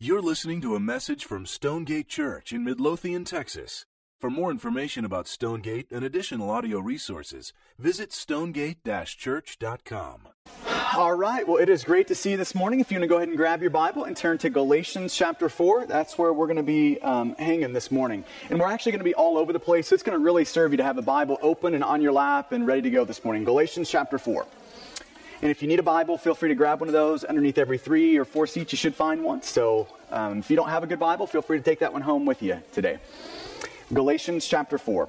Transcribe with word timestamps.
You're 0.00 0.22
listening 0.22 0.60
to 0.60 0.76
a 0.76 0.80
message 0.80 1.24
from 1.24 1.44
Stonegate 1.44 2.06
Church 2.06 2.52
in 2.52 2.62
Midlothian, 2.62 3.24
Texas. 3.24 3.84
For 4.20 4.30
more 4.30 4.52
information 4.52 5.04
about 5.04 5.26
Stonegate 5.26 5.90
and 5.90 6.04
additional 6.04 6.50
audio 6.50 6.78
resources, 6.78 7.52
visit 7.80 8.12
stonegate-church.com. 8.12 10.28
All 10.96 11.14
right, 11.14 11.48
well, 11.48 11.56
it 11.56 11.68
is 11.68 11.82
great 11.82 12.06
to 12.06 12.14
see 12.14 12.30
you 12.30 12.36
this 12.36 12.54
morning. 12.54 12.78
If 12.78 12.92
you 12.92 12.98
want 12.98 13.02
to 13.02 13.08
go 13.08 13.16
ahead 13.16 13.26
and 13.26 13.36
grab 13.36 13.60
your 13.60 13.72
Bible 13.72 14.04
and 14.04 14.16
turn 14.16 14.38
to 14.38 14.50
Galatians 14.50 15.16
chapter 15.16 15.48
4, 15.48 15.86
that's 15.86 16.16
where 16.16 16.32
we're 16.32 16.46
going 16.46 16.58
to 16.58 16.62
be 16.62 17.00
um, 17.00 17.34
hanging 17.36 17.72
this 17.72 17.90
morning. 17.90 18.24
And 18.50 18.60
we're 18.60 18.68
actually 18.68 18.92
going 18.92 19.00
to 19.00 19.04
be 19.04 19.14
all 19.14 19.36
over 19.36 19.52
the 19.52 19.58
place, 19.58 19.88
so 19.88 19.94
it's 19.94 20.04
going 20.04 20.16
to 20.16 20.24
really 20.24 20.44
serve 20.44 20.70
you 20.70 20.76
to 20.76 20.84
have 20.84 20.98
a 20.98 21.02
Bible 21.02 21.38
open 21.42 21.74
and 21.74 21.82
on 21.82 22.02
your 22.02 22.12
lap 22.12 22.52
and 22.52 22.68
ready 22.68 22.82
to 22.82 22.90
go 22.90 23.04
this 23.04 23.24
morning. 23.24 23.42
Galatians 23.42 23.90
chapter 23.90 24.16
4. 24.16 24.46
And 25.40 25.50
if 25.50 25.62
you 25.62 25.68
need 25.68 25.78
a 25.78 25.84
Bible, 25.84 26.18
feel 26.18 26.34
free 26.34 26.48
to 26.48 26.54
grab 26.54 26.80
one 26.80 26.88
of 26.88 26.92
those. 26.92 27.22
Underneath 27.22 27.58
every 27.58 27.78
three 27.78 28.16
or 28.16 28.24
four 28.24 28.46
seats, 28.46 28.72
you 28.72 28.76
should 28.76 28.94
find 28.94 29.22
one. 29.22 29.42
So 29.42 29.86
um, 30.10 30.38
if 30.38 30.50
you 30.50 30.56
don't 30.56 30.68
have 30.68 30.82
a 30.82 30.86
good 30.86 30.98
Bible, 30.98 31.26
feel 31.26 31.42
free 31.42 31.58
to 31.58 31.64
take 31.64 31.78
that 31.80 31.92
one 31.92 32.02
home 32.02 32.26
with 32.26 32.42
you 32.42 32.60
today. 32.72 32.98
Galatians 33.92 34.46
chapter 34.46 34.78
4. 34.78 35.08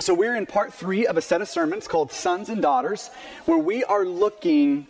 So, 0.00 0.12
we're 0.12 0.34
in 0.34 0.46
part 0.46 0.74
three 0.74 1.06
of 1.06 1.16
a 1.16 1.22
set 1.22 1.40
of 1.40 1.48
sermons 1.48 1.86
called 1.86 2.10
Sons 2.10 2.48
and 2.48 2.60
Daughters, 2.60 3.10
where 3.44 3.58
we 3.58 3.84
are 3.84 4.04
looking 4.04 4.88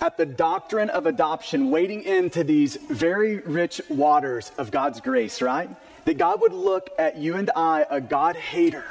at 0.00 0.16
the 0.16 0.24
doctrine 0.24 0.88
of 0.88 1.04
adoption, 1.04 1.70
wading 1.70 2.04
into 2.04 2.42
these 2.42 2.76
very 2.76 3.36
rich 3.40 3.82
waters 3.90 4.50
of 4.56 4.70
God's 4.70 5.00
grace, 5.00 5.42
right? 5.42 5.68
That 6.06 6.16
God 6.16 6.40
would 6.40 6.54
look 6.54 6.88
at 6.98 7.18
you 7.18 7.36
and 7.36 7.50
I, 7.54 7.84
a 7.90 8.00
God 8.00 8.34
hater, 8.34 8.84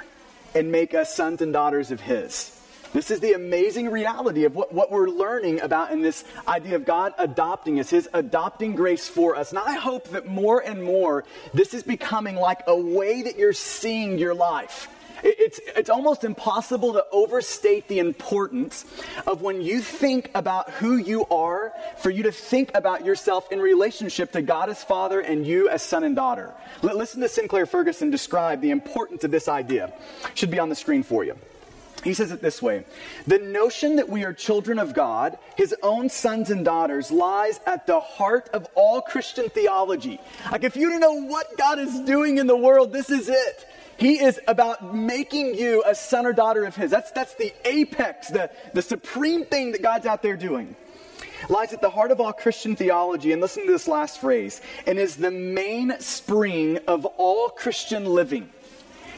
and 0.54 0.72
make 0.72 0.94
us 0.94 1.16
sons 1.16 1.42
and 1.42 1.52
daughters 1.52 1.90
of 1.90 2.00
His. 2.00 2.56
This 2.94 3.12
is 3.12 3.20
the 3.20 3.34
amazing 3.34 3.90
reality 3.90 4.46
of 4.46 4.56
what, 4.56 4.74
what 4.74 4.92
we're 4.92 5.10
learning 5.10 5.62
about 5.62 5.92
in 5.92 6.02
this 6.02 6.24
idea 6.48 6.76
of 6.76 6.86
God 6.86 7.14
adopting 7.18 7.80
us, 7.80 7.90
His 7.90 8.10
adopting 8.14 8.76
grace 8.76 9.08
for 9.08 9.36
us. 9.36 9.52
And 9.52 9.60
I 9.60 9.76
hope 9.76 10.10
that 10.10 10.26
more 10.26 10.60
and 10.60 10.84
more 10.84 11.24
this 11.54 11.74
is 11.74 11.84
becoming 11.84 12.36
like 12.36 12.62
a 12.68 12.76
way 12.76 13.22
that 13.24 13.38
you're 13.38 13.54
seeing 13.54 14.18
your 14.18 14.34
life. 14.34 14.88
It's, 15.24 15.60
it's 15.76 15.90
almost 15.90 16.24
impossible 16.24 16.94
to 16.94 17.06
overstate 17.12 17.88
the 17.88 18.00
importance 18.00 18.86
of 19.28 19.42
when 19.42 19.62
you 19.62 19.82
think 19.82 20.32
about 20.34 20.70
who 20.72 20.98
you 20.98 21.26
are, 21.26 21.74
for 21.98 22.10
you 22.10 22.24
to 22.24 22.32
think 22.32 22.72
about 22.74 23.06
yourself 23.06 23.52
in 23.52 23.60
relationship 23.60 24.32
to 24.34 24.42
God 24.42 24.70
as 24.70 24.84
Father 24.84 25.20
and 25.20 25.46
you 25.46 25.70
as 25.70 25.82
son 25.82 26.04
and 26.04 26.16
daughter. 26.16 26.54
Listen 26.82 27.22
to 27.22 27.30
Sinclair 27.30 27.66
Ferguson 27.66 28.10
describe 28.10 28.62
the 28.62 28.72
importance 28.72 29.24
of 29.24 29.32
this 29.32 29.48
idea. 29.48 29.94
Should 30.36 30.52
be 30.52 30.60
on 30.60 30.70
the 30.70 30.76
screen 30.76 31.04
for 31.04 31.24
you. 31.24 31.36
He 32.04 32.14
says 32.14 32.32
it 32.32 32.42
this 32.42 32.62
way 32.62 32.86
The 33.28 33.40
notion 33.40 33.98
that 33.98 34.10
we 34.10 34.24
are 34.24 34.34
children 34.34 34.80
of 34.80 34.94
God, 34.94 35.38
his 35.56 35.76
own 35.84 36.10
sons 36.10 36.50
and 36.50 36.64
daughters, 36.64 37.12
lies 37.12 37.60
at 37.66 37.88
the 37.88 38.00
heart 38.00 38.50
of 38.54 38.68
all 38.76 39.02
Christian 39.02 39.50
theology. 39.50 40.20
Like, 40.52 40.64
if 40.64 40.76
you 40.76 40.90
don't 40.90 41.02
know 41.02 41.22
what 41.26 41.58
God 41.58 41.80
is 41.80 42.00
doing 42.02 42.38
in 42.38 42.48
the 42.48 42.58
world, 42.58 42.94
this 42.94 43.10
is 43.10 43.30
it. 43.30 43.66
He 43.98 44.24
is 44.24 44.40
about 44.48 44.96
making 44.96 45.56
you 45.56 45.84
a 45.86 45.94
son 45.94 46.26
or 46.26 46.32
daughter 46.32 46.64
of 46.64 46.76
his. 46.76 46.90
That's, 46.90 47.12
that's 47.12 47.36
the 47.36 47.54
apex, 47.66 48.30
the, 48.30 48.50
the 48.74 48.82
supreme 48.82 49.44
thing 49.44 49.74
that 49.74 49.82
God's 49.82 50.06
out 50.06 50.22
there 50.22 50.38
doing. 50.38 50.76
Lies 51.50 51.74
at 51.74 51.82
the 51.82 51.90
heart 51.90 52.12
of 52.12 52.22
all 52.22 52.32
Christian 52.32 52.78
theology, 52.78 53.34
and 53.34 53.42
listen 53.42 53.66
to 53.66 53.72
this 53.72 53.88
last 53.88 54.22
phrase, 54.22 54.62
and 54.86 54.98
is 54.98 55.18
the 55.18 55.32
mainspring 55.32 56.78
of 56.88 57.06
all 57.06 57.50
Christian 57.50 58.06
living. 58.06 58.50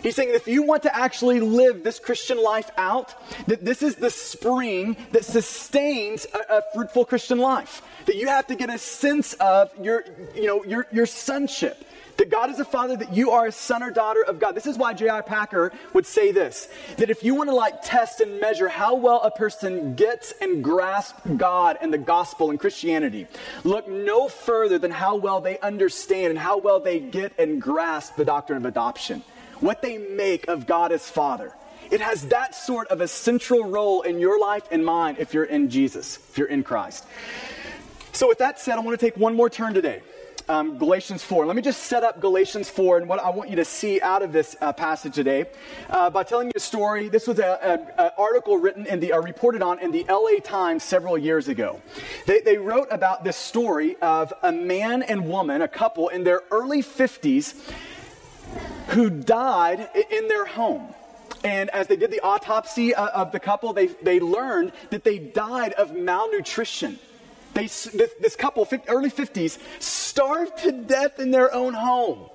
He's 0.02 0.16
saying 0.16 0.30
if 0.34 0.48
you 0.48 0.64
want 0.64 0.84
to 0.84 0.96
actually 0.96 1.40
live 1.40 1.84
this 1.84 2.00
Christian 2.00 2.42
life 2.42 2.72
out, 2.78 3.14
that 3.48 3.64
this 3.64 3.82
is 3.82 3.96
the 3.96 4.10
spring 4.10 4.98
that 5.12 5.26
sustains 5.26 6.26
a, 6.34 6.58
a, 6.58 6.62
fruitful 6.74 7.06
Christian 7.06 7.38
life. 7.38 7.82
That 8.06 8.16
you 8.16 8.28
have 8.28 8.48
to 8.48 8.56
get 8.56 8.70
a 8.70 8.78
sense 8.78 9.34
of 9.34 9.70
your, 9.80 10.04
you 10.36 10.48
know, 10.48 10.64
your, 10.64 10.88
your 10.92 11.06
sonship. 11.06 11.86
That 12.18 12.30
God 12.30 12.50
is 12.50 12.60
a 12.60 12.66
father, 12.66 12.98
that 12.98 13.14
you 13.14 13.32
are 13.32 13.48
a 13.48 13.52
son 13.52 13.82
or 13.82 13.90
daughter 13.90 14.24
of 14.24 14.40
God. 14.40 14.54
This 14.54 14.66
is 14.66 14.78
why 14.78 14.94
J.I. 14.94 15.22
Packer 15.22 15.72
would 15.94 16.06
say 16.06 16.32
this 16.32 16.68
that 16.98 17.10
if 17.10 17.24
you 17.24 17.36
want 17.36 17.50
to 17.50 17.56
like 17.56 17.82
test 17.84 18.22
and 18.22 18.40
measure 18.40 18.68
how 18.68 18.96
well 18.96 19.22
a 19.22 19.32
person 19.32 19.96
gets 19.96 20.34
and 20.42 20.64
grasps 20.64 21.20
God 21.38 21.78
and 21.82 21.94
the 21.94 21.98
gospel 21.98 22.50
and 22.50 22.60
Christianity, 22.60 23.28
look 23.64 23.88
no 23.88 24.28
further 24.28 24.78
than 24.78 24.92
how 24.92 25.16
well 25.16 25.42
they 25.42 25.58
understand 25.60 26.32
and 26.32 26.40
how 26.40 26.58
well 26.58 26.80
they 26.80 27.00
get 27.00 27.34
and 27.40 27.62
grasp 27.62 28.16
the 28.16 28.26
doctrine 28.26 28.58
of 28.58 28.66
adoption 28.66 29.24
what 29.62 29.82
they 29.82 29.98
make 29.98 30.48
of 30.48 30.68
God 30.68 30.92
as 30.92 31.10
Father. 31.10 31.54
It 31.90 32.02
has 32.02 32.28
that 32.30 32.56
sort 32.56 32.88
of 32.88 33.02
a 33.02 33.08
central 33.08 33.66
role 33.66 34.02
in 34.02 34.20
your 34.20 34.40
life 34.40 34.64
and 34.72 34.86
mine 34.86 35.18
if 35.20 35.34
you're 35.34 35.44
in 35.44 35.70
Jesus, 35.70 36.18
if 36.30 36.38
you're 36.38 36.48
in 36.48 36.64
Christ. 36.64 37.06
So, 38.14 38.28
with 38.28 38.40
that 38.40 38.60
said, 38.60 38.78
I 38.78 38.82
want 38.82 39.00
to 39.00 39.06
take 39.06 39.18
one 39.18 39.36
more 39.36 39.50
turn 39.50 39.74
today. 39.74 40.02
Um, 40.50 40.78
Galatians 40.78 41.24
4. 41.24 41.46
Let 41.46 41.56
me 41.56 41.62
just 41.62 41.84
set 41.84 42.04
up 42.04 42.20
Galatians 42.20 42.70
4 42.70 42.98
and 42.98 43.08
what 43.08 43.20
I 43.20 43.30
want 43.30 43.50
you 43.50 43.56
to 43.58 43.64
see 43.64 44.02
out 44.02 44.22
of 44.22 44.34
this 44.34 44.56
uh, 44.60 44.74
passage 44.74 45.14
today 45.14 45.46
uh, 45.90 46.10
by 46.10 46.24
telling 46.24 46.48
you 46.48 46.54
a 46.56 46.60
story. 46.60 47.08
This 47.08 47.28
was 47.28 47.40
an 47.40 47.88
article 48.18 48.58
written 48.58 48.86
in 48.86 49.00
the, 49.00 49.14
uh, 49.14 49.22
reported 49.22 49.62
on 49.62 49.80
in 49.80 49.92
the 49.92 50.04
LA 50.10 50.40
Times 50.44 50.84
several 50.84 51.18
years 51.18 51.48
ago. 51.48 51.82
They, 52.26 52.42
they 52.42 52.58
wrote 52.58 52.88
about 52.92 53.24
this 53.24 53.38
story 53.38 53.96
of 54.02 54.34
a 54.42 54.52
man 54.52 55.04
and 55.04 55.30
woman, 55.30 55.62
a 55.62 55.70
couple 55.70 56.10
in 56.10 56.24
their 56.24 56.42
early 56.52 56.82
50s, 56.82 57.56
who 58.90 59.10
died 59.10 59.90
in 60.10 60.28
their 60.28 60.46
home. 60.46 60.94
And 61.44 61.70
as 61.72 61.88
they 61.88 61.96
did 61.96 62.12
the 62.12 62.20
autopsy 62.22 62.94
uh, 62.94 63.08
of 63.08 63.32
the 63.32 63.40
couple, 63.40 63.74
they, 63.74 63.88
they 63.88 64.20
learned 64.20 64.74
that 64.90 65.04
they 65.04 65.18
died 65.18 65.74
of 65.74 65.96
malnutrition. 65.96 67.00
They, 67.54 67.64
this, 67.64 68.12
this 68.20 68.36
couple, 68.36 68.68
early 68.88 69.10
50s, 69.10 69.58
starved 69.80 70.60
to 70.60 70.72
death 70.72 71.20
in 71.20 71.32
their 71.32 71.54
own 71.54 71.74
home. 71.74 72.30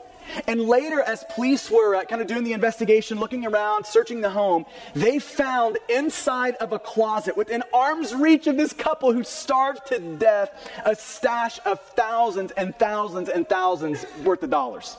And 0.49 0.63
later, 0.63 1.01
as 1.01 1.25
police 1.31 1.71
were 1.71 1.95
uh, 1.95 2.05
kind 2.05 2.21
of 2.21 2.27
doing 2.27 2.43
the 2.43 2.53
investigation, 2.53 3.21
looking 3.21 3.47
around, 3.47 3.87
searching 3.87 4.21
the 4.21 4.31
home, 4.31 4.67
they 4.93 5.21
found 5.21 5.79
inside 5.89 6.57
of 6.57 6.73
a 6.73 6.81
closet, 6.81 7.37
within 7.37 7.63
arm's 7.73 8.13
reach 8.13 8.49
of 8.49 8.57
this 8.57 8.73
couple 8.73 9.13
who 9.13 9.23
starved 9.23 9.87
to 9.87 10.01
death, 10.17 10.51
a 10.85 10.97
stash 10.97 11.61
of 11.65 11.81
thousands 11.81 12.51
and 12.53 12.77
thousands 12.77 13.29
and 13.29 13.49
thousands 13.49 14.05
worth 14.25 14.43
of 14.43 14.51
dollars 14.51 14.97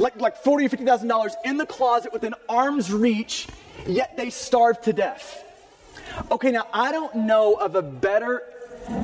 like, 0.00 0.20
like 0.20 0.36
40 0.36 0.66
or 0.66 0.68
$50,000 0.68 1.34
in 1.44 1.56
the 1.56 1.66
closet 1.66 2.12
within 2.12 2.34
arm's 2.48 2.92
reach, 2.92 3.46
yet 3.86 4.16
they 4.16 4.30
starved 4.30 4.84
to 4.84 4.92
death. 4.92 5.44
Okay, 6.30 6.50
now 6.50 6.66
I 6.72 6.90
don't 6.90 7.14
know 7.14 7.54
of 7.54 7.76
a 7.76 7.82
better 7.82 8.42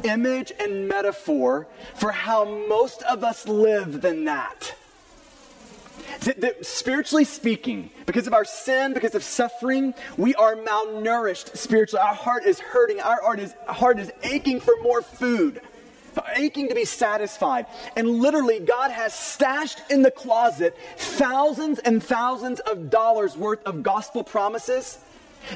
image 0.04 0.52
and 0.58 0.88
metaphor 0.88 1.68
for 1.94 2.10
how 2.10 2.44
most 2.68 3.02
of 3.02 3.22
us 3.22 3.46
live 3.46 4.00
than 4.00 4.24
that. 4.24 4.74
That, 6.20 6.40
that, 6.40 6.66
spiritually 6.66 7.24
speaking, 7.24 7.90
because 8.06 8.26
of 8.26 8.32
our 8.32 8.44
sin, 8.44 8.94
because 8.94 9.14
of 9.14 9.22
suffering, 9.22 9.94
we 10.16 10.34
are 10.34 10.56
malnourished 10.56 11.56
spiritually. 11.56 12.02
Our 12.02 12.14
heart 12.14 12.44
is 12.44 12.58
hurting. 12.58 13.00
Our 13.00 13.20
heart 13.22 13.38
is, 13.38 13.54
heart 13.68 13.98
is 13.98 14.10
aching 14.22 14.60
for 14.60 14.74
more 14.82 15.02
food 15.02 15.60
aching 16.36 16.68
to 16.68 16.74
be 16.74 16.84
satisfied. 16.84 17.66
And 17.96 18.08
literally, 18.08 18.60
God 18.60 18.90
has 18.90 19.14
stashed 19.14 19.80
in 19.90 20.02
the 20.02 20.10
closet 20.10 20.76
thousands 20.96 21.78
and 21.80 22.02
thousands 22.02 22.60
of 22.60 22.90
dollars 22.90 23.36
worth 23.36 23.62
of 23.64 23.82
gospel 23.82 24.24
promises 24.24 24.98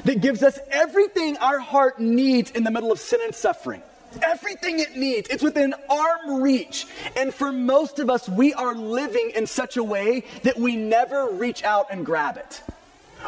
that 0.05 0.21
gives 0.21 0.43
us 0.43 0.57
everything 0.69 1.37
our 1.37 1.59
heart 1.59 1.99
needs 1.99 2.51
in 2.51 2.63
the 2.63 2.71
middle 2.71 2.91
of 2.91 2.99
sin 2.99 3.19
and 3.23 3.35
suffering. 3.35 3.81
Everything 4.21 4.79
it 4.79 4.95
needs. 4.95 5.29
It's 5.29 5.43
within 5.43 5.73
arm 5.89 6.41
reach. 6.41 6.85
And 7.15 7.33
for 7.33 7.51
most 7.51 7.99
of 7.99 8.09
us, 8.09 8.27
we 8.27 8.53
are 8.53 8.75
living 8.75 9.31
in 9.35 9.47
such 9.47 9.77
a 9.77 9.83
way 9.83 10.25
that 10.43 10.57
we 10.57 10.75
never 10.75 11.29
reach 11.29 11.63
out 11.63 11.87
and 11.91 12.05
grab 12.05 12.37
it. 12.37 12.61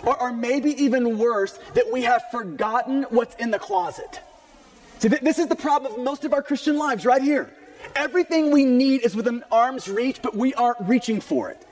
Or, 0.04 0.20
or 0.20 0.34
maybe 0.34 0.72
even 0.84 1.18
worse, 1.18 1.58
that 1.76 1.92
we 1.92 2.02
have 2.04 2.24
forgotten 2.32 3.04
what's 3.04 3.36
in 3.36 3.52
the 3.52 3.60
closet. 3.60 4.22
See, 5.00 5.09
th- 5.09 5.22
this 5.22 5.40
is 5.40 5.48
the 5.48 5.56
problem 5.56 5.94
of 5.94 6.00
most 6.00 6.26
of 6.26 6.34
our 6.34 6.42
Christian 6.42 6.78
lives 6.78 7.06
right 7.06 7.22
here. 7.22 7.50
Everything 7.96 8.52
we 8.52 8.66
need 8.66 9.02
is 9.02 9.16
within 9.16 9.44
arm's 9.52 9.88
reach, 9.88 10.22
but 10.22 10.35
we 10.35 10.53
aren't 10.53 10.79
reaching 10.82 11.20
for 11.20 11.50
it. 11.50 11.66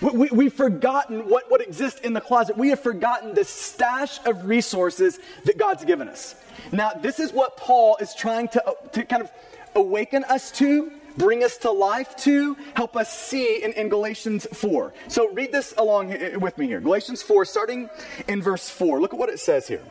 We, 0.00 0.28
we, 0.30 0.44
have 0.46 0.54
forgotten 0.54 1.28
what, 1.28 1.50
what 1.50 1.60
exists 1.60 2.00
in 2.00 2.14
the 2.14 2.20
closet. 2.20 2.56
We 2.56 2.70
have 2.70 2.80
forgotten 2.80 3.34
the 3.34 3.44
stash 3.44 4.18
of 4.26 4.46
resources 4.46 5.18
that 5.44 5.58
God's 5.58 5.84
given 5.84 6.08
us. 6.08 6.34
Now, 6.72 6.92
this 6.92 7.20
is 7.20 7.32
what 7.32 7.56
Paul 7.56 7.96
is 8.00 8.14
trying 8.14 8.48
to, 8.48 8.76
to 8.92 9.04
kind 9.04 9.22
of 9.22 9.30
awaken 9.74 10.24
us 10.24 10.50
to, 10.52 10.90
bring 11.16 11.44
us 11.44 11.58
to 11.58 11.70
life 11.70 12.16
to, 12.16 12.56
help 12.74 12.96
us 12.96 13.12
see 13.12 13.62
in, 13.62 13.72
in 13.72 13.88
Galatians 13.88 14.46
4. 14.52 14.92
So 15.08 15.28
read 15.32 15.52
this 15.52 15.74
along 15.76 16.40
with 16.40 16.56
me 16.58 16.66
here. 16.66 16.80
Galatians 16.80 17.22
4, 17.22 17.44
starting 17.44 17.88
in 18.28 18.42
verse 18.42 18.68
4. 18.68 19.00
Look 19.00 19.12
at 19.12 19.18
what 19.18 19.28
it 19.28 19.38
says 19.38 19.68
here. 19.68 19.82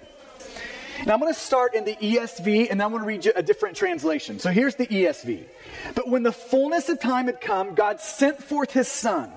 Now 1.05 1.13
I'm 1.13 1.19
going 1.19 1.33
to 1.33 1.39
start 1.39 1.75
in 1.75 1.83
the 1.83 1.95
ESV 1.95 2.71
and 2.71 2.81
I'm 2.81 2.91
going 2.91 3.01
to 3.01 3.07
read 3.07 3.25
you 3.25 3.33
a 3.35 3.43
different 3.43 3.75
translation. 3.75 4.39
So 4.39 4.51
here's 4.51 4.75
the 4.75 4.87
ESV. 4.87 5.43
But 5.95 6.07
when 6.07 6.23
the 6.23 6.31
fullness 6.31 6.89
of 6.89 6.99
time 6.99 7.25
had 7.25 7.41
come, 7.41 7.75
God 7.75 7.99
sent 7.99 8.41
forth 8.41 8.71
his 8.71 8.87
son, 8.87 9.31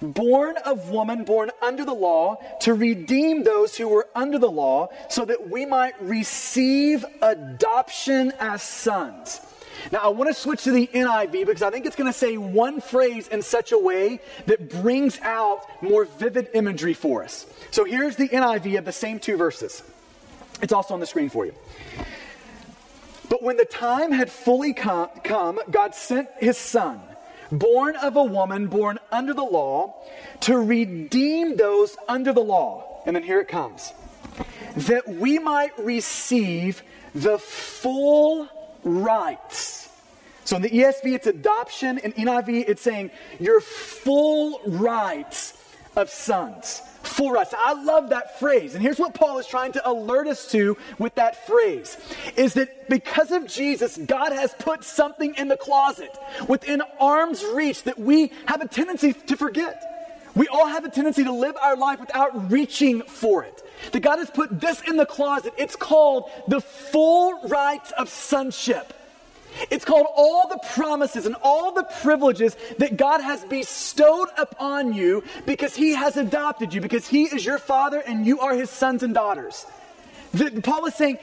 born 0.00 0.56
of 0.64 0.90
woman, 0.90 1.24
born 1.24 1.50
under 1.60 1.84
the 1.84 1.94
law, 1.94 2.36
to 2.60 2.74
redeem 2.74 3.42
those 3.42 3.76
who 3.76 3.88
were 3.88 4.08
under 4.14 4.38
the 4.38 4.50
law, 4.50 4.88
so 5.08 5.24
that 5.24 5.50
we 5.50 5.66
might 5.66 6.00
receive 6.02 7.04
adoption 7.22 8.32
as 8.38 8.62
sons. 8.62 9.40
Now, 9.92 10.00
I 10.00 10.08
want 10.08 10.28
to 10.28 10.34
switch 10.34 10.64
to 10.64 10.72
the 10.72 10.86
NIV 10.88 11.46
because 11.46 11.62
I 11.62 11.70
think 11.70 11.86
it's 11.86 11.96
going 11.96 12.12
to 12.12 12.18
say 12.18 12.36
one 12.36 12.80
phrase 12.80 13.28
in 13.28 13.40
such 13.42 13.72
a 13.72 13.78
way 13.78 14.20
that 14.46 14.68
brings 14.68 15.18
out 15.20 15.64
more 15.82 16.04
vivid 16.04 16.50
imagery 16.54 16.92
for 16.92 17.24
us. 17.24 17.46
So 17.70 17.84
here's 17.84 18.16
the 18.16 18.28
NIV 18.28 18.78
of 18.78 18.84
the 18.84 18.92
same 18.92 19.18
two 19.18 19.36
verses. 19.36 19.82
It's 20.62 20.72
also 20.72 20.94
on 20.94 21.00
the 21.00 21.06
screen 21.06 21.30
for 21.30 21.46
you. 21.46 21.54
But 23.28 23.42
when 23.42 23.56
the 23.56 23.64
time 23.64 24.12
had 24.12 24.30
fully 24.30 24.72
come, 24.72 25.60
God 25.70 25.94
sent 25.94 26.28
his 26.38 26.58
son, 26.58 27.00
born 27.52 27.96
of 27.96 28.16
a 28.16 28.24
woman, 28.24 28.66
born 28.66 28.98
under 29.12 29.32
the 29.32 29.44
law, 29.44 29.94
to 30.40 30.58
redeem 30.58 31.56
those 31.56 31.96
under 32.08 32.32
the 32.32 32.40
law. 32.42 33.02
And 33.06 33.14
then 33.14 33.22
here 33.22 33.40
it 33.40 33.48
comes 33.48 33.92
that 34.76 35.08
we 35.08 35.38
might 35.38 35.76
receive 35.78 36.82
the 37.14 37.38
full 37.38 38.48
rights. 38.84 39.88
So 40.44 40.56
in 40.56 40.62
the 40.62 40.70
ESV, 40.70 41.14
it's 41.14 41.26
adoption. 41.26 41.98
In 41.98 42.12
NIV, 42.12 42.64
it's 42.68 42.82
saying 42.82 43.10
your 43.38 43.60
full 43.60 44.60
rights 44.66 45.54
of 45.96 46.08
sons. 46.08 46.82
Full 47.02 47.38
us. 47.38 47.52
I 47.56 47.72
love 47.82 48.10
that 48.10 48.38
phrase. 48.38 48.74
And 48.74 48.82
here's 48.82 48.98
what 48.98 49.14
Paul 49.14 49.38
is 49.38 49.46
trying 49.46 49.72
to 49.72 49.88
alert 49.88 50.26
us 50.26 50.50
to 50.52 50.76
with 50.98 51.14
that 51.14 51.46
phrase 51.46 51.96
is 52.36 52.54
that 52.54 52.88
because 52.88 53.30
of 53.30 53.46
Jesus, 53.46 53.96
God 53.96 54.32
has 54.32 54.54
put 54.58 54.84
something 54.84 55.34
in 55.36 55.48
the 55.48 55.56
closet 55.56 56.16
within 56.48 56.82
arm's 56.98 57.42
reach 57.44 57.84
that 57.84 57.98
we 57.98 58.32
have 58.46 58.60
a 58.60 58.68
tendency 58.68 59.12
to 59.14 59.36
forget. 59.36 59.86
We 60.34 60.46
all 60.48 60.66
have 60.66 60.84
a 60.84 60.90
tendency 60.90 61.24
to 61.24 61.32
live 61.32 61.56
our 61.60 61.76
life 61.76 62.00
without 62.00 62.50
reaching 62.50 63.02
for 63.02 63.44
it. 63.44 63.62
That 63.92 64.00
God 64.00 64.18
has 64.18 64.30
put 64.30 64.60
this 64.60 64.80
in 64.82 64.96
the 64.96 65.06
closet. 65.06 65.54
It's 65.56 65.76
called 65.76 66.30
the 66.48 66.60
full 66.60 67.48
rights 67.48 67.92
of 67.92 68.08
sonship. 68.08 68.92
It's 69.70 69.84
called 69.84 70.06
all 70.14 70.48
the 70.48 70.58
promises 70.74 71.26
and 71.26 71.36
all 71.42 71.72
the 71.72 71.84
privileges 72.02 72.56
that 72.78 72.96
God 72.96 73.20
has 73.20 73.44
bestowed 73.44 74.28
upon 74.36 74.94
you 74.94 75.24
because 75.46 75.74
He 75.76 75.92
has 75.92 76.16
adopted 76.16 76.72
you, 76.74 76.80
because 76.80 77.06
He 77.06 77.24
is 77.24 77.44
your 77.44 77.58
Father 77.58 78.00
and 78.00 78.26
you 78.26 78.40
are 78.40 78.54
His 78.54 78.70
sons 78.70 79.02
and 79.02 79.14
daughters. 79.14 79.66
The, 80.32 80.60
Paul 80.62 80.86
is 80.86 80.94
saying, 80.94 81.18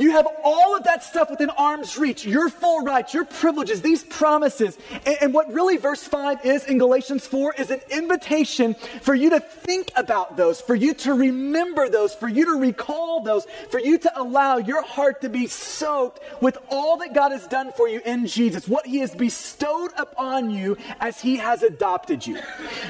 you 0.00 0.12
have 0.12 0.26
all 0.42 0.76
of 0.76 0.84
that 0.84 1.04
stuff 1.04 1.30
within 1.30 1.50
arm's 1.50 1.98
reach, 1.98 2.24
your 2.24 2.48
full 2.48 2.82
rights, 2.82 3.12
your 3.12 3.24
privileges, 3.24 3.82
these 3.82 4.02
promises. 4.02 4.78
And, 5.04 5.16
and, 5.20 5.34
what 5.34 5.52
really 5.52 5.76
verse 5.76 6.02
5 6.02 6.44
is 6.44 6.64
in 6.64 6.78
Galatians 6.78 7.26
4 7.26 7.54
is 7.58 7.70
an 7.70 7.80
invitation 7.90 8.74
for 9.02 9.14
you 9.14 9.30
to 9.30 9.40
think 9.40 9.90
about 9.96 10.36
those, 10.36 10.60
for 10.60 10.74
you 10.74 10.94
to 10.94 11.14
remember 11.14 11.88
those, 11.88 12.14
for 12.14 12.28
you 12.28 12.46
to 12.46 12.60
recall 12.60 13.22
those, 13.22 13.46
for 13.70 13.78
you 13.78 13.98
to 13.98 14.20
allow 14.20 14.56
your 14.56 14.82
heart 14.82 15.20
to 15.20 15.28
be 15.28 15.46
soaked 15.46 16.20
with 16.42 16.58
all 16.70 16.96
that 16.98 17.14
God 17.14 17.32
has 17.32 17.46
done 17.46 17.72
for 17.72 17.88
you 17.88 18.00
in 18.04 18.26
Jesus, 18.26 18.66
what 18.66 18.86
He 18.86 18.98
has 18.98 19.14
bestowed 19.14 19.92
upon 19.96 20.50
you 20.50 20.76
as 21.00 21.20
He 21.20 21.36
has 21.36 21.62
adopted 21.62 22.26
you. 22.26 22.38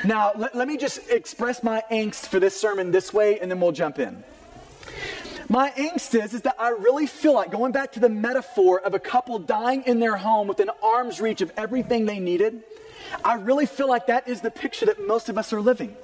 Now, 0.04 0.32
let, 0.36 0.54
let 0.54 0.68
me 0.68 0.76
just 0.76 1.10
express 1.10 1.62
my 1.62 1.82
angst 1.90 2.28
for 2.28 2.40
this 2.40 2.58
sermon 2.58 2.90
this 2.90 3.12
way, 3.12 3.38
and 3.40 3.50
then 3.50 3.60
we'll 3.60 3.72
jump 3.72 3.98
in. 3.98 4.22
My 5.50 5.70
angst 5.70 6.14
is, 6.14 6.32
is 6.32 6.42
that 6.42 6.54
I 6.60 6.68
really 6.68 7.08
feel 7.08 7.34
like 7.34 7.50
going 7.50 7.72
back 7.72 7.90
to 7.92 8.00
the 8.00 8.08
metaphor 8.08 8.80
of 8.80 8.94
a 8.94 9.00
couple 9.00 9.36
dying 9.40 9.82
in 9.84 9.98
their 9.98 10.16
home 10.16 10.46
within 10.46 10.70
arm's 10.80 11.20
reach 11.20 11.40
of 11.40 11.50
everything 11.56 12.06
they 12.06 12.20
needed. 12.20 12.62
I 13.24 13.34
really 13.34 13.66
feel 13.66 13.88
like 13.88 14.06
that 14.06 14.28
is 14.28 14.42
the 14.42 14.52
picture 14.52 14.86
that 14.86 15.04
most 15.04 15.28
of 15.28 15.36
us 15.36 15.52
are 15.52 15.60
living. 15.60 15.96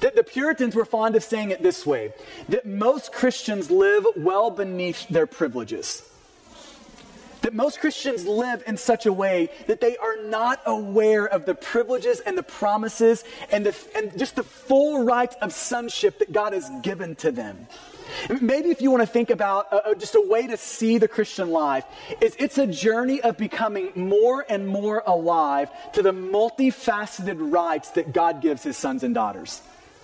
That 0.00 0.16
the 0.16 0.24
Puritans 0.24 0.74
were 0.74 0.86
fond 0.86 1.16
of 1.16 1.22
saying 1.22 1.50
it 1.50 1.62
this 1.62 1.84
way 1.84 2.14
that 2.48 2.64
most 2.64 3.12
Christians 3.12 3.70
live 3.70 4.06
well 4.16 4.50
beneath 4.50 5.06
their 5.08 5.26
privileges. 5.26 6.08
That 7.42 7.52
most 7.52 7.78
Christians 7.78 8.24
live 8.24 8.62
in 8.66 8.78
such 8.78 9.04
a 9.04 9.12
way 9.12 9.50
that 9.66 9.82
they 9.82 9.98
are 9.98 10.16
not 10.24 10.62
aware 10.64 11.26
of 11.26 11.44
the 11.44 11.54
privileges 11.54 12.20
and 12.20 12.38
the 12.38 12.42
promises 12.42 13.22
and, 13.50 13.66
the, 13.66 13.76
and 13.94 14.18
just 14.18 14.36
the 14.36 14.44
full 14.44 15.04
rights 15.04 15.36
of 15.42 15.52
sonship 15.52 16.20
that 16.20 16.32
God 16.32 16.54
has 16.54 16.70
given 16.80 17.16
to 17.16 17.30
them. 17.30 17.66
Maybe 18.40 18.70
if 18.70 18.80
you 18.80 18.90
want 18.90 19.02
to 19.02 19.06
think 19.06 19.30
about 19.30 19.72
uh, 19.72 19.80
uh, 19.84 19.94
just 19.94 20.14
a 20.14 20.24
way 20.26 20.46
to 20.46 20.56
see 20.56 20.98
the 20.98 21.08
Christian 21.08 21.50
life, 21.50 21.84
is 22.20 22.36
it's 22.38 22.58
a 22.58 22.66
journey 22.66 23.20
of 23.20 23.36
becoming 23.36 23.92
more 23.94 24.44
and 24.48 24.66
more 24.66 25.02
alive 25.06 25.70
to 25.94 26.02
the 26.02 26.12
multifaceted 26.12 27.36
rights 27.38 27.90
that 27.90 28.12
God 28.12 28.40
gives 28.40 28.62
his 28.62 28.76
sons 28.76 29.02
and 29.02 29.14
daughters. 29.14 29.62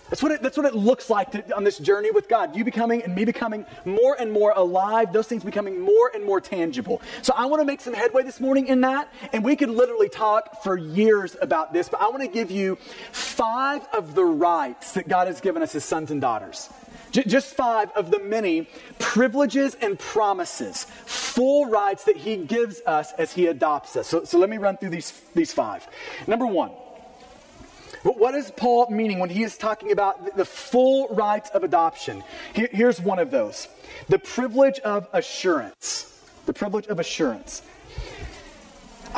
That's 0.09 0.23
what 0.23 0.33
it, 0.33 0.43
that's 0.43 0.57
what 0.57 0.65
it 0.65 0.75
looks 0.75 1.11
like 1.11 1.33
to, 1.33 1.55
on 1.55 1.65
this 1.65 1.79
journey 1.79 2.11
with 2.11 2.29
God. 2.29 2.57
You 2.57 2.65
becoming 2.65 3.03
and 3.03 3.15
me 3.15 3.25
becoming 3.25 3.67
more 3.85 4.17
and 4.19 4.33
more 4.33 4.53
alive, 4.57 5.13
those 5.13 5.27
things 5.27 5.45
becoming 5.45 5.81
more 5.81 6.11
and 6.15 6.25
more 6.25 6.41
tangible. 6.41 7.03
So 7.23 7.35
I 7.37 7.47
want 7.47 7.61
to 7.61 7.67
make 7.67 7.81
some 7.81 7.93
headway 7.93 8.23
this 8.23 8.41
morning 8.41 8.69
in 8.69 8.81
that, 8.83 9.13
and 9.33 9.45
we 9.45 9.55
could 9.55 9.71
literally 9.71 10.09
talk 10.09 10.63
for 10.63 10.79
years 10.79 11.37
about 11.43 11.73
this, 11.73 11.89
but 11.89 12.01
I 12.01 12.09
want 12.09 12.23
to 12.23 12.29
give 12.29 12.51
you 12.51 12.77
five 13.13 13.87
of 13.93 14.15
the 14.15 14.25
rights 14.25 14.93
that 14.93 15.09
God 15.09 15.27
has 15.27 15.41
given 15.43 15.63
us 15.63 15.75
as 15.75 15.85
sons 15.85 16.11
and 16.11 16.21
daughters. 16.21 16.71
J- 17.11 17.25
just 17.25 17.55
five 17.55 17.91
of 17.93 18.11
the 18.11 18.21
many 18.21 18.69
privileges 18.99 19.77
and 19.81 19.99
promises, 19.99 20.85
full 21.07 21.67
rights 21.67 22.05
that 22.05 22.17
he 22.17 22.37
gives 22.37 22.81
us 22.87 23.13
as 23.13 23.33
he 23.33 23.47
adopts 23.47 23.97
us. 23.97 24.07
So, 24.07 24.25
so 24.25 24.39
let 24.39 24.51
me 24.51 24.59
run 24.59 24.77
through 24.77 24.91
these, 24.91 25.21
these 25.35 25.53
five. 25.53 25.87
Number 26.27 26.47
one, 26.47 26.71
what 28.03 28.35
is 28.35 28.51
Paul 28.53 28.91
meaning 28.91 29.19
when 29.19 29.31
he 29.31 29.43
is 29.43 29.57
talking 29.57 29.93
about 29.93 30.37
the 30.37 30.45
full 30.45 31.09
rights 31.09 31.51
of 31.51 31.65
adoption? 31.65 32.23
Here, 32.55 32.69
here's 32.71 33.01
one 33.01 33.19
of 33.19 33.31
those 33.31 33.69
the 34.09 34.19
privilege 34.19 34.79
of 34.81 35.09
assurance. 35.13 36.05
The 36.47 36.53
privilege 36.55 36.87
of 36.87 36.99
assurance. 36.99 37.63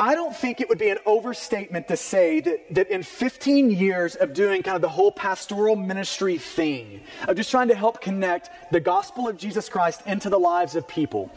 I 0.01 0.15
don't 0.15 0.35
think 0.35 0.59
it 0.59 0.67
would 0.67 0.79
be 0.79 0.89
an 0.89 0.97
overstatement 1.05 1.87
to 1.89 1.95
say 1.95 2.39
that, 2.39 2.73
that 2.73 2.89
in 2.89 3.03
15 3.03 3.69
years 3.69 4.15
of 4.15 4.33
doing 4.33 4.63
kind 4.63 4.75
of 4.75 4.81
the 4.81 4.89
whole 4.89 5.11
pastoral 5.11 5.75
ministry 5.75 6.39
thing, 6.39 7.01
of 7.27 7.35
just 7.35 7.51
trying 7.51 7.67
to 7.67 7.75
help 7.75 8.01
connect 8.01 8.49
the 8.71 8.79
gospel 8.79 9.27
of 9.27 9.37
Jesus 9.37 9.69
Christ 9.69 10.01
into 10.07 10.31
the 10.31 10.39
lives 10.39 10.75
of 10.75 10.87
people, 10.87 11.29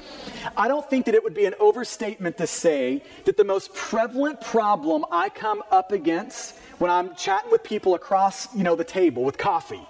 I 0.57 0.67
don't 0.67 0.89
think 0.89 1.05
that 1.05 1.15
it 1.15 1.23
would 1.23 1.35
be 1.35 1.45
an 1.45 1.53
overstatement 1.61 2.39
to 2.39 2.47
say 2.47 3.03
that 3.27 3.37
the 3.37 3.45
most 3.45 3.75
prevalent 3.75 4.41
problem 4.41 5.05
I 5.13 5.29
come 5.29 5.63
up 5.71 5.93
against 5.93 6.57
when 6.79 6.91
I'm 6.91 7.15
chatting 7.17 7.51
with 7.51 7.65
people 7.65 7.95
across, 7.95 8.55
you 8.57 8.63
know, 8.63 8.77
the 8.77 8.83
table 8.83 9.25
with 9.25 9.37
coffee, 9.37 9.87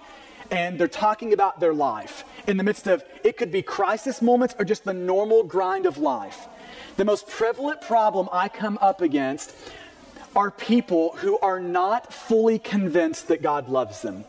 and 0.51 0.81
they're 0.81 0.89
talking 0.89 1.33
about 1.33 1.61
their 1.61 1.75
life 1.75 2.25
in 2.49 2.57
the 2.57 2.65
midst 2.65 2.89
of 2.89 3.05
it 3.23 3.37
could 3.37 3.53
be 3.53 3.63
crisis 3.63 4.21
moments 4.21 4.57
or 4.59 4.65
just 4.65 4.83
the 4.83 4.93
normal 4.93 5.45
grind 5.45 5.87
of 5.87 5.97
life 5.97 6.49
the 6.97 7.05
most 7.05 7.29
prevalent 7.29 7.81
problem 7.81 8.29
I 8.33 8.49
come 8.49 8.79
up 8.81 9.01
against 9.01 9.55
are 10.37 10.51
people 10.51 11.17
who 11.17 11.39
are 11.39 11.61
not 11.61 12.13
fully 12.13 12.59
convinced 12.59 13.29
that 13.29 13.43
God 13.43 13.69
loves 13.69 14.03
them. 14.03 14.25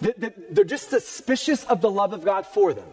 They're 0.00 0.64
just 0.64 0.88
suspicious 0.88 1.64
of 1.64 1.82
the 1.82 1.90
love 1.90 2.12
of 2.12 2.24
God 2.24 2.46
for 2.46 2.72
them. 2.72 2.86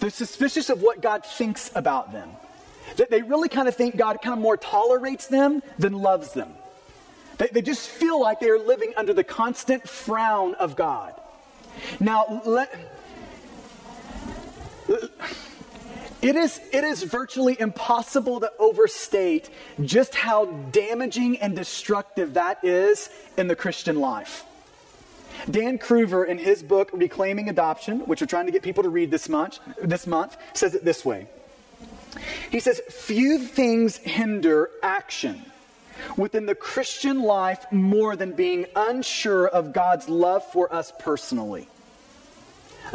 They're 0.00 0.10
suspicious 0.10 0.68
of 0.68 0.82
what 0.82 1.00
God 1.00 1.24
thinks 1.24 1.70
about 1.76 2.12
them. 2.12 2.28
That 2.96 3.08
they 3.08 3.22
really 3.22 3.48
kind 3.48 3.68
of 3.68 3.76
think 3.76 3.96
God 3.96 4.20
kind 4.20 4.32
of 4.32 4.40
more 4.40 4.56
tolerates 4.56 5.28
them 5.28 5.62
than 5.78 5.92
loves 5.92 6.32
them. 6.32 6.52
They, 7.38 7.46
they 7.46 7.62
just 7.62 7.88
feel 7.88 8.20
like 8.20 8.40
they 8.40 8.50
are 8.50 8.58
living 8.58 8.92
under 8.96 9.14
the 9.14 9.22
constant 9.22 9.88
frown 9.88 10.54
of 10.54 10.74
God. 10.74 11.14
Now, 12.00 12.42
let, 12.44 12.74
it 16.22 16.36
is, 16.36 16.60
it 16.72 16.84
is 16.84 17.02
virtually 17.02 17.60
impossible 17.60 18.40
to 18.40 18.52
overstate 18.60 19.50
just 19.84 20.14
how 20.14 20.46
damaging 20.70 21.38
and 21.38 21.56
destructive 21.56 22.34
that 22.34 22.64
is 22.64 23.10
in 23.36 23.48
the 23.48 23.56
Christian 23.56 23.98
life. 24.00 24.44
Dan 25.50 25.78
Cruver, 25.78 26.26
in 26.26 26.38
his 26.38 26.62
book 26.62 26.90
Reclaiming 26.92 27.48
Adoption, 27.48 28.00
which 28.00 28.20
we're 28.20 28.28
trying 28.28 28.46
to 28.46 28.52
get 28.52 28.62
people 28.62 28.84
to 28.84 28.88
read 28.88 29.10
this 29.10 29.28
month, 29.28 29.58
this 29.82 30.06
month, 30.06 30.36
says 30.54 30.74
it 30.74 30.84
this 30.84 31.04
way. 31.04 31.26
He 32.50 32.60
says, 32.60 32.80
Few 32.88 33.38
things 33.38 33.96
hinder 33.96 34.70
action 34.82 35.44
within 36.16 36.46
the 36.46 36.54
Christian 36.54 37.22
life 37.22 37.64
more 37.72 38.14
than 38.16 38.32
being 38.32 38.66
unsure 38.76 39.48
of 39.48 39.72
God's 39.72 40.08
love 40.08 40.44
for 40.52 40.72
us 40.72 40.92
personally. 40.98 41.68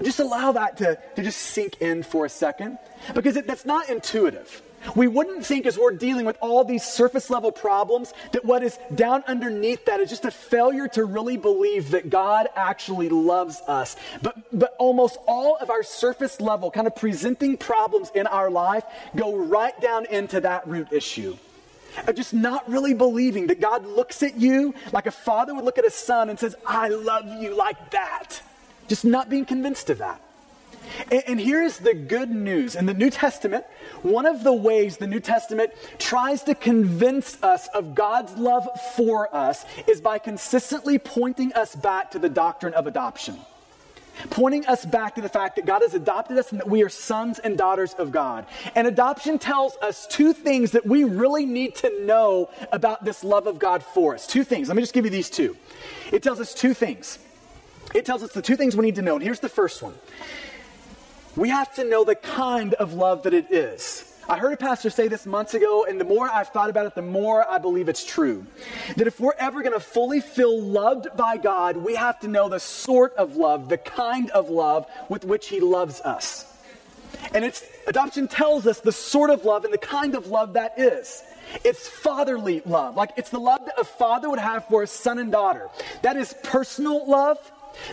Just 0.03 0.19
allow 0.19 0.51
that 0.51 0.77
to, 0.77 0.97
to 1.15 1.23
just 1.23 1.39
sink 1.39 1.81
in 1.81 2.03
for 2.03 2.25
a 2.25 2.29
second 2.29 2.77
because 3.13 3.35
it, 3.35 3.47
that's 3.47 3.65
not 3.65 3.89
intuitive. 3.89 4.61
We 4.95 5.07
wouldn't 5.07 5.45
think 5.45 5.65
as 5.65 5.77
we're 5.77 5.91
dealing 5.91 6.25
with 6.25 6.37
all 6.39 6.63
these 6.63 6.83
surface 6.83 7.29
level 7.29 7.51
problems 7.51 8.13
that 8.31 8.45
what 8.45 8.63
is 8.63 8.77
down 8.93 9.23
underneath 9.27 9.85
that 9.85 9.99
is 9.99 10.09
just 10.09 10.25
a 10.25 10.31
failure 10.31 10.87
to 10.89 11.03
really 11.03 11.35
believe 11.37 11.91
that 11.91 12.09
God 12.09 12.47
actually 12.55 13.09
loves 13.09 13.61
us. 13.67 13.95
But, 14.21 14.37
but 14.57 14.75
almost 14.77 15.17
all 15.27 15.57
of 15.57 15.69
our 15.69 15.83
surface 15.83 16.39
level 16.39 16.71
kind 16.71 16.87
of 16.87 16.95
presenting 16.95 17.57
problems 17.57 18.11
in 18.13 18.27
our 18.27 18.49
life 18.49 18.83
go 19.15 19.35
right 19.35 19.79
down 19.81 20.05
into 20.05 20.41
that 20.41 20.67
root 20.67 20.91
issue 20.91 21.37
of 22.05 22.15
just 22.15 22.33
not 22.33 22.69
really 22.69 22.93
believing 22.93 23.47
that 23.47 23.59
God 23.59 23.85
looks 23.85 24.21
at 24.21 24.37
you 24.37 24.75
like 24.91 25.07
a 25.07 25.11
father 25.11 25.55
would 25.55 25.65
look 25.65 25.79
at 25.79 25.85
a 25.85 25.91
son 25.91 26.29
and 26.29 26.37
says, 26.37 26.55
I 26.65 26.89
love 26.89 27.27
you 27.41 27.55
like 27.55 27.91
that. 27.91 28.41
Just 28.87 29.05
not 29.05 29.29
being 29.29 29.45
convinced 29.45 29.89
of 29.89 29.99
that. 29.99 30.21
And, 31.11 31.23
and 31.27 31.39
here 31.39 31.61
is 31.61 31.79
the 31.79 31.93
good 31.93 32.29
news. 32.29 32.75
In 32.75 32.85
the 32.85 32.93
New 32.93 33.09
Testament, 33.09 33.65
one 34.01 34.25
of 34.25 34.43
the 34.43 34.53
ways 34.53 34.97
the 34.97 35.07
New 35.07 35.19
Testament 35.19 35.71
tries 35.99 36.43
to 36.43 36.55
convince 36.55 37.41
us 37.43 37.67
of 37.73 37.95
God's 37.95 38.33
love 38.35 38.67
for 38.95 39.33
us 39.35 39.65
is 39.87 40.01
by 40.01 40.17
consistently 40.17 40.97
pointing 40.97 41.53
us 41.53 41.75
back 41.75 42.11
to 42.11 42.19
the 42.19 42.29
doctrine 42.29 42.73
of 42.73 42.87
adoption 42.87 43.37
pointing 44.29 44.65
us 44.65 44.85
back 44.85 45.15
to 45.15 45.21
the 45.21 45.29
fact 45.29 45.55
that 45.55 45.65
God 45.65 45.81
has 45.81 45.93
adopted 45.93 46.37
us 46.37 46.51
and 46.51 46.59
that 46.59 46.67
we 46.67 46.81
are 46.83 46.89
sons 46.89 47.39
and 47.39 47.57
daughters 47.57 47.93
of 47.93 48.11
God. 48.11 48.45
And 48.75 48.87
adoption 48.87 49.37
tells 49.37 49.75
us 49.77 50.07
two 50.07 50.33
things 50.33 50.71
that 50.71 50.85
we 50.85 51.03
really 51.03 51.45
need 51.45 51.75
to 51.75 52.05
know 52.05 52.49
about 52.71 53.05
this 53.05 53.23
love 53.23 53.47
of 53.47 53.59
God 53.59 53.83
for 53.83 54.15
us. 54.15 54.27
Two 54.27 54.43
things. 54.43 54.67
Let 54.67 54.75
me 54.75 54.81
just 54.81 54.93
give 54.93 55.05
you 55.05 55.11
these 55.11 55.29
two. 55.29 55.55
It 56.11 56.23
tells 56.23 56.39
us 56.39 56.53
two 56.53 56.73
things. 56.73 57.19
It 57.93 58.05
tells 58.05 58.23
us 58.23 58.33
the 58.33 58.41
two 58.41 58.55
things 58.55 58.75
we 58.75 58.85
need 58.85 58.95
to 58.95 59.01
know. 59.01 59.15
And 59.15 59.23
here's 59.23 59.39
the 59.39 59.49
first 59.49 59.81
one 59.81 59.95
we 61.35 61.49
have 61.49 61.73
to 61.75 61.83
know 61.83 62.03
the 62.03 62.15
kind 62.15 62.73
of 62.75 62.93
love 62.93 63.23
that 63.23 63.33
it 63.33 63.51
is. 63.51 64.03
I 64.29 64.37
heard 64.37 64.51
a 64.51 64.57
pastor 64.57 64.89
say 64.89 65.07
this 65.07 65.25
months 65.25 65.53
ago, 65.53 65.85
and 65.87 66.01
the 66.01 66.05
more 66.05 66.29
I've 66.29 66.49
thought 66.49 66.69
about 66.69 66.85
it, 66.85 66.95
the 66.95 67.01
more 67.01 67.49
I 67.49 67.59
believe 67.59 67.87
it's 67.87 68.05
true. 68.05 68.45
That 68.97 69.07
if 69.07 69.21
we're 69.21 69.35
ever 69.39 69.61
going 69.61 69.73
to 69.73 69.79
fully 69.79 70.19
feel 70.19 70.61
loved 70.61 71.07
by 71.15 71.37
God, 71.37 71.77
we 71.77 71.95
have 71.95 72.19
to 72.21 72.27
know 72.27 72.49
the 72.49 72.59
sort 72.59 73.15
of 73.15 73.37
love, 73.37 73.69
the 73.69 73.77
kind 73.77 74.29
of 74.31 74.49
love 74.49 74.85
with 75.07 75.23
which 75.23 75.47
He 75.47 75.61
loves 75.61 76.01
us. 76.01 76.45
And 77.33 77.45
it's 77.45 77.63
adoption 77.87 78.27
tells 78.27 78.67
us 78.67 78.81
the 78.81 78.91
sort 78.91 79.29
of 79.29 79.45
love 79.45 79.63
and 79.63 79.73
the 79.73 79.77
kind 79.77 80.15
of 80.15 80.27
love 80.27 80.53
that 80.53 80.77
is. 80.77 81.23
It's 81.63 81.87
fatherly 81.87 82.61
love. 82.65 82.97
Like 82.97 83.11
it's 83.15 83.29
the 83.29 83.39
love 83.39 83.65
that 83.65 83.79
a 83.79 83.85
father 83.85 84.29
would 84.29 84.39
have 84.39 84.67
for 84.67 84.83
a 84.83 84.87
son 84.87 85.19
and 85.19 85.31
daughter. 85.31 85.69
That 86.01 86.17
is 86.17 86.35
personal 86.43 87.09
love. 87.09 87.37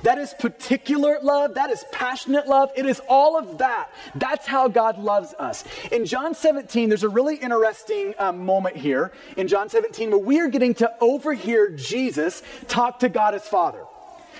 That 0.03 0.19
is 0.19 0.35
particular 0.39 1.19
love. 1.23 1.55
That 1.55 1.71
is 1.71 1.85
passionate 1.93 2.47
love. 2.47 2.71
It 2.77 2.87
is 2.87 3.01
all 3.09 3.39
of 3.39 3.59
that. 3.59 3.91
That's 4.15 4.47
how 4.47 4.69
God 4.69 4.99
loves 4.99 5.35
us. 5.39 5.65
In 5.93 6.07
John 6.07 6.35
17, 6.35 6.89
there's 6.89 7.03
a 7.03 7.09
really 7.09 7.37
interesting 7.37 8.15
um, 8.19 8.45
moment 8.45 8.77
here 8.77 9.13
in 9.37 9.49
John 9.49 9.69
17 9.69 10.11
where 10.11 10.19
we 10.19 10.41
are 10.41 10.49
getting 10.49 10.75
to 10.75 10.93
overhear 11.01 11.71
Jesus 11.71 12.43
talk 12.69 13.01
to 13.01 13.09
God 13.09 13.35
as 13.35 13.47
Father. 13.47 13.85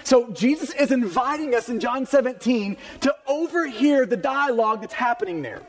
So 0.05 0.31
Jesus 0.33 0.71
is 0.75 0.93
inviting 0.93 1.55
us 1.55 1.71
in 1.71 1.81
John 1.81 2.05
17 2.05 2.77
to 3.01 3.17
overhear 3.27 4.05
the 4.05 4.19
dialogue 4.19 4.83
that's 4.83 4.93
happening 4.93 5.41
there. 5.41 5.63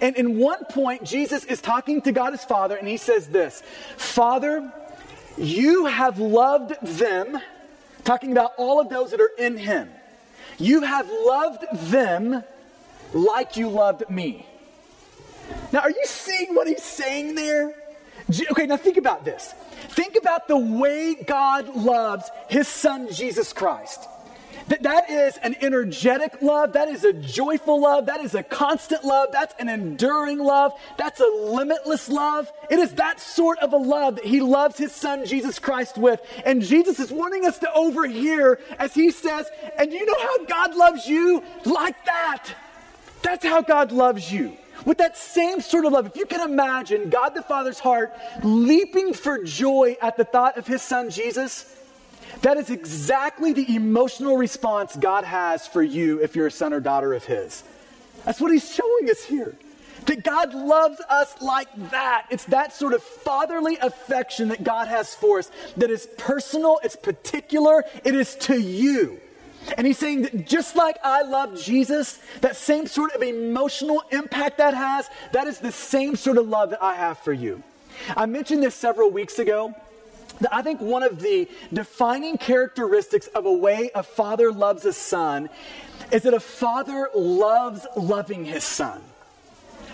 And 0.00 0.16
in 0.16 0.38
one 0.38 0.64
point, 0.66 1.04
Jesus 1.04 1.44
is 1.44 1.60
talking 1.60 2.00
to 2.02 2.12
God 2.12 2.32
as 2.32 2.44
Father, 2.44 2.76
and 2.76 2.88
he 2.88 2.96
says 2.96 3.28
this 3.28 3.62
Father, 3.96 4.72
you 5.36 5.86
have 5.86 6.18
loved 6.18 6.74
them 6.82 7.38
talking 8.04 8.32
about 8.32 8.52
all 8.56 8.80
of 8.80 8.88
those 8.88 9.10
that 9.10 9.20
are 9.20 9.32
in 9.38 9.56
him. 9.56 9.90
You 10.58 10.82
have 10.82 11.08
loved 11.10 11.64
them 11.90 12.44
like 13.12 13.56
you 13.56 13.68
loved 13.68 14.08
me. 14.08 14.46
Now, 15.72 15.80
are 15.80 15.90
you 15.90 16.04
seeing 16.04 16.54
what 16.54 16.66
he's 16.66 16.82
saying 16.82 17.34
there? 17.34 17.74
Okay, 18.50 18.66
now 18.66 18.76
think 18.76 18.96
about 18.96 19.24
this. 19.24 19.54
Think 19.88 20.16
about 20.16 20.48
the 20.48 20.56
way 20.56 21.14
God 21.14 21.74
loves 21.76 22.30
his 22.48 22.68
son, 22.68 23.12
Jesus 23.12 23.52
Christ. 23.52 24.08
That, 24.68 24.82
that 24.84 25.10
is 25.10 25.36
an 25.38 25.56
energetic 25.60 26.40
love. 26.40 26.72
That 26.72 26.88
is 26.88 27.04
a 27.04 27.12
joyful 27.12 27.80
love. 27.80 28.06
That 28.06 28.20
is 28.20 28.34
a 28.34 28.42
constant 28.42 29.04
love. 29.04 29.28
That's 29.30 29.54
an 29.58 29.68
enduring 29.68 30.38
love. 30.38 30.72
That's 30.96 31.20
a 31.20 31.26
limitless 31.26 32.08
love. 32.08 32.50
It 32.70 32.78
is 32.78 32.94
that 32.94 33.20
sort 33.20 33.58
of 33.58 33.72
a 33.72 33.76
love 33.76 34.16
that 34.16 34.24
he 34.24 34.40
loves 34.40 34.78
his 34.78 34.92
son 34.92 35.26
Jesus 35.26 35.58
Christ 35.58 35.98
with. 35.98 36.20
And 36.46 36.62
Jesus 36.62 36.98
is 36.98 37.12
wanting 37.12 37.44
us 37.44 37.58
to 37.58 37.72
overhear 37.74 38.58
as 38.78 38.94
he 38.94 39.10
says, 39.10 39.46
and 39.78 39.92
you 39.92 40.06
know 40.06 40.18
how 40.18 40.44
God 40.46 40.74
loves 40.74 41.06
you? 41.06 41.42
Like 41.64 42.02
that. 42.06 42.48
That's 43.22 43.44
how 43.44 43.62
God 43.62 43.92
loves 43.92 44.32
you. 44.32 44.56
With 44.84 44.98
that 44.98 45.16
same 45.16 45.60
sort 45.60 45.84
of 45.84 45.92
love, 45.92 46.06
if 46.06 46.16
you 46.16 46.26
can 46.26 46.40
imagine 46.40 47.08
God 47.08 47.30
the 47.30 47.42
Father's 47.42 47.78
heart 47.78 48.14
leaping 48.42 49.14
for 49.14 49.42
joy 49.42 49.96
at 50.02 50.16
the 50.16 50.24
thought 50.24 50.58
of 50.58 50.66
his 50.66 50.82
son 50.82 51.10
Jesus, 51.10 51.74
that 52.42 52.56
is 52.56 52.70
exactly 52.70 53.52
the 53.52 53.74
emotional 53.74 54.36
response 54.36 54.96
God 54.96 55.24
has 55.24 55.66
for 55.66 55.82
you 55.82 56.22
if 56.22 56.36
you're 56.36 56.46
a 56.46 56.50
son 56.50 56.72
or 56.72 56.80
daughter 56.80 57.14
of 57.14 57.24
His. 57.24 57.62
That's 58.24 58.40
what 58.40 58.52
He's 58.52 58.72
showing 58.72 59.10
us 59.10 59.24
here. 59.24 59.56
That 60.06 60.22
God 60.22 60.52
loves 60.52 61.00
us 61.08 61.40
like 61.40 61.68
that. 61.90 62.26
It's 62.30 62.44
that 62.46 62.74
sort 62.74 62.92
of 62.92 63.02
fatherly 63.02 63.78
affection 63.78 64.48
that 64.48 64.62
God 64.62 64.86
has 64.88 65.14
for 65.14 65.38
us 65.38 65.50
that 65.76 65.90
is 65.90 66.06
personal, 66.18 66.78
it's 66.82 66.96
particular, 66.96 67.84
it 68.04 68.14
is 68.14 68.34
to 68.36 68.60
you. 68.60 69.18
And 69.78 69.86
he's 69.86 69.98
saying 69.98 70.22
that 70.22 70.46
just 70.46 70.76
like 70.76 70.98
I 71.02 71.22
love 71.22 71.60
Jesus, 71.60 72.18
that 72.42 72.56
same 72.56 72.86
sort 72.86 73.12
of 73.12 73.22
emotional 73.22 74.02
impact 74.10 74.58
that 74.58 74.74
has, 74.74 75.08
that 75.32 75.46
is 75.46 75.58
the 75.58 75.72
same 75.72 76.16
sort 76.16 76.36
of 76.36 76.48
love 76.48 76.70
that 76.70 76.82
I 76.82 76.94
have 76.94 77.18
for 77.18 77.32
you. 77.32 77.62
I 78.16 78.26
mentioned 78.26 78.62
this 78.62 78.74
several 78.74 79.10
weeks 79.10 79.38
ago 79.38 79.74
I 80.50 80.62
think 80.62 80.80
one 80.80 81.02
of 81.02 81.20
the 81.20 81.48
defining 81.72 82.38
characteristics 82.38 83.26
of 83.28 83.46
a 83.46 83.52
way 83.52 83.90
a 83.94 84.02
father 84.02 84.52
loves 84.52 84.84
a 84.84 84.92
son 84.92 85.48
is 86.10 86.22
that 86.22 86.34
a 86.34 86.40
father 86.40 87.08
loves 87.14 87.86
loving 87.96 88.44
his 88.44 88.64
son. 88.64 89.00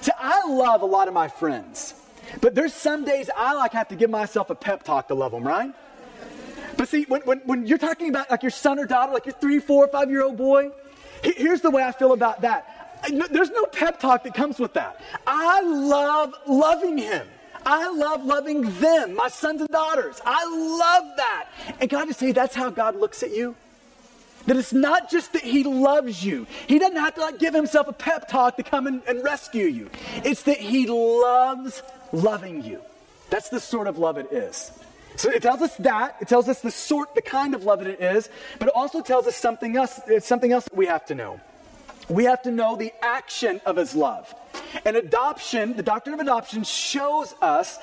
See, 0.01 0.13
I 0.19 0.47
love 0.49 0.83
a 0.83 0.87
lot 0.87 1.09
of 1.09 1.15
my 1.15 1.29
friends, 1.29 1.95
but 2.41 2.55
there's 2.55 2.73
some 2.73 3.05
days 3.05 3.29
I 3.37 3.53
like 3.55 3.73
have 3.73 3.89
to 3.89 3.97
give 3.97 4.11
myself 4.11 4.51
a 4.51 4.55
pep 4.55 4.83
talk 4.83 5.09
to 5.09 5.15
love 5.15 5.33
them, 5.33 5.47
right? 5.47 5.75
But 6.77 6.89
see, 6.89 7.05
when, 7.05 7.21
when, 7.23 7.39
when 7.41 7.67
you're 7.67 7.79
talking 7.79 8.09
about 8.09 8.31
like 8.31 8.43
your 8.43 8.51
son 8.51 8.79
or 8.79 8.87
daughter, 8.87 9.13
like 9.13 9.27
your 9.27 9.35
three, 9.35 9.59
four, 9.59 9.87
five 9.89 10.11
year 10.11 10.23
old 10.23 10.39
boy, 10.39 10.71
here's 11.23 11.61
the 11.61 11.71
way 11.71 11.83
I 11.83 11.93
feel 11.93 12.13
about 12.13 12.41
that. 12.41 13.03
There's 13.31 13.51
no 13.51 13.67
pep 13.67 14.01
talk 14.01 14.25
that 14.25 14.35
comes 14.35 14.59
with 14.59 14.73
that. 14.75 15.01
I 15.27 15.61
love 15.63 16.35
loving 16.47 16.97
him. 16.97 17.27
I 17.65 17.91
love 17.91 18.25
loving 18.25 18.63
them, 18.81 19.15
my 19.15 19.29
sons 19.29 19.61
and 19.61 19.71
daughters. 19.71 20.21
I 20.25 20.45
love 20.47 21.17
that. 21.17 21.49
And 21.81 21.91
can 21.91 21.99
I 22.01 22.07
just 22.07 22.19
say 22.19 22.33
that's 22.33 22.55
how 22.55 22.71
God 22.71 22.97
looks 22.97 23.23
at 23.23 23.31
you? 23.31 23.55
That 24.47 24.57
it's 24.57 24.73
not 24.73 25.11
just 25.11 25.35
that 25.35 25.43
he 25.43 25.65
loves 25.65 26.25
you. 26.25 26.47
He 26.67 26.79
doesn't 26.79 26.97
have 26.97 27.15
to 27.17 27.21
like 27.21 27.39
give 27.39 27.55
himself 27.55 27.89
a 27.89 27.93
pep 27.93 28.29
talk 28.29 28.57
to 28.57 28.63
come 28.63 28.87
and, 28.87 29.03
and 29.07 29.23
rescue 29.23 29.67
you. 29.67 29.91
It's 30.25 30.45
that 30.45 30.59
he 30.59 30.87
loves 30.87 31.83
loving 32.13 32.65
you. 32.65 32.81
That's 33.29 33.51
the 33.51 33.61
sort 33.61 33.87
of 33.87 33.99
love 33.99 34.17
it 34.17 34.33
is. 34.33 34.73
So 35.17 35.31
it 35.31 35.43
tells 35.43 35.61
us 35.61 35.77
that. 35.77 36.17
It 36.21 36.29
tells 36.29 36.49
us 36.49 36.63
the 36.63 36.71
sort, 36.71 37.15
the 37.15 37.23
kind 37.23 37.55
of 37.55 37.65
love 37.65 37.81
that 37.81 37.89
it 37.89 38.01
is, 38.01 38.31
but 38.59 38.69
it 38.69 38.75
also 38.75 39.03
tells 39.03 39.27
us 39.27 39.37
something 39.37 39.77
else. 39.77 40.01
It's 40.07 40.27
something 40.27 40.53
else 40.53 40.65
that 40.65 40.77
we 40.77 40.87
have 40.87 41.05
to 41.07 41.15
know. 41.15 41.41
We 42.11 42.25
have 42.25 42.43
to 42.43 42.51
know 42.51 42.77
the 42.77 42.93
action 43.01 43.61
of 43.65 43.77
his 43.77 43.95
love. 43.95 44.35
And 44.85 44.97
adoption, 44.97 45.77
the 45.77 45.83
doctrine 45.83 46.15
of 46.15 46.21
adoption, 46.21 46.65
shows 46.65 47.35
us 47.41 47.79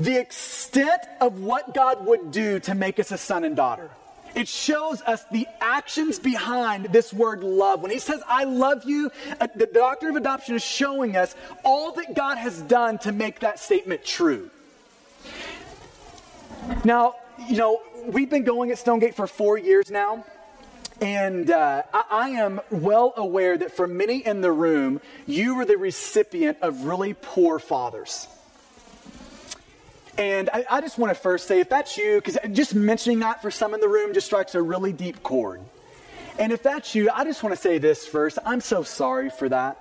the 0.00 0.18
extent 0.18 1.00
of 1.20 1.40
what 1.40 1.74
God 1.74 2.04
would 2.06 2.32
do 2.32 2.58
to 2.60 2.74
make 2.74 2.98
us 2.98 3.12
a 3.12 3.18
son 3.18 3.44
and 3.44 3.54
daughter. 3.54 3.88
It 4.34 4.48
shows 4.48 5.00
us 5.02 5.24
the 5.30 5.46
actions 5.60 6.18
behind 6.18 6.86
this 6.86 7.12
word 7.12 7.44
love. 7.44 7.82
When 7.82 7.90
he 7.90 7.98
says, 7.98 8.20
I 8.26 8.44
love 8.44 8.82
you, 8.84 9.12
uh, 9.40 9.46
the 9.54 9.66
doctrine 9.66 10.10
of 10.10 10.16
adoption 10.16 10.56
is 10.56 10.62
showing 10.62 11.16
us 11.16 11.36
all 11.64 11.92
that 11.92 12.16
God 12.16 12.38
has 12.38 12.62
done 12.62 12.98
to 12.98 13.12
make 13.12 13.40
that 13.40 13.60
statement 13.60 14.04
true. 14.04 14.50
Now, 16.84 17.14
you 17.48 17.56
know, 17.56 17.82
we've 18.06 18.30
been 18.30 18.44
going 18.44 18.70
at 18.70 18.78
Stonegate 18.78 19.14
for 19.14 19.26
four 19.26 19.58
years 19.58 19.90
now. 19.90 20.24
And 21.00 21.50
uh, 21.50 21.82
I, 21.92 22.30
am 22.30 22.60
well 22.70 23.12
aware 23.16 23.56
that 23.56 23.72
for 23.72 23.86
many 23.86 24.24
in 24.24 24.40
the 24.40 24.52
room, 24.52 25.00
you 25.26 25.56
were 25.56 25.64
the 25.64 25.76
recipient 25.76 26.58
of 26.62 26.84
really 26.84 27.14
poor 27.14 27.58
fathers. 27.58 28.28
And 30.18 30.50
I, 30.52 30.64
I 30.70 30.80
just 30.80 30.98
want 30.98 31.14
to 31.14 31.20
first 31.20 31.48
say, 31.48 31.60
if 31.60 31.68
that's 31.68 31.96
you, 31.96 32.16
because 32.16 32.38
just 32.52 32.74
mentioning 32.74 33.20
that 33.20 33.42
for 33.42 33.50
some 33.50 33.74
in 33.74 33.80
the 33.80 33.88
room 33.88 34.12
just 34.12 34.26
strikes 34.26 34.54
a 34.54 34.62
really 34.62 34.92
deep 34.92 35.22
chord. 35.22 35.60
And 36.38 36.52
if 36.52 36.62
that's 36.62 36.94
you, 36.94 37.10
I 37.12 37.24
just 37.24 37.42
want 37.42 37.54
to 37.54 37.60
say 37.60 37.78
this 37.78 38.06
first. 38.06 38.38
I'm 38.44 38.60
so 38.60 38.82
sorry 38.82 39.30
for 39.30 39.48
that. 39.48 39.78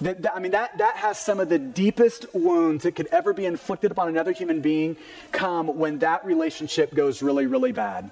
That, 0.00 0.22
that, 0.22 0.36
I 0.36 0.38
mean, 0.38 0.52
that, 0.52 0.78
that 0.78 0.96
has 0.96 1.18
some 1.18 1.40
of 1.40 1.48
the 1.48 1.58
deepest 1.58 2.26
wounds 2.32 2.84
that 2.84 2.94
could 2.94 3.08
ever 3.08 3.32
be 3.32 3.46
inflicted 3.46 3.90
upon 3.90 4.08
another 4.08 4.30
human 4.30 4.60
being 4.60 4.96
come 5.32 5.76
when 5.76 5.98
that 5.98 6.24
relationship 6.24 6.94
goes 6.94 7.20
really, 7.20 7.46
really 7.46 7.72
bad. 7.72 8.10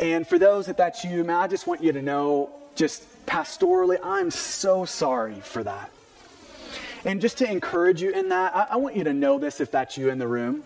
And 0.00 0.26
for 0.26 0.38
those 0.38 0.66
that 0.66 0.76
that's 0.76 1.04
you, 1.04 1.24
man, 1.24 1.36
I 1.36 1.46
just 1.46 1.66
want 1.66 1.82
you 1.82 1.92
to 1.92 2.02
know, 2.02 2.50
just 2.74 3.04
pastorally, 3.26 3.98
I'm 4.02 4.30
so 4.30 4.84
sorry 4.84 5.40
for 5.40 5.62
that. 5.62 5.90
And 7.04 7.20
just 7.20 7.38
to 7.38 7.50
encourage 7.50 8.00
you 8.02 8.10
in 8.10 8.30
that, 8.30 8.54
I, 8.56 8.66
I 8.70 8.76
want 8.76 8.96
you 8.96 9.04
to 9.04 9.12
know 9.12 9.38
this 9.38 9.60
if 9.60 9.70
that's 9.70 9.96
you 9.96 10.10
in 10.10 10.18
the 10.18 10.26
room. 10.26 10.64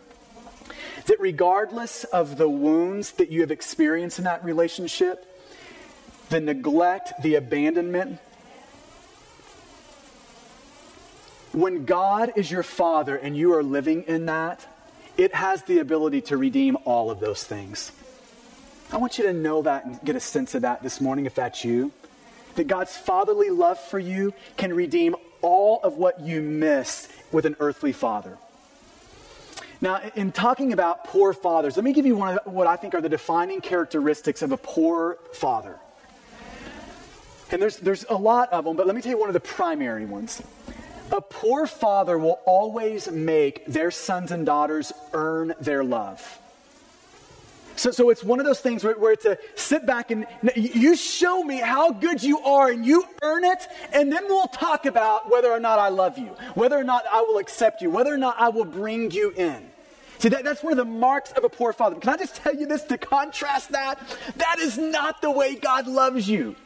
That 1.06 1.20
regardless 1.20 2.04
of 2.04 2.36
the 2.36 2.48
wounds 2.48 3.12
that 3.12 3.30
you 3.30 3.40
have 3.40 3.50
experienced 3.50 4.18
in 4.18 4.24
that 4.24 4.44
relationship, 4.44 5.24
the 6.28 6.40
neglect, 6.40 7.22
the 7.22 7.36
abandonment, 7.36 8.18
when 11.52 11.86
God 11.86 12.32
is 12.36 12.50
your 12.50 12.62
father 12.62 13.16
and 13.16 13.36
you 13.36 13.54
are 13.54 13.62
living 13.62 14.04
in 14.04 14.26
that, 14.26 14.66
it 15.16 15.34
has 15.34 15.62
the 15.64 15.78
ability 15.80 16.20
to 16.22 16.36
redeem 16.36 16.76
all 16.84 17.10
of 17.10 17.20
those 17.20 17.42
things. 17.42 17.90
I 18.90 18.96
want 18.96 19.18
you 19.18 19.24
to 19.24 19.32
know 19.32 19.62
that 19.62 19.84
and 19.84 20.00
get 20.02 20.16
a 20.16 20.20
sense 20.20 20.54
of 20.54 20.62
that 20.62 20.82
this 20.82 21.00
morning 21.00 21.26
if 21.26 21.34
that's 21.34 21.64
you. 21.64 21.92
that 22.58 22.66
God's 22.66 22.96
fatherly 22.96 23.50
love 23.50 23.78
for 23.78 23.98
you 23.98 24.34
can 24.56 24.74
redeem 24.74 25.14
all 25.42 25.80
of 25.82 25.94
what 25.94 26.20
you 26.20 26.42
miss 26.42 27.08
with 27.30 27.46
an 27.46 27.56
earthly 27.60 27.92
father. 27.92 28.36
Now, 29.80 30.00
in 30.16 30.32
talking 30.32 30.72
about 30.72 31.04
poor 31.04 31.32
fathers, 31.32 31.76
let 31.76 31.84
me 31.84 31.92
give 31.92 32.04
you 32.04 32.16
one 32.16 32.38
of 32.38 32.52
what 32.52 32.66
I 32.66 32.74
think 32.74 32.94
are 32.94 33.00
the 33.00 33.08
defining 33.08 33.60
characteristics 33.60 34.42
of 34.42 34.50
a 34.50 34.56
poor 34.56 35.18
father. 35.32 35.76
And 37.52 37.62
there's, 37.62 37.76
there's 37.76 38.04
a 38.10 38.16
lot 38.16 38.52
of 38.52 38.64
them, 38.64 38.76
but 38.76 38.86
let 38.86 38.96
me 38.96 39.02
tell 39.02 39.12
you 39.12 39.18
one 39.18 39.28
of 39.28 39.34
the 39.34 39.40
primary 39.40 40.04
ones. 40.04 40.42
A 41.12 41.20
poor 41.20 41.66
father 41.68 42.18
will 42.18 42.40
always 42.44 43.08
make 43.08 43.64
their 43.66 43.92
sons 43.92 44.32
and 44.32 44.44
daughters 44.44 44.92
earn 45.12 45.54
their 45.60 45.84
love. 45.84 46.40
So, 47.78 47.92
so 47.92 48.10
it's 48.10 48.24
one 48.24 48.40
of 48.40 48.46
those 48.46 48.60
things 48.60 48.82
where, 48.82 48.98
where 48.98 49.12
it's 49.12 49.24
a 49.24 49.38
sit 49.54 49.86
back 49.86 50.10
and 50.10 50.26
you 50.56 50.96
show 50.96 51.44
me 51.44 51.58
how 51.58 51.92
good 51.92 52.22
you 52.22 52.40
are 52.40 52.70
and 52.70 52.84
you 52.84 53.04
earn 53.22 53.44
it, 53.44 53.68
and 53.92 54.12
then 54.12 54.24
we'll 54.26 54.48
talk 54.48 54.84
about 54.84 55.30
whether 55.30 55.50
or 55.50 55.60
not 55.60 55.78
I 55.78 55.88
love 55.88 56.18
you, 56.18 56.28
whether 56.54 56.76
or 56.76 56.82
not 56.82 57.04
I 57.10 57.20
will 57.22 57.38
accept 57.38 57.80
you, 57.80 57.90
whether 57.90 58.12
or 58.12 58.18
not 58.18 58.34
I 58.38 58.48
will 58.48 58.64
bring 58.64 59.12
you 59.12 59.30
in. 59.30 59.70
See, 60.18 60.28
that, 60.30 60.42
that's 60.42 60.64
one 60.64 60.72
of 60.72 60.78
the 60.78 60.84
marks 60.84 61.30
of 61.32 61.44
a 61.44 61.48
poor 61.48 61.72
father. 61.72 61.94
Can 61.94 62.10
I 62.10 62.16
just 62.16 62.34
tell 62.34 62.54
you 62.54 62.66
this 62.66 62.82
to 62.84 62.98
contrast 62.98 63.70
that? 63.70 64.00
That 64.36 64.58
is 64.58 64.76
not 64.76 65.22
the 65.22 65.30
way 65.30 65.54
God 65.54 65.86
loves 65.86 66.28
you. 66.28 66.56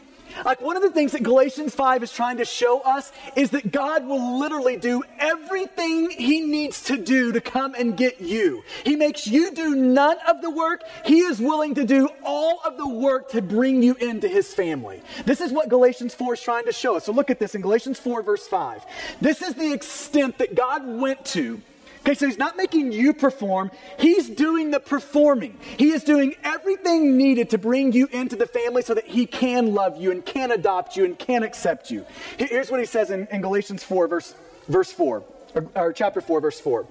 Like 0.44 0.60
one 0.60 0.76
of 0.76 0.82
the 0.82 0.90
things 0.90 1.12
that 1.12 1.22
Galatians 1.22 1.74
5 1.74 2.02
is 2.02 2.12
trying 2.12 2.38
to 2.38 2.44
show 2.44 2.80
us 2.80 3.12
is 3.36 3.50
that 3.50 3.72
God 3.72 4.06
will 4.06 4.38
literally 4.38 4.76
do 4.76 5.02
everything 5.18 6.10
he 6.10 6.40
needs 6.40 6.82
to 6.84 6.96
do 6.96 7.32
to 7.32 7.40
come 7.40 7.74
and 7.74 7.96
get 7.96 8.20
you. 8.20 8.62
He 8.84 8.96
makes 8.96 9.26
you 9.26 9.52
do 9.52 9.74
none 9.74 10.16
of 10.28 10.42
the 10.42 10.50
work. 10.50 10.82
He 11.04 11.20
is 11.20 11.40
willing 11.40 11.74
to 11.76 11.84
do 11.84 12.08
all 12.24 12.60
of 12.64 12.76
the 12.76 12.88
work 12.88 13.30
to 13.30 13.42
bring 13.42 13.82
you 13.82 13.94
into 13.94 14.28
his 14.28 14.52
family. 14.54 15.02
This 15.24 15.40
is 15.40 15.52
what 15.52 15.68
Galatians 15.68 16.14
4 16.14 16.34
is 16.34 16.40
trying 16.40 16.64
to 16.64 16.72
show 16.72 16.96
us. 16.96 17.04
So 17.04 17.12
look 17.12 17.30
at 17.30 17.38
this 17.38 17.54
in 17.54 17.60
Galatians 17.60 17.98
4 17.98 18.22
verse 18.22 18.46
5. 18.46 18.84
This 19.20 19.42
is 19.42 19.54
the 19.54 19.72
extent 19.72 20.38
that 20.38 20.54
God 20.54 20.86
went 20.86 21.24
to 21.26 21.60
Okay, 22.02 22.14
so 22.14 22.26
he's 22.26 22.38
not 22.38 22.56
making 22.56 22.90
you 22.90 23.14
perform, 23.14 23.70
he's 23.96 24.28
doing 24.28 24.72
the 24.72 24.80
performing. 24.80 25.56
He 25.76 25.90
is 25.90 26.02
doing 26.02 26.34
everything 26.42 27.16
needed 27.16 27.50
to 27.50 27.58
bring 27.58 27.92
you 27.92 28.08
into 28.10 28.34
the 28.34 28.46
family 28.46 28.82
so 28.82 28.94
that 28.94 29.06
he 29.06 29.24
can 29.24 29.72
love 29.72 30.00
you 30.00 30.10
and 30.10 30.26
can 30.26 30.50
adopt 30.50 30.96
you 30.96 31.04
and 31.04 31.16
can 31.16 31.44
accept 31.44 31.92
you. 31.92 32.04
Here's 32.38 32.72
what 32.72 32.80
he 32.80 32.86
says 32.86 33.10
in, 33.10 33.28
in 33.30 33.40
Galatians 33.40 33.84
4, 33.84 34.08
verse, 34.08 34.34
verse 34.66 34.90
4, 34.90 35.22
or, 35.54 35.68
or 35.76 35.92
chapter 35.92 36.20
4, 36.20 36.40
verse 36.40 36.58
4. 36.58 36.86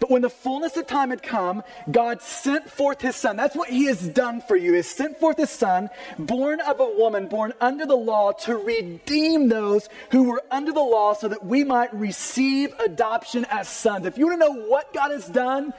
But 0.00 0.10
when 0.10 0.22
the 0.22 0.30
fullness 0.30 0.76
of 0.76 0.86
time 0.86 1.10
had 1.10 1.22
come, 1.22 1.62
God 1.90 2.22
sent 2.22 2.70
forth 2.70 3.00
his 3.00 3.16
son. 3.16 3.36
That's 3.36 3.56
what 3.56 3.68
he 3.68 3.86
has 3.86 4.06
done 4.08 4.40
for 4.40 4.56
you. 4.56 4.72
He 4.72 4.82
sent 4.82 5.18
forth 5.18 5.36
his 5.36 5.50
son, 5.50 5.90
born 6.18 6.60
of 6.60 6.80
a 6.80 6.88
woman, 6.88 7.26
born 7.26 7.52
under 7.60 7.86
the 7.86 7.96
law, 7.96 8.32
to 8.32 8.56
redeem 8.56 9.48
those 9.48 9.88
who 10.10 10.24
were 10.24 10.42
under 10.50 10.72
the 10.72 10.80
law 10.80 11.14
so 11.14 11.28
that 11.28 11.44
we 11.44 11.64
might 11.64 11.92
receive 11.94 12.72
adoption 12.80 13.46
as 13.50 13.68
sons. 13.68 14.06
If 14.06 14.18
you 14.18 14.26
want 14.26 14.40
to 14.40 14.46
know 14.48 14.66
what 14.66 14.92
God 14.92 15.10
has 15.10 15.26
done 15.26 15.72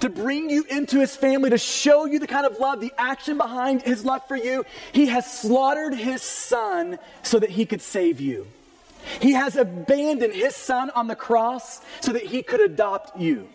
to 0.00 0.08
bring 0.08 0.50
you 0.50 0.64
into 0.70 0.98
his 0.98 1.16
family, 1.16 1.50
to 1.50 1.58
show 1.58 2.06
you 2.06 2.18
the 2.18 2.26
kind 2.26 2.46
of 2.46 2.58
love, 2.58 2.80
the 2.80 2.92
action 2.98 3.36
behind 3.36 3.82
his 3.82 4.04
love 4.04 4.26
for 4.26 4.36
you, 4.36 4.64
he 4.92 5.06
has 5.06 5.30
slaughtered 5.30 5.94
his 5.94 6.22
son 6.22 6.98
so 7.22 7.38
that 7.38 7.50
he 7.50 7.66
could 7.66 7.82
save 7.82 8.20
you. 8.20 8.46
He 9.20 9.32
has 9.32 9.56
abandoned 9.56 10.34
his 10.34 10.56
son 10.56 10.90
on 10.90 11.06
the 11.06 11.16
cross 11.16 11.80
so 12.00 12.12
that 12.12 12.24
he 12.24 12.42
could 12.42 12.60
adopt 12.60 13.18
you. 13.18 13.48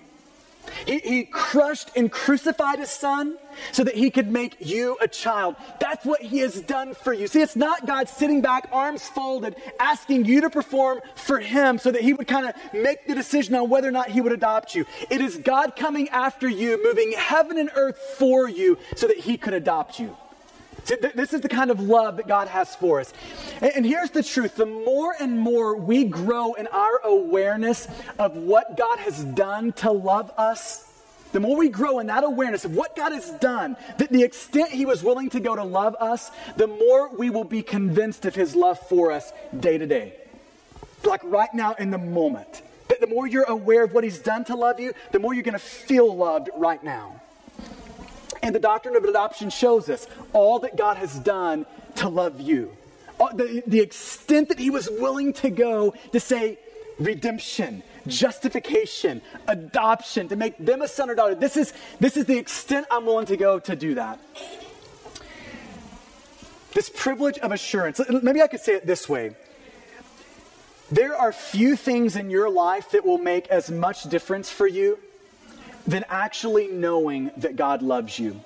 He, 0.86 1.00
he, 1.00 1.24
crushed 1.24 1.92
and 1.96 2.12
crucified 2.12 2.80
his 2.80 2.90
son 2.90 3.38
so 3.72 3.84
that 3.84 3.96
he 3.96 4.10
could 4.10 4.32
make 4.32 4.58
you 4.60 4.98
a 5.02 5.08
child. 5.08 5.56
That's 5.80 6.06
what 6.06 6.22
he 6.22 6.40
has 6.40 6.60
done 6.62 6.94
for 6.94 7.14
you. 7.14 7.28
See, 7.28 7.42
it's 7.42 7.56
not 7.56 7.86
God 7.86 8.10
sitting 8.10 8.42
back, 8.42 8.70
arms 8.72 9.08
folded, 9.08 9.56
asking 9.80 10.26
you 10.26 10.42
to 10.42 10.50
perform 10.50 11.02
for 11.16 11.40
him 11.40 11.78
so 11.78 11.92
that 11.92 12.02
he 12.02 12.14
would 12.14 12.28
kind 12.28 12.48
of 12.48 12.56
make 12.74 13.08
the 13.08 13.16
decision 13.16 13.56
on 13.56 13.70
whether 13.70 13.88
or 13.88 13.92
not 13.92 14.10
he 14.10 14.22
would 14.22 14.32
adopt 14.32 14.76
you. 14.76 14.86
It 15.10 15.22
is 15.22 15.38
God 15.38 15.76
coming 15.76 16.10
after 16.10 16.50
you, 16.50 16.84
moving 16.84 17.14
heaven 17.14 17.58
and 17.58 17.70
earth 17.76 17.98
for 18.18 18.50
you 18.50 18.78
so 18.96 19.08
that 19.08 19.18
he 19.18 19.38
could 19.38 19.54
adopt 19.54 20.00
you. 20.00 20.16
This 20.86 21.34
is 21.34 21.42
the 21.42 21.50
kind 21.50 21.72
of 21.72 21.80
love 21.80 22.18
that 22.18 22.28
God 22.28 22.48
has 22.48 22.76
for 22.76 23.00
us. 23.00 23.12
And 23.60 23.86
here's 23.86 24.12
the 24.12 24.22
truth 24.22 24.56
the 24.56 24.66
more 24.66 25.16
and 25.20 25.40
more 25.40 25.76
we 25.76 26.04
grow 26.04 26.54
in 26.54 26.68
our 26.68 27.00
awareness 27.04 27.88
of 28.20 28.38
what 28.38 28.78
God 28.78 29.00
has 29.00 29.24
done 29.24 29.74
to 29.74 29.92
love 29.92 30.32
us, 30.38 30.86
the 31.32 31.40
more 31.40 31.58
we 31.58 31.70
grow 31.70 32.00
in 32.00 32.08
that 32.08 32.24
awareness 32.24 32.66
of 32.66 32.76
what 32.76 32.96
God 32.96 33.12
has 33.12 33.32
done, 33.32 33.76
that 33.98 34.10
the 34.10 34.24
extent 34.24 34.72
He 34.72 34.86
was 34.86 35.04
willing 35.04 35.30
to 35.32 35.40
go 35.40 35.56
to 35.56 35.64
love 35.64 35.96
us, 36.00 36.32
the 36.56 36.68
more 36.68 37.10
we 37.16 37.30
will 37.30 37.44
be 37.44 37.64
convinced 37.64 38.26
of 38.26 38.36
His 38.36 38.56
love 38.56 38.80
for 38.88 39.12
us 39.12 39.34
day 39.60 39.78
to 39.78 39.88
day. 39.88 40.14
Like 41.04 41.22
right 41.24 41.54
now 41.54 41.74
in 41.74 41.92
the 41.92 41.98
moment. 41.98 42.62
That 42.90 43.02
the 43.02 43.08
more 43.08 43.28
you're 43.28 43.44
aware 43.44 43.84
of 43.84 43.94
what 43.94 44.04
He's 44.04 44.20
done 44.20 44.46
to 44.46 44.56
love 44.56 44.80
you, 44.80 44.94
the 45.12 45.20
more 45.20 45.34
you're 45.34 45.44
going 45.44 45.54
to 45.54 45.60
feel 45.60 46.16
loved 46.16 46.50
right 46.56 46.84
now. 46.84 47.22
And 48.42 48.54
the 48.54 48.60
doctrine 48.60 48.96
of 48.96 49.04
adoption 49.04 49.50
shows 49.50 49.90
us 49.90 50.08
all 50.34 50.60
that 50.60 50.78
God 50.78 50.98
has 50.98 51.18
done 51.20 51.66
to 51.96 52.10
love 52.10 52.40
you. 52.40 52.72
The, 53.18 53.64
the 53.66 53.80
extent 53.80 54.50
that 54.50 54.60
he 54.60 54.70
was 54.70 54.90
willing 54.90 55.34
to 55.34 55.50
go 55.50 55.94
to 56.12 56.20
say 56.20 56.60
redemption, 57.00 57.84
justification, 58.08 59.22
adoption, 59.48 60.28
to 60.30 60.36
make 60.36 60.58
them 60.58 60.82
a 60.82 60.88
son 60.88 61.10
or 61.10 61.16
daughter. 61.16 61.36
This 61.36 61.58
is, 61.58 61.74
this 62.00 62.18
is 62.18 62.26
the 62.26 62.38
extent 62.38 62.88
I'm 62.92 63.06
willing 63.06 63.26
to 63.28 63.38
go 63.38 63.60
to 63.60 63.76
do 63.76 63.96
that. 63.96 64.20
This 66.74 66.90
privilege 66.94 67.38
of 67.38 67.52
assurance. 67.52 68.02
Maybe 68.10 68.42
I 68.42 68.48
could 68.48 68.60
say 68.60 68.74
it 68.74 68.86
this 68.86 69.08
way. 69.08 69.36
There 70.92 71.16
are 71.16 71.32
few 71.32 71.76
things 71.76 72.16
in 72.16 72.30
your 72.30 72.50
life 72.50 72.92
that 72.92 73.06
will 73.06 73.18
make 73.18 73.48
as 73.48 73.72
much 73.72 74.04
difference 74.04 74.52
for 74.52 74.68
you 74.68 75.00
than 75.88 76.04
actually 76.10 76.68
knowing 76.68 77.32
that 77.38 77.56
God 77.56 77.82
loves 77.82 78.18
you. 78.18 78.42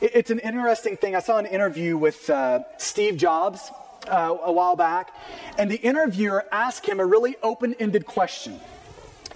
It's 0.00 0.30
an 0.30 0.38
interesting 0.38 0.96
thing. 0.96 1.14
I 1.14 1.20
saw 1.20 1.38
an 1.38 1.46
interview 1.46 1.96
with 1.96 2.30
uh, 2.30 2.60
Steve 2.78 3.16
Jobs 3.16 3.70
uh, 4.08 4.36
a 4.42 4.52
while 4.52 4.76
back, 4.76 5.14
and 5.58 5.70
the 5.70 5.76
interviewer 5.76 6.46
asked 6.50 6.86
him 6.86 7.00
a 7.00 7.06
really 7.06 7.36
open 7.42 7.74
ended 7.78 8.06
question. 8.06 8.58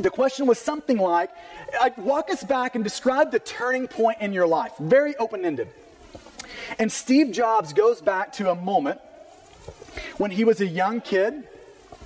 The 0.01 0.11
question 0.11 0.47
was 0.47 0.59
something 0.59 0.97
like, 0.97 1.31
Walk 1.97 2.31
us 2.31 2.43
back 2.43 2.75
and 2.75 2.83
describe 2.83 3.31
the 3.31 3.39
turning 3.39 3.87
point 3.89 4.19
in 4.21 4.33
your 4.33 4.47
life. 4.47 4.73
Very 4.81 5.17
open 5.17 5.45
ended. 5.45 5.69
And 6.79 6.91
Steve 6.91 7.33
Jobs 7.33 7.73
goes 7.73 8.01
back 8.01 8.33
to 8.35 8.51
a 8.51 8.55
moment 8.55 9.01
when 10.19 10.31
he 10.31 10.45
was 10.45 10.61
a 10.61 10.67
young 10.67 11.01
kid 11.01 11.45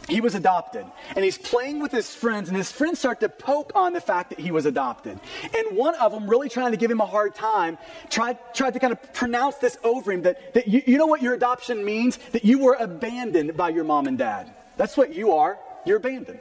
he 0.09 0.21
was 0.21 0.35
adopted. 0.35 0.87
And 1.15 1.25
he's 1.25 1.39
playing 1.39 1.81
with 1.81 1.93
his 1.93 2.15
friends, 2.15 2.49
and 2.49 2.57
his 2.57 2.73
friends 2.73 2.99
start 2.99 3.21
to 3.21 3.29
poke 3.29 3.73
on 3.75 3.93
the 3.93 4.01
fact 4.01 4.31
that 4.31 4.41
he 4.41 4.51
was 4.51 4.67
adopted. 4.67 5.21
And 5.57 5.77
one 5.77 5.95
of 5.97 6.13
them, 6.13 6.29
really 6.29 6.49
trying 6.49 6.73
to 6.73 6.77
give 6.77 6.91
him 6.91 7.01
a 7.01 7.07
hard 7.07 7.35
time, 7.35 7.79
tried, 8.11 8.39
tried 8.55 8.75
to 8.75 8.81
kind 8.81 8.93
of 8.93 9.13
pronounce 9.13 9.57
this 9.57 9.77
over 9.85 10.11
him 10.11 10.23
that, 10.23 10.55
that 10.55 10.67
you, 10.67 10.83
you 10.87 10.99
know 10.99 11.07
what 11.07 11.23
your 11.23 11.35
adoption 11.35 11.85
means? 11.85 12.17
That 12.33 12.45
you 12.45 12.59
were 12.59 12.77
abandoned 12.79 13.57
by 13.57 13.69
your 13.69 13.85
mom 13.85 14.07
and 14.07 14.19
dad. 14.19 14.53
That's 14.77 14.97
what 14.97 15.15
you 15.15 15.33
are. 15.33 15.59
You're 15.85 15.99
abandoned. 15.99 16.41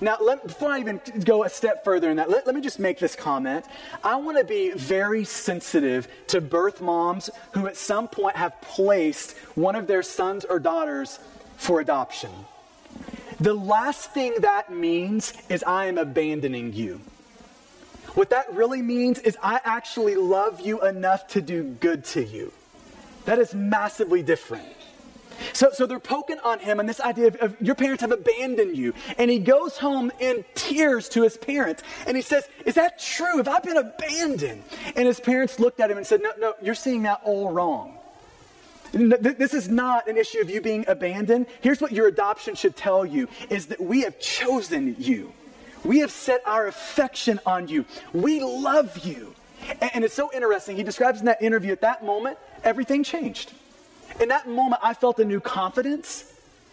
Now, 0.00 0.16
let, 0.20 0.46
before 0.46 0.70
I 0.70 0.80
even 0.80 1.00
go 1.24 1.44
a 1.44 1.50
step 1.50 1.84
further 1.84 2.10
in 2.10 2.16
that, 2.16 2.30
let, 2.30 2.46
let 2.46 2.54
me 2.54 2.60
just 2.60 2.78
make 2.78 2.98
this 2.98 3.14
comment. 3.14 3.64
I 4.02 4.16
want 4.16 4.38
to 4.38 4.44
be 4.44 4.70
very 4.70 5.24
sensitive 5.24 6.08
to 6.28 6.40
birth 6.40 6.80
moms 6.80 7.30
who 7.52 7.66
at 7.66 7.76
some 7.76 8.08
point 8.08 8.36
have 8.36 8.60
placed 8.62 9.36
one 9.54 9.76
of 9.76 9.86
their 9.86 10.02
sons 10.02 10.44
or 10.44 10.58
daughters 10.58 11.18
for 11.56 11.80
adoption. 11.80 12.30
The 13.40 13.54
last 13.54 14.12
thing 14.12 14.34
that 14.40 14.72
means 14.72 15.32
is 15.48 15.62
I 15.64 15.86
am 15.86 15.98
abandoning 15.98 16.72
you. 16.72 17.00
What 18.14 18.30
that 18.30 18.52
really 18.54 18.80
means 18.80 19.18
is 19.18 19.36
I 19.42 19.60
actually 19.62 20.14
love 20.14 20.60
you 20.60 20.80
enough 20.82 21.28
to 21.28 21.42
do 21.42 21.64
good 21.64 22.04
to 22.06 22.24
you. 22.24 22.50
That 23.26 23.38
is 23.38 23.54
massively 23.54 24.22
different. 24.22 24.64
So, 25.52 25.70
so 25.70 25.84
they're 25.84 26.00
poking 26.00 26.38
on 26.44 26.60
him 26.60 26.80
and 26.80 26.88
this 26.88 27.00
idea 27.00 27.26
of, 27.26 27.36
of, 27.36 27.56
your 27.60 27.74
parents 27.74 28.00
have 28.00 28.12
abandoned 28.12 28.76
you. 28.76 28.94
And 29.18 29.30
he 29.30 29.38
goes 29.38 29.76
home 29.76 30.10
in 30.18 30.44
tears 30.54 31.08
to 31.10 31.22
his 31.22 31.36
parents 31.36 31.82
and 32.06 32.16
he 32.16 32.22
says, 32.22 32.48
Is 32.64 32.76
that 32.76 32.98
true? 32.98 33.36
Have 33.36 33.48
I 33.48 33.60
been 33.60 33.76
abandoned? 33.76 34.62
And 34.94 35.06
his 35.06 35.20
parents 35.20 35.60
looked 35.60 35.80
at 35.80 35.90
him 35.90 35.98
and 35.98 36.06
said, 36.06 36.22
No, 36.22 36.32
no, 36.38 36.54
you're 36.62 36.74
seeing 36.74 37.02
that 37.02 37.20
all 37.22 37.52
wrong. 37.52 37.95
This 38.92 39.54
is 39.54 39.68
not 39.68 40.08
an 40.08 40.16
issue 40.16 40.40
of 40.40 40.50
you 40.50 40.60
being 40.60 40.84
abandoned. 40.88 41.46
Here's 41.60 41.80
what 41.80 41.92
your 41.92 42.06
adoption 42.08 42.54
should 42.54 42.76
tell 42.76 43.04
you 43.04 43.28
is 43.50 43.66
that 43.66 43.80
we 43.80 44.02
have 44.02 44.18
chosen 44.18 44.96
you. 44.98 45.32
We 45.84 46.00
have 46.00 46.10
set 46.10 46.42
our 46.46 46.66
affection 46.66 47.40
on 47.46 47.68
you. 47.68 47.84
We 48.12 48.42
love 48.42 48.98
you. 49.04 49.34
And 49.80 50.04
it's 50.04 50.14
so 50.14 50.30
interesting. 50.32 50.76
He 50.76 50.82
describes 50.82 51.20
in 51.20 51.26
that 51.26 51.42
interview 51.42 51.72
at 51.72 51.80
that 51.80 52.04
moment, 52.04 52.38
everything 52.64 53.04
changed. 53.04 53.52
In 54.20 54.28
that 54.28 54.48
moment, 54.48 54.80
I 54.82 54.94
felt 54.94 55.18
a 55.18 55.24
new 55.24 55.40
confidence 55.40 56.32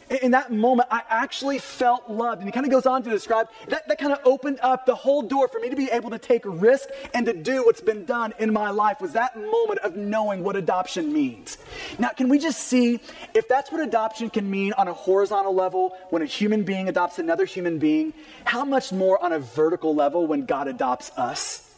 in 0.10 0.32
that 0.32 0.52
moment, 0.52 0.90
I 0.92 1.02
actually 1.10 1.60
felt 1.60 2.10
loved. 2.10 2.42
And 2.42 2.48
he 2.48 2.52
kind 2.52 2.66
of 2.66 2.72
goes 2.72 2.86
on 2.86 3.04
to 3.04 3.10
describe 3.10 3.50
that, 3.68 3.88
that 3.88 3.98
kind 3.98 4.14
of 4.14 4.20
opened 4.26 4.60
up 4.62 4.86
the 4.86 4.96
whole 4.96 5.22
door 5.22 5.48
for 5.48 5.60
me 5.60 5.70
to 5.70 5.76
be 5.76 5.90
able 5.90 6.10
to 6.12 6.20
take 6.20 6.44
risk 6.46 6.90
and 7.14 7.26
to 7.26 7.34
do 7.34 7.66
what's 7.66 7.82
been 7.82 8.06
done 8.06 8.34
in 8.40 8.52
my 8.52 8.70
life 8.70 9.02
was 9.02 9.14
that 9.14 9.36
moment 9.36 9.80
of 9.80 9.96
knowing 9.96 10.44
what 10.44 10.56
adoption 10.56 11.12
means. 11.12 11.58
Now, 12.00 12.10
can 12.10 12.30
we 12.30 12.40
just 12.40 12.60
see 12.62 13.00
if 13.34 13.48
that's 13.48 13.72
what 13.72 13.82
adoption 13.82 14.30
can 14.30 14.50
mean 14.50 14.74
on 14.74 14.88
a 14.88 14.94
horizontal 14.94 15.54
level 15.54 15.98
when 16.10 16.22
a 16.22 16.26
human 16.26 16.64
being 16.64 16.90
adopts 16.90 17.20
another 17.20 17.46
human 17.46 17.80
being, 17.80 18.14
how 18.46 18.66
much 18.66 18.92
more 18.92 19.24
on 19.24 19.32
a 19.32 19.40
vertical 19.40 19.96
level 19.96 20.28
when 20.28 20.46
God 20.46 20.68
adopts 20.68 21.12
us? 21.18 21.73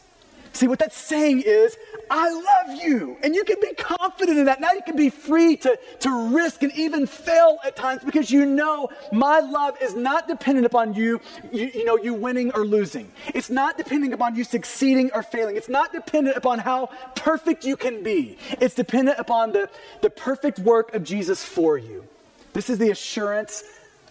See, 0.55 0.67
what 0.69 0.79
that's 0.79 0.97
saying 0.97 1.43
is, 1.45 1.77
I 2.09 2.29
love 2.29 2.81
you. 2.81 3.17
And 3.21 3.35
you 3.35 3.43
can 3.43 3.57
be 3.59 3.73
confident 3.73 4.37
in 4.39 4.45
that. 4.45 4.61
Now 4.61 4.71
you 4.71 4.81
can 4.83 4.95
be 4.95 5.09
free 5.09 5.57
to, 5.57 5.77
to 5.99 6.33
risk 6.33 6.63
and 6.63 6.71
even 6.77 7.07
fail 7.07 7.57
at 7.65 7.75
times 7.75 8.05
because 8.05 8.31
you 8.31 8.45
know 8.45 8.87
my 9.11 9.41
love 9.41 9.75
is 9.81 9.95
not 9.95 10.29
dependent 10.29 10.65
upon 10.65 10.93
you, 10.93 11.19
you, 11.51 11.65
you 11.75 11.83
know, 11.83 11.97
you 11.97 12.13
winning 12.13 12.51
or 12.53 12.65
losing. 12.65 13.11
It's 13.33 13.49
not 13.49 13.77
dependent 13.77 14.13
upon 14.13 14.37
you 14.37 14.45
succeeding 14.45 15.11
or 15.13 15.23
failing. 15.23 15.57
It's 15.57 15.67
not 15.67 15.91
dependent 15.91 16.37
upon 16.37 16.59
how 16.59 16.89
perfect 17.15 17.65
you 17.65 17.75
can 17.75 18.01
be. 18.01 18.37
It's 18.61 18.75
dependent 18.75 19.19
upon 19.19 19.51
the, 19.51 19.69
the 20.01 20.09
perfect 20.09 20.59
work 20.59 20.95
of 20.95 21.03
Jesus 21.03 21.43
for 21.43 21.77
you. 21.77 22.05
This 22.53 22.69
is 22.69 22.77
the 22.77 22.91
assurance 22.91 23.65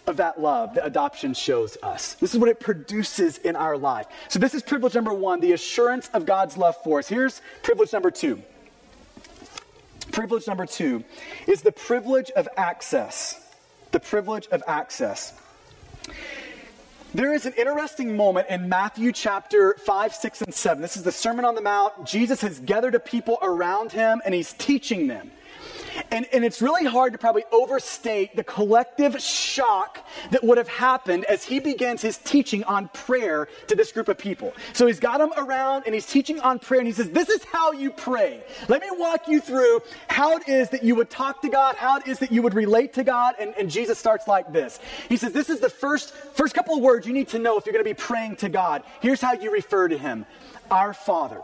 of 0.07 0.17
that 0.17 0.39
love 0.39 0.75
that 0.75 0.85
adoption 0.85 1.33
shows 1.33 1.77
us. 1.83 2.15
This 2.15 2.33
is 2.33 2.39
what 2.39 2.49
it 2.49 2.59
produces 2.59 3.37
in 3.39 3.55
our 3.55 3.77
life. 3.77 4.07
So, 4.29 4.39
this 4.39 4.53
is 4.53 4.61
privilege 4.61 4.95
number 4.95 5.13
one 5.13 5.39
the 5.39 5.53
assurance 5.53 6.09
of 6.13 6.25
God's 6.25 6.57
love 6.57 6.75
for 6.83 6.99
us. 6.99 7.07
Here's 7.07 7.41
privilege 7.63 7.93
number 7.93 8.11
two. 8.11 8.41
Privilege 10.11 10.47
number 10.47 10.65
two 10.65 11.03
is 11.47 11.61
the 11.61 11.71
privilege 11.71 12.31
of 12.31 12.47
access. 12.57 13.41
The 13.91 13.99
privilege 13.99 14.47
of 14.47 14.63
access. 14.67 15.33
There 17.13 17.33
is 17.33 17.45
an 17.45 17.53
interesting 17.53 18.17
moment 18.17 18.47
in 18.49 18.67
Matthew 18.67 19.13
chapter 19.13 19.75
5, 19.85 20.13
6, 20.13 20.41
and 20.41 20.53
7. 20.53 20.81
This 20.81 20.97
is 20.97 21.03
the 21.03 21.13
Sermon 21.13 21.45
on 21.45 21.55
the 21.55 21.61
Mount. 21.61 22.05
Jesus 22.05 22.41
has 22.41 22.59
gathered 22.59 22.93
a 22.93 22.99
people 22.99 23.37
around 23.41 23.93
him 23.93 24.21
and 24.25 24.33
he's 24.33 24.51
teaching 24.51 25.07
them. 25.07 25.31
And, 26.11 26.25
and 26.33 26.43
it's 26.43 26.61
really 26.61 26.85
hard 26.85 27.13
to 27.13 27.19
probably 27.19 27.43
overstate 27.51 28.35
the 28.35 28.43
collective 28.43 29.21
shock 29.21 30.05
that 30.31 30.43
would 30.43 30.57
have 30.57 30.67
happened 30.67 31.25
as 31.25 31.43
he 31.43 31.59
begins 31.59 32.01
his 32.01 32.17
teaching 32.17 32.63
on 32.63 32.89
prayer 32.89 33.47
to 33.67 33.75
this 33.75 33.91
group 33.91 34.07
of 34.07 34.17
people. 34.17 34.53
So 34.73 34.87
he's 34.87 34.99
got 34.99 35.19
them 35.19 35.31
around 35.37 35.83
and 35.85 35.93
he's 35.93 36.05
teaching 36.05 36.39
on 36.39 36.59
prayer 36.59 36.79
and 36.79 36.87
he 36.87 36.93
says, 36.93 37.09
This 37.09 37.29
is 37.29 37.43
how 37.45 37.71
you 37.71 37.91
pray. 37.91 38.43
Let 38.67 38.81
me 38.81 38.87
walk 38.91 39.27
you 39.27 39.39
through 39.39 39.81
how 40.07 40.37
it 40.37 40.47
is 40.47 40.69
that 40.69 40.83
you 40.83 40.95
would 40.95 41.09
talk 41.09 41.41
to 41.41 41.49
God, 41.49 41.75
how 41.75 41.97
it 41.97 42.07
is 42.07 42.19
that 42.19 42.31
you 42.31 42.41
would 42.41 42.53
relate 42.53 42.93
to 42.93 43.03
God. 43.03 43.35
And, 43.39 43.53
and 43.57 43.69
Jesus 43.69 43.97
starts 43.97 44.27
like 44.27 44.51
this. 44.51 44.79
He 45.09 45.17
says, 45.17 45.31
This 45.31 45.49
is 45.49 45.59
the 45.59 45.69
first, 45.69 46.13
first 46.13 46.53
couple 46.53 46.75
of 46.75 46.81
words 46.81 47.07
you 47.07 47.13
need 47.13 47.29
to 47.29 47.39
know 47.39 47.57
if 47.57 47.65
you're 47.65 47.73
going 47.73 47.85
to 47.85 47.89
be 47.89 47.93
praying 47.93 48.37
to 48.37 48.49
God. 48.49 48.83
Here's 49.01 49.21
how 49.21 49.33
you 49.33 49.51
refer 49.51 49.87
to 49.87 49.97
him 49.97 50.25
Our 50.69 50.93
Father. 50.93 51.41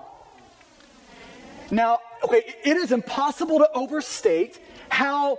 Now, 1.72 2.00
okay, 2.24 2.56
it 2.64 2.78
is 2.78 2.92
impossible 2.92 3.60
to 3.60 3.70
overstate 3.74 4.60
how 4.90 5.38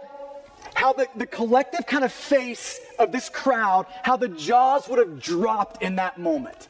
how 0.74 0.92
the, 0.92 1.06
the 1.16 1.26
collective 1.26 1.86
kind 1.86 2.02
of 2.02 2.12
face 2.12 2.80
of 2.98 3.12
this 3.12 3.28
crowd, 3.28 3.86
how 4.02 4.16
the 4.16 4.28
jaws 4.28 4.88
would 4.88 4.98
have 4.98 5.20
dropped 5.20 5.82
in 5.82 5.96
that 5.96 6.18
moment. 6.18 6.68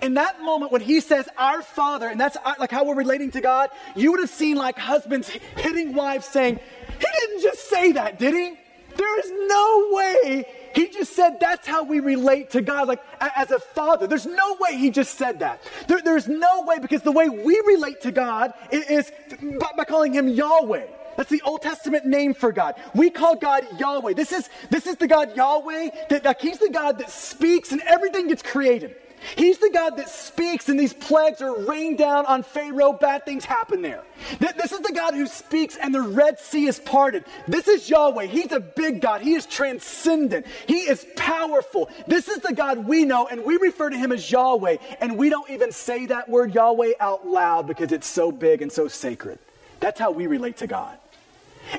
In 0.00 0.14
that 0.14 0.40
moment, 0.40 0.72
when 0.72 0.80
he 0.80 1.00
says, 1.00 1.28
Our 1.36 1.60
Father, 1.60 2.08
and 2.08 2.18
that's 2.20 2.36
uh, 2.44 2.54
like 2.58 2.70
how 2.70 2.84
we're 2.84 2.94
relating 2.94 3.30
to 3.32 3.40
God, 3.40 3.70
you 3.94 4.12
would 4.12 4.20
have 4.20 4.30
seen 4.30 4.56
like 4.56 4.78
husbands 4.78 5.28
hitting 5.28 5.92
wives 5.94 6.26
saying, 6.26 6.60
He 6.98 7.06
didn't 7.20 7.42
just 7.42 7.68
say 7.68 7.92
that, 7.92 8.18
did 8.18 8.32
he? 8.32 8.56
There 8.96 9.18
is 9.20 9.32
no 9.48 9.88
way 9.90 10.46
he 10.74 10.88
just 10.88 11.14
said 11.14 11.38
that's 11.40 11.66
how 11.66 11.84
we 11.84 12.00
relate 12.00 12.50
to 12.50 12.60
God, 12.60 12.88
like 12.88 13.02
as 13.20 13.50
a 13.50 13.58
father. 13.58 14.06
There's 14.06 14.26
no 14.26 14.56
way 14.60 14.76
he 14.76 14.90
just 14.90 15.16
said 15.18 15.40
that. 15.40 15.62
There, 15.88 16.00
there's 16.02 16.28
no 16.28 16.62
way 16.62 16.78
because 16.78 17.02
the 17.02 17.12
way 17.12 17.28
we 17.28 17.60
relate 17.66 18.00
to 18.02 18.12
God 18.12 18.54
is, 18.70 18.84
is 18.86 19.12
by, 19.60 19.70
by 19.76 19.84
calling 19.84 20.12
him 20.12 20.28
Yahweh. 20.28 20.86
That's 21.16 21.30
the 21.30 21.42
Old 21.42 21.62
Testament 21.62 22.06
name 22.06 22.34
for 22.34 22.52
God. 22.52 22.74
We 22.94 23.10
call 23.10 23.36
God 23.36 23.66
Yahweh. 23.78 24.14
This 24.14 24.32
is, 24.32 24.48
this 24.70 24.86
is 24.86 24.96
the 24.96 25.06
God 25.06 25.36
Yahweh 25.36 25.90
that, 26.08 26.22
that 26.22 26.40
He's 26.40 26.58
the 26.58 26.70
God 26.70 26.98
that 26.98 27.10
speaks 27.10 27.72
and 27.72 27.80
everything 27.82 28.28
gets 28.28 28.42
created. 28.42 28.96
He's 29.36 29.58
the 29.58 29.70
God 29.72 29.96
that 29.96 30.08
speaks, 30.08 30.68
and 30.68 30.78
these 30.78 30.92
plagues 30.92 31.40
are 31.40 31.64
rained 31.64 31.98
down 31.98 32.26
on 32.26 32.42
Pharaoh. 32.42 32.92
Bad 32.92 33.24
things 33.24 33.44
happen 33.44 33.82
there. 33.82 34.02
This 34.38 34.72
is 34.72 34.80
the 34.80 34.92
God 34.92 35.14
who 35.14 35.26
speaks, 35.26 35.76
and 35.76 35.94
the 35.94 36.02
Red 36.02 36.38
Sea 36.38 36.66
is 36.66 36.78
parted. 36.78 37.24
This 37.48 37.68
is 37.68 37.88
Yahweh. 37.88 38.26
He's 38.26 38.52
a 38.52 38.60
big 38.60 39.00
God. 39.00 39.20
He 39.20 39.34
is 39.34 39.46
transcendent. 39.46 40.46
He 40.66 40.80
is 40.80 41.06
powerful. 41.16 41.90
This 42.06 42.28
is 42.28 42.38
the 42.38 42.52
God 42.52 42.86
we 42.86 43.04
know, 43.04 43.26
and 43.26 43.44
we 43.44 43.56
refer 43.56 43.90
to 43.90 43.96
him 43.96 44.12
as 44.12 44.30
Yahweh. 44.30 44.76
And 45.00 45.16
we 45.18 45.30
don't 45.30 45.50
even 45.50 45.72
say 45.72 46.06
that 46.06 46.28
word 46.28 46.54
Yahweh 46.54 46.92
out 47.00 47.26
loud 47.26 47.66
because 47.66 47.92
it's 47.92 48.06
so 48.06 48.32
big 48.32 48.62
and 48.62 48.70
so 48.70 48.88
sacred. 48.88 49.38
That's 49.80 49.98
how 49.98 50.12
we 50.12 50.26
relate 50.26 50.58
to 50.58 50.66
God. 50.66 50.98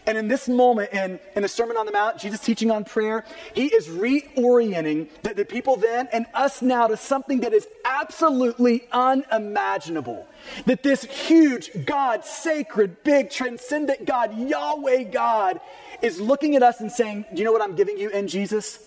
And 0.07 0.17
in 0.17 0.27
this 0.27 0.47
moment, 0.47 0.91
in, 0.93 1.19
in 1.35 1.43
the 1.43 1.47
Sermon 1.47 1.77
on 1.77 1.85
the 1.85 1.91
Mount, 1.91 2.17
Jesus 2.17 2.39
teaching 2.39 2.71
on 2.71 2.83
prayer, 2.83 3.25
he 3.53 3.67
is 3.67 3.87
reorienting 3.87 5.09
the, 5.21 5.33
the 5.33 5.45
people 5.45 5.77
then 5.77 6.07
and 6.11 6.25
us 6.33 6.61
now 6.61 6.87
to 6.87 6.97
something 6.97 7.41
that 7.41 7.53
is 7.53 7.67
absolutely 7.85 8.85
unimaginable. 8.91 10.27
That 10.65 10.83
this 10.83 11.03
huge 11.03 11.71
God, 11.85 12.25
sacred, 12.25 13.03
big, 13.03 13.29
transcendent 13.29 14.05
God, 14.05 14.37
Yahweh 14.37 15.03
God, 15.03 15.59
is 16.01 16.19
looking 16.19 16.55
at 16.55 16.63
us 16.63 16.81
and 16.81 16.91
saying, 16.91 17.25
Do 17.33 17.39
you 17.39 17.45
know 17.45 17.51
what 17.51 17.61
I'm 17.61 17.75
giving 17.75 17.97
you 17.97 18.09
in 18.09 18.27
Jesus? 18.27 18.79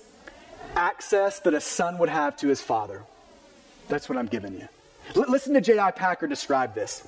Access 0.75 1.41
that 1.41 1.55
a 1.55 1.61
son 1.61 1.99
would 1.99 2.11
have 2.11 2.37
to 2.39 2.49
his 2.49 2.61
father. 2.61 3.03
That's 3.89 4.09
what 4.09 4.19
I'm 4.19 4.27
giving 4.27 4.55
you. 4.55 4.69
L- 5.15 5.25
listen 5.29 5.55
to 5.55 5.61
J.I. 5.61 5.93
Packer 5.93 6.27
describe 6.27 6.75
this. 6.75 7.07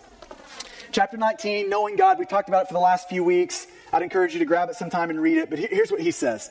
Chapter 0.92 1.16
19, 1.16 1.68
Knowing 1.68 1.96
God, 1.96 2.18
we 2.18 2.24
talked 2.24 2.48
about 2.48 2.62
it 2.62 2.68
for 2.68 2.74
the 2.74 2.81
last 2.81 3.09
few 3.09 3.22
weeks. 3.22 3.66
I'd 3.92 4.03
encourage 4.03 4.33
you 4.33 4.38
to 4.38 4.44
grab 4.44 4.68
it 4.68 4.77
sometime 4.77 5.11
and 5.11 5.20
read 5.20 5.38
it. 5.38 5.51
But 5.51 5.59
here's 5.59 5.90
what 5.90 6.01
he 6.01 6.11
says 6.11 6.51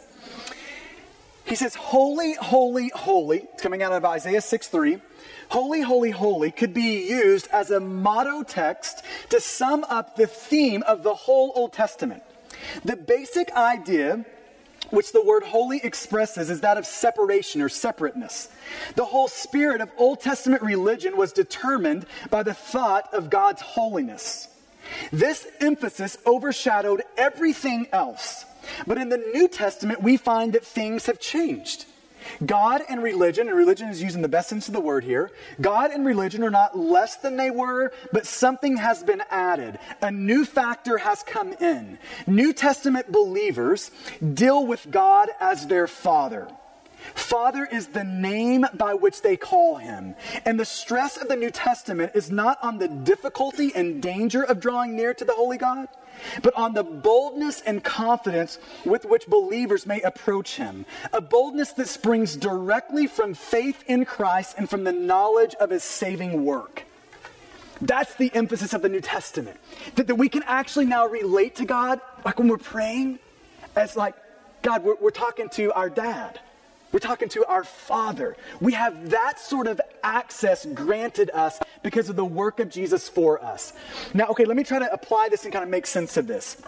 He 1.45 1.55
says, 1.55 1.75
Holy, 1.75 2.33
holy, 2.33 2.89
holy. 2.89 3.47
It's 3.53 3.61
coming 3.61 3.83
out 3.83 3.91
of 3.91 4.05
Isaiah 4.05 4.41
6 4.41 4.67
3. 4.67 5.01
Holy, 5.49 5.81
holy, 5.81 6.11
holy 6.11 6.51
could 6.51 6.73
be 6.73 7.07
used 7.07 7.47
as 7.53 7.71
a 7.71 7.79
motto 7.79 8.43
text 8.43 9.03
to 9.29 9.39
sum 9.39 9.85
up 9.85 10.15
the 10.15 10.27
theme 10.27 10.83
of 10.83 11.03
the 11.03 11.13
whole 11.13 11.53
Old 11.55 11.73
Testament. 11.73 12.23
The 12.83 12.97
basic 12.97 13.51
idea 13.53 14.25
which 14.89 15.11
the 15.11 15.23
word 15.23 15.43
holy 15.43 15.79
expresses 15.83 16.49
is 16.49 16.61
that 16.61 16.77
of 16.77 16.85
separation 16.85 17.61
or 17.61 17.69
separateness. 17.69 18.49
The 18.95 19.05
whole 19.05 19.27
spirit 19.27 19.81
of 19.81 19.91
Old 19.97 20.21
Testament 20.21 20.61
religion 20.61 21.17
was 21.17 21.33
determined 21.33 22.05
by 22.29 22.43
the 22.43 22.53
thought 22.53 23.13
of 23.13 23.29
God's 23.29 23.61
holiness. 23.61 24.47
This 25.11 25.47
emphasis 25.59 26.17
overshadowed 26.25 27.03
everything 27.17 27.87
else. 27.91 28.45
But 28.85 28.97
in 28.97 29.09
the 29.09 29.17
New 29.17 29.47
Testament, 29.47 30.01
we 30.01 30.17
find 30.17 30.53
that 30.53 30.65
things 30.65 31.05
have 31.05 31.19
changed. 31.19 31.85
God 32.45 32.81
and 32.89 33.01
religion, 33.01 33.47
and 33.47 33.55
religion 33.55 33.89
is 33.89 34.01
using 34.01 34.21
the 34.21 34.27
best 34.27 34.49
sense 34.49 34.67
of 34.67 34.73
the 34.73 34.81
word 34.81 35.03
here, 35.03 35.31
God 35.61 35.91
and 35.91 36.05
religion 36.05 36.43
are 36.43 36.49
not 36.49 36.77
less 36.77 37.15
than 37.17 37.37
they 37.37 37.49
were, 37.49 37.93
but 38.11 38.25
something 38.25 38.77
has 38.77 39.03
been 39.03 39.23
added. 39.29 39.79
A 40.01 40.11
new 40.11 40.45
factor 40.45 40.97
has 40.97 41.23
come 41.23 41.53
in. 41.53 41.97
New 42.25 42.53
Testament 42.53 43.11
believers 43.11 43.91
deal 44.33 44.65
with 44.65 44.89
God 44.91 45.29
as 45.39 45.67
their 45.67 45.87
Father. 45.87 46.49
Father 47.13 47.65
is 47.65 47.87
the 47.87 48.03
name 48.03 48.65
by 48.73 48.93
which 48.93 49.21
they 49.21 49.37
call 49.37 49.75
him. 49.75 50.15
And 50.45 50.59
the 50.59 50.65
stress 50.65 51.17
of 51.17 51.27
the 51.27 51.35
New 51.35 51.51
Testament 51.51 52.11
is 52.15 52.31
not 52.31 52.57
on 52.63 52.77
the 52.77 52.87
difficulty 52.87 53.71
and 53.75 54.01
danger 54.01 54.43
of 54.43 54.59
drawing 54.59 54.95
near 54.95 55.13
to 55.13 55.25
the 55.25 55.33
Holy 55.33 55.57
God, 55.57 55.87
but 56.41 56.53
on 56.55 56.73
the 56.73 56.83
boldness 56.83 57.61
and 57.61 57.83
confidence 57.83 58.59
with 58.85 59.05
which 59.05 59.27
believers 59.27 59.85
may 59.85 60.01
approach 60.01 60.55
him. 60.55 60.85
A 61.13 61.21
boldness 61.21 61.73
that 61.73 61.87
springs 61.87 62.35
directly 62.35 63.07
from 63.07 63.33
faith 63.33 63.83
in 63.87 64.05
Christ 64.05 64.55
and 64.57 64.69
from 64.69 64.83
the 64.83 64.91
knowledge 64.91 65.55
of 65.55 65.69
his 65.69 65.83
saving 65.83 66.45
work. 66.45 66.83
That's 67.81 68.15
the 68.15 68.33
emphasis 68.33 68.73
of 68.73 68.81
the 68.81 68.89
New 68.89 69.01
Testament. 69.01 69.59
That, 69.95 70.07
that 70.07 70.15
we 70.15 70.29
can 70.29 70.43
actually 70.43 70.85
now 70.85 71.05
relate 71.07 71.55
to 71.57 71.65
God, 71.65 72.01
like 72.25 72.39
when 72.39 72.47
we're 72.47 72.57
praying, 72.57 73.19
as 73.75 73.95
like, 73.95 74.15
God, 74.63 74.83
we're, 74.83 74.95
we're 74.95 75.11
talking 75.11 75.49
to 75.49 75.71
our 75.73 75.89
dad. 75.89 76.39
We're 76.91 76.99
talking 76.99 77.29
to 77.29 77.45
our 77.45 77.63
Father. 77.63 78.37
We 78.61 78.73
have 78.73 79.09
that 79.09 79.39
sort 79.39 79.67
of 79.67 79.81
access 80.03 80.65
granted 80.65 81.29
us 81.33 81.59
because 81.83 82.09
of 82.09 82.15
the 82.15 82.25
work 82.25 82.59
of 82.59 82.69
Jesus 82.69 83.09
for 83.09 83.43
us. 83.43 83.73
Now, 84.13 84.27
okay, 84.27 84.45
let 84.45 84.55
me 84.55 84.63
try 84.63 84.79
to 84.79 84.91
apply 84.91 85.27
this 85.29 85.43
and 85.43 85.51
kind 85.51 85.63
of 85.63 85.69
make 85.69 85.85
sense 85.85 86.17
of 86.17 86.27
this. 86.27 86.61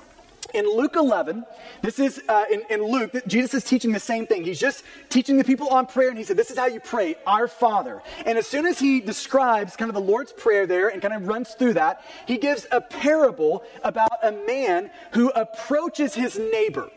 In 0.54 0.66
Luke 0.66 0.96
11, 0.96 1.46
this 1.84 2.00
is 2.00 2.22
uh, 2.28 2.46
in, 2.52 2.64
in 2.70 2.84
Luke, 2.84 3.12
Jesus 3.28 3.54
is 3.54 3.64
teaching 3.64 3.92
the 3.92 4.00
same 4.00 4.26
thing. 4.26 4.44
He's 4.44 4.60
just 4.60 4.84
teaching 5.10 5.38
the 5.38 5.44
people 5.44 5.68
on 5.68 5.86
prayer, 5.86 6.10
and 6.10 6.18
he 6.18 6.24
said, 6.24 6.38
This 6.38 6.50
is 6.50 6.58
how 6.58 6.66
you 6.66 6.80
pray, 6.80 7.16
Our 7.28 7.48
Father. 7.48 8.02
And 8.26 8.38
as 8.38 8.48
soon 8.48 8.66
as 8.66 8.80
he 8.80 9.00
describes 9.00 9.76
kind 9.76 9.90
of 9.90 9.96
the 9.96 10.02
Lord's 10.02 10.34
Prayer 10.34 10.66
there 10.66 10.90
and 10.90 11.02
kind 11.02 11.14
of 11.14 11.28
runs 11.28 11.54
through 11.54 11.74
that, 11.74 12.04
he 12.26 12.38
gives 12.38 12.66
a 12.72 12.82
parable 12.82 13.64
about 13.84 14.12
a 14.24 14.32
man 14.32 14.90
who 15.12 15.30
approaches 15.30 16.16
his 16.16 16.40
neighbor. 16.40 16.90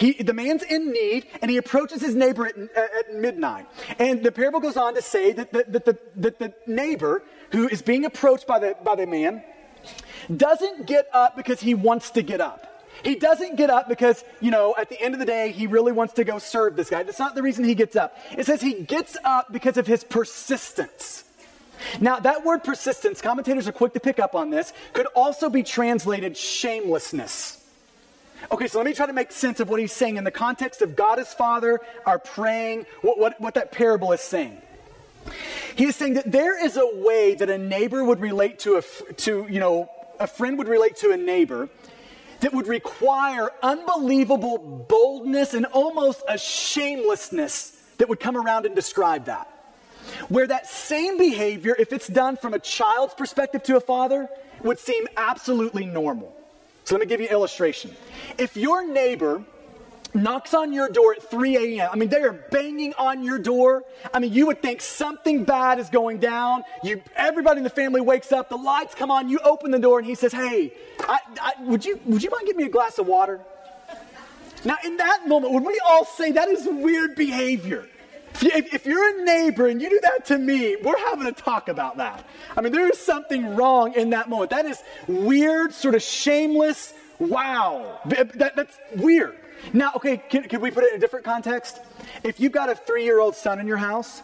He, 0.00 0.14
the 0.14 0.32
man's 0.32 0.62
in 0.62 0.92
need, 0.92 1.26
and 1.42 1.50
he 1.50 1.58
approaches 1.58 2.00
his 2.00 2.14
neighbor 2.14 2.46
at, 2.46 2.56
uh, 2.56 2.98
at 2.98 3.14
midnight. 3.14 3.66
And 3.98 4.22
the 4.22 4.32
parable 4.32 4.58
goes 4.58 4.78
on 4.78 4.94
to 4.94 5.02
say 5.02 5.32
that 5.32 5.52
the, 5.52 5.66
that, 5.68 5.84
the, 5.84 5.98
that 6.16 6.38
the 6.38 6.54
neighbor 6.66 7.22
who 7.52 7.68
is 7.68 7.82
being 7.82 8.06
approached 8.06 8.46
by 8.46 8.58
the, 8.58 8.76
by 8.82 8.94
the 8.94 9.06
man 9.06 9.44
doesn't 10.34 10.86
get 10.86 11.06
up 11.12 11.36
because 11.36 11.60
he 11.60 11.74
wants 11.74 12.12
to 12.12 12.22
get 12.22 12.40
up. 12.40 12.82
He 13.04 13.14
doesn't 13.14 13.56
get 13.56 13.68
up 13.68 13.90
because, 13.90 14.24
you 14.40 14.50
know, 14.50 14.74
at 14.78 14.88
the 14.88 14.98
end 14.98 15.14
of 15.14 15.20
the 15.20 15.26
day, 15.26 15.52
he 15.52 15.66
really 15.66 15.92
wants 15.92 16.14
to 16.14 16.24
go 16.24 16.38
serve 16.38 16.76
this 16.76 16.88
guy. 16.88 17.02
That's 17.02 17.18
not 17.18 17.34
the 17.34 17.42
reason 17.42 17.64
he 17.64 17.74
gets 17.74 17.94
up. 17.94 18.16
It 18.38 18.46
says 18.46 18.62
he 18.62 18.82
gets 18.82 19.18
up 19.22 19.52
because 19.52 19.76
of 19.76 19.86
his 19.86 20.02
persistence. 20.02 21.24
Now, 22.00 22.20
that 22.20 22.42
word 22.42 22.64
persistence, 22.64 23.20
commentators 23.20 23.68
are 23.68 23.72
quick 23.72 23.92
to 23.92 24.00
pick 24.00 24.18
up 24.18 24.34
on 24.34 24.48
this, 24.48 24.72
could 24.94 25.06
also 25.14 25.50
be 25.50 25.62
translated 25.62 26.38
shamelessness. 26.38 27.59
Okay, 28.50 28.66
so 28.66 28.78
let 28.78 28.86
me 28.86 28.92
try 28.94 29.06
to 29.06 29.12
make 29.12 29.32
sense 29.32 29.60
of 29.60 29.68
what 29.68 29.80
he's 29.80 29.92
saying 29.92 30.16
in 30.16 30.24
the 30.24 30.30
context 30.30 30.82
of 30.82 30.96
God 30.96 31.18
as 31.18 31.32
Father, 31.32 31.80
our 32.06 32.18
praying, 32.18 32.86
what, 33.02 33.18
what, 33.18 33.40
what 33.40 33.54
that 33.54 33.72
parable 33.72 34.12
is 34.12 34.20
saying. 34.20 34.60
He 35.76 35.84
is 35.84 35.96
saying 35.96 36.14
that 36.14 36.30
there 36.30 36.62
is 36.64 36.76
a 36.76 36.88
way 36.94 37.34
that 37.34 37.48
a 37.50 37.58
neighbor 37.58 38.02
would 38.04 38.20
relate 38.20 38.60
to 38.60 38.76
a, 38.76 39.12
to, 39.14 39.46
you 39.48 39.60
know, 39.60 39.90
a 40.18 40.26
friend 40.26 40.58
would 40.58 40.68
relate 40.68 40.96
to 40.96 41.12
a 41.12 41.16
neighbor 41.16 41.68
that 42.40 42.52
would 42.52 42.66
require 42.66 43.50
unbelievable 43.62 44.58
boldness 44.88 45.54
and 45.54 45.66
almost 45.66 46.22
a 46.28 46.38
shamelessness 46.38 47.76
that 47.98 48.08
would 48.08 48.20
come 48.20 48.36
around 48.36 48.66
and 48.66 48.74
describe 48.74 49.26
that. 49.26 49.46
Where 50.28 50.46
that 50.46 50.66
same 50.66 51.18
behavior, 51.18 51.76
if 51.78 51.92
it's 51.92 52.08
done 52.08 52.36
from 52.36 52.54
a 52.54 52.58
child's 52.58 53.14
perspective 53.14 53.62
to 53.64 53.76
a 53.76 53.80
father, 53.80 54.28
would 54.62 54.78
seem 54.78 55.06
absolutely 55.16 55.84
normal. 55.84 56.34
So 56.90 56.96
let 56.96 57.02
me 57.02 57.06
give 57.06 57.20
you 57.20 57.28
an 57.28 57.32
illustration. 57.32 57.94
If 58.36 58.56
your 58.56 58.84
neighbor 58.84 59.44
knocks 60.12 60.54
on 60.54 60.72
your 60.72 60.88
door 60.88 61.14
at 61.14 61.22
3 61.22 61.78
a.m. 61.78 61.88
I 61.92 61.94
mean, 61.94 62.08
they 62.08 62.20
are 62.20 62.32
banging 62.32 62.94
on 62.94 63.22
your 63.22 63.38
door. 63.38 63.84
I 64.12 64.18
mean, 64.18 64.32
you 64.32 64.48
would 64.48 64.60
think 64.60 64.80
something 64.80 65.44
bad 65.44 65.78
is 65.78 65.88
going 65.88 66.18
down. 66.18 66.64
You, 66.82 67.00
everybody 67.14 67.58
in 67.58 67.62
the 67.62 67.70
family 67.70 68.00
wakes 68.00 68.32
up, 68.32 68.48
the 68.48 68.56
lights 68.56 68.96
come 68.96 69.08
on, 69.08 69.28
you 69.28 69.38
open 69.44 69.70
the 69.70 69.78
door, 69.78 70.00
and 70.00 70.08
he 70.08 70.16
says, 70.16 70.32
Hey, 70.32 70.72
I, 70.98 71.20
I, 71.40 71.52
would, 71.62 71.84
you, 71.84 72.00
would 72.06 72.24
you 72.24 72.30
mind 72.30 72.46
giving 72.46 72.58
me 72.58 72.64
a 72.64 72.72
glass 72.72 72.98
of 72.98 73.06
water? 73.06 73.38
Now, 74.64 74.78
in 74.84 74.96
that 74.96 75.28
moment, 75.28 75.52
would 75.52 75.64
we 75.64 75.80
all 75.86 76.04
say 76.04 76.32
that 76.32 76.48
is 76.48 76.66
weird 76.66 77.14
behavior? 77.14 77.86
If, 78.42 78.86
you're 78.86 79.20
a 79.20 79.24
neighbor 79.24 79.66
and 79.66 79.82
you 79.82 79.90
do 79.90 80.00
that 80.02 80.26
to 80.26 80.38
me, 80.38 80.76
we're 80.76 80.98
having 80.98 81.26
a 81.26 81.32
talk 81.32 81.68
about 81.68 81.98
that. 81.98 82.26
I 82.56 82.60
mean, 82.60 82.72
there 82.72 82.88
is 82.88 82.98
something 82.98 83.56
wrong 83.56 83.94
in 83.94 84.10
that 84.10 84.28
moment. 84.28 84.50
That 84.50 84.66
is 84.66 84.82
weird, 85.06 85.74
sort 85.74 85.94
of 85.94 86.02
shameless. 86.02 86.94
Wow. 87.18 88.00
That, 88.06 88.56
that's 88.56 88.78
weird. 88.96 89.36
Now, 89.72 89.92
okay, 89.96 90.16
can, 90.16 90.44
can 90.44 90.60
we 90.60 90.70
put 90.70 90.84
it 90.84 90.92
in 90.92 90.96
a 90.96 91.00
different 91.00 91.24
context? 91.24 91.80
If 92.22 92.40
you've 92.40 92.52
got 92.52 92.70
a 92.70 92.74
three 92.74 93.04
year 93.04 93.20
old 93.20 93.36
son 93.36 93.60
in 93.60 93.66
your 93.66 93.76
house 93.76 94.22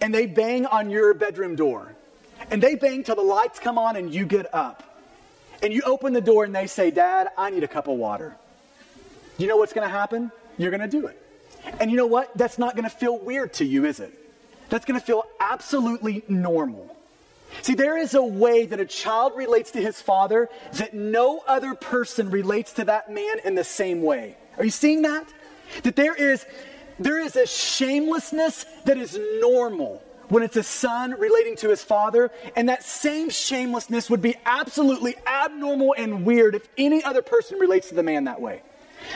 and 0.00 0.14
they 0.14 0.26
bang 0.26 0.64
on 0.66 0.90
your 0.90 1.12
bedroom 1.14 1.56
door, 1.56 1.94
and 2.50 2.62
they 2.62 2.76
bang 2.76 3.02
till 3.02 3.16
the 3.16 3.22
lights 3.22 3.58
come 3.58 3.78
on 3.78 3.96
and 3.96 4.14
you 4.14 4.24
get 4.24 4.52
up, 4.54 4.82
and 5.62 5.72
you 5.72 5.82
open 5.84 6.12
the 6.12 6.20
door 6.20 6.44
and 6.44 6.54
they 6.54 6.68
say, 6.68 6.90
Dad, 6.90 7.28
I 7.36 7.50
need 7.50 7.64
a 7.64 7.68
cup 7.68 7.88
of 7.88 7.98
water. 7.98 8.34
You 9.38 9.46
know 9.48 9.56
what's 9.56 9.72
going 9.72 9.86
to 9.86 9.92
happen? 9.92 10.30
You're 10.56 10.70
going 10.70 10.80
to 10.80 10.88
do 10.88 11.06
it. 11.06 11.20
And 11.80 11.90
you 11.90 11.96
know 11.96 12.06
what? 12.06 12.36
That's 12.36 12.58
not 12.58 12.74
going 12.74 12.88
to 12.88 12.94
feel 12.94 13.18
weird 13.18 13.54
to 13.54 13.64
you, 13.64 13.84
is 13.84 14.00
it? 14.00 14.12
That's 14.68 14.84
going 14.84 14.98
to 14.98 15.04
feel 15.04 15.24
absolutely 15.40 16.24
normal. 16.28 16.94
See, 17.62 17.74
there 17.74 17.96
is 17.96 18.14
a 18.14 18.22
way 18.22 18.66
that 18.66 18.78
a 18.78 18.84
child 18.84 19.32
relates 19.36 19.70
to 19.72 19.80
his 19.80 20.00
father 20.00 20.48
that 20.74 20.92
no 20.94 21.42
other 21.46 21.74
person 21.74 22.30
relates 22.30 22.74
to 22.74 22.84
that 22.84 23.10
man 23.10 23.38
in 23.44 23.54
the 23.54 23.64
same 23.64 24.02
way. 24.02 24.36
Are 24.58 24.64
you 24.64 24.70
seeing 24.70 25.02
that? 25.02 25.26
That 25.82 25.96
there 25.96 26.14
is 26.14 26.44
there 26.98 27.20
is 27.20 27.36
a 27.36 27.46
shamelessness 27.46 28.66
that 28.84 28.98
is 28.98 29.18
normal 29.40 30.02
when 30.28 30.42
it's 30.42 30.56
a 30.56 30.62
son 30.62 31.12
relating 31.12 31.56
to 31.56 31.70
his 31.70 31.82
father, 31.82 32.30
and 32.54 32.68
that 32.68 32.82
same 32.82 33.30
shamelessness 33.30 34.10
would 34.10 34.20
be 34.20 34.34
absolutely 34.44 35.16
abnormal 35.26 35.94
and 35.96 36.26
weird 36.26 36.54
if 36.54 36.68
any 36.76 37.02
other 37.02 37.22
person 37.22 37.58
relates 37.58 37.88
to 37.88 37.94
the 37.94 38.02
man 38.02 38.24
that 38.24 38.40
way. 38.40 38.62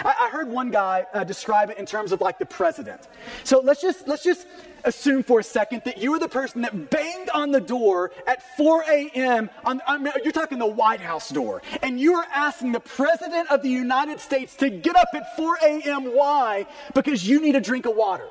I, 0.05 0.15
I 0.23 0.29
heard 0.31 0.49
one 0.49 0.71
guy 0.71 1.07
uh, 1.13 1.25
describe 1.25 1.71
it 1.71 1.79
in 1.79 1.87
terms 1.87 2.13
of 2.13 2.21
like 2.21 2.39
the 2.39 2.47
president. 2.47 3.09
So 3.45 3.61
let's 3.61 3.81
just 3.81 4.09
let's 4.09 4.25
just 4.25 4.47
assume 4.85 5.23
for 5.23 5.41
a 5.41 5.45
second 5.45 5.83
that 5.85 5.99
you 5.99 6.11
were 6.11 6.19
the 6.19 6.29
person 6.29 6.63
that 6.63 6.91
banged 6.91 7.31
on 7.31 7.51
the 7.51 7.61
door 7.61 8.11
at 8.27 8.57
4 8.57 8.85
a.m. 8.89 9.51
On, 9.65 9.81
you're 10.23 10.33
talking 10.33 10.59
the 10.59 10.67
White 10.67 11.01
House 11.01 11.31
door, 11.31 11.63
and 11.83 12.01
you 12.01 12.15
are 12.15 12.27
asking 12.35 12.73
the 12.73 12.81
president 12.81 13.51
of 13.51 13.63
the 13.63 13.69
United 13.69 14.21
States 14.21 14.57
to 14.57 14.71
get 14.71 14.97
up 14.97 15.09
at 15.15 15.37
4 15.37 15.59
a.m. 15.63 16.05
Why? 16.17 16.67
Because 16.95 17.27
you 17.27 17.41
need 17.41 17.57
a 17.57 17.61
drink 17.61 17.87
of 17.87 17.95
water. 17.97 18.27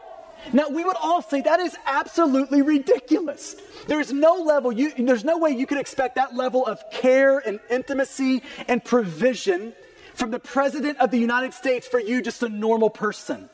Now, 0.54 0.70
we 0.70 0.84
would 0.84 0.98
all 1.00 1.22
say 1.22 1.42
that 1.42 1.60
is 1.60 1.78
absolutely 1.86 2.62
ridiculous. 2.62 3.56
There's 3.88 4.12
no 4.12 4.36
level, 4.36 4.72
you, 4.72 4.92
there's 4.98 5.24
no 5.24 5.38
way 5.38 5.52
you 5.52 5.68
could 5.68 5.78
expect 5.78 6.16
that 6.16 6.36
level 6.36 6.66
of 6.66 6.84
care 6.92 7.40
and 7.40 7.60
intimacy 7.70 8.42
and 8.68 8.84
provision 8.84 9.74
from 10.22 10.30
the 10.30 10.38
President 10.38 11.00
of 11.00 11.10
the 11.10 11.18
United 11.18 11.52
States 11.52 11.88
for 11.88 12.00
you, 12.00 12.22
just 12.22 12.44
a 12.44 12.48
normal 12.48 12.92
person. 12.92 13.50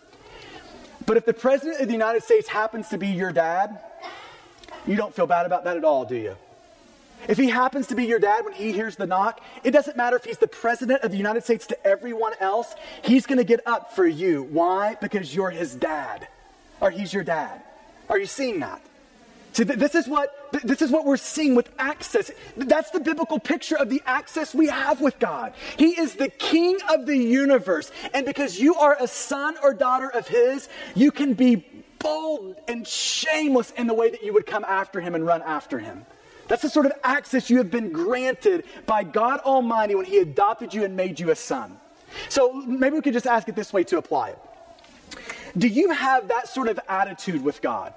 But 1.05 1.15
if 1.15 1.25
the 1.25 1.33
President 1.33 1.79
of 1.79 1.87
the 1.87 1.93
United 1.93 2.23
States 2.23 2.49
happens 2.49 2.89
to 2.89 2.97
be 2.97 3.07
your 3.07 3.31
dad, 3.31 3.79
you 4.85 4.97
don't 4.97 5.15
feel 5.15 5.27
bad 5.27 5.45
about 5.45 5.63
that 5.63 5.77
at 5.77 5.85
all, 5.85 6.03
do 6.03 6.17
you? 6.17 6.35
If 7.29 7.37
he 7.37 7.47
happens 7.47 7.87
to 7.87 7.95
be 7.95 8.03
your 8.03 8.19
dad 8.19 8.43
when 8.43 8.53
he 8.53 8.73
hears 8.73 8.97
the 8.97 9.07
knock, 9.07 9.39
it 9.63 9.71
doesn't 9.71 9.95
matter 9.95 10.17
if 10.17 10.25
he's 10.25 10.39
the 10.39 10.47
president 10.47 11.03
of 11.03 11.11
the 11.11 11.15
United 11.15 11.45
States 11.45 11.67
to 11.67 11.87
everyone 11.87 12.33
else, 12.41 12.75
he's 13.01 13.25
going 13.25 13.37
to 13.37 13.45
get 13.45 13.65
up 13.65 13.95
for 13.95 14.05
you. 14.05 14.43
Why? 14.43 14.97
Because 14.99 15.33
you're 15.33 15.51
his 15.51 15.73
dad, 15.73 16.27
or 16.81 16.91
he's 16.91 17.13
your 17.13 17.23
dad. 17.23 17.61
Are 18.09 18.19
you 18.19 18.25
seeing 18.25 18.59
that? 18.59 18.81
See, 19.53 19.63
this 19.63 19.95
is 19.95 20.05
what 20.05 20.36
this 20.63 20.81
is 20.81 20.91
what 20.91 21.05
we're 21.05 21.17
seeing 21.17 21.55
with 21.55 21.69
access. 21.79 22.31
That's 22.55 22.91
the 22.91 22.99
biblical 22.99 23.39
picture 23.39 23.77
of 23.77 23.89
the 23.89 24.01
access 24.05 24.53
we 24.53 24.67
have 24.67 25.01
with 25.01 25.19
God. 25.19 25.53
He 25.77 25.99
is 25.99 26.15
the 26.15 26.29
king 26.29 26.77
of 26.89 27.05
the 27.05 27.17
universe. 27.17 27.91
And 28.13 28.25
because 28.25 28.59
you 28.59 28.75
are 28.75 28.97
a 28.99 29.07
son 29.07 29.55
or 29.63 29.73
daughter 29.73 30.09
of 30.09 30.27
his, 30.27 30.69
you 30.95 31.11
can 31.11 31.33
be 31.33 31.65
bold 31.99 32.55
and 32.67 32.87
shameless 32.87 33.71
in 33.71 33.87
the 33.87 33.93
way 33.93 34.09
that 34.09 34.23
you 34.23 34.33
would 34.33 34.45
come 34.45 34.65
after 34.65 35.01
him 35.01 35.15
and 35.15 35.25
run 35.25 35.41
after 35.41 35.79
him. 35.79 36.05
That's 36.47 36.61
the 36.61 36.69
sort 36.69 36.85
of 36.85 36.93
access 37.03 37.49
you 37.49 37.57
have 37.57 37.69
been 37.69 37.91
granted 37.91 38.63
by 38.85 39.03
God 39.03 39.41
Almighty 39.41 39.95
when 39.95 40.05
he 40.05 40.19
adopted 40.19 40.73
you 40.73 40.85
and 40.85 40.95
made 40.95 41.19
you 41.19 41.31
a 41.31 41.35
son. 41.35 41.77
So 42.29 42.53
maybe 42.53 42.95
we 42.95 43.01
could 43.01 43.13
just 43.13 43.27
ask 43.27 43.49
it 43.49 43.55
this 43.55 43.73
way 43.73 43.83
to 43.85 43.97
apply 43.97 44.29
it. 44.29 44.39
Do 45.57 45.67
you 45.67 45.91
have 45.91 46.27
that 46.29 46.47
sort 46.47 46.67
of 46.67 46.79
attitude 46.87 47.43
with 47.43 47.61
God? 47.61 47.93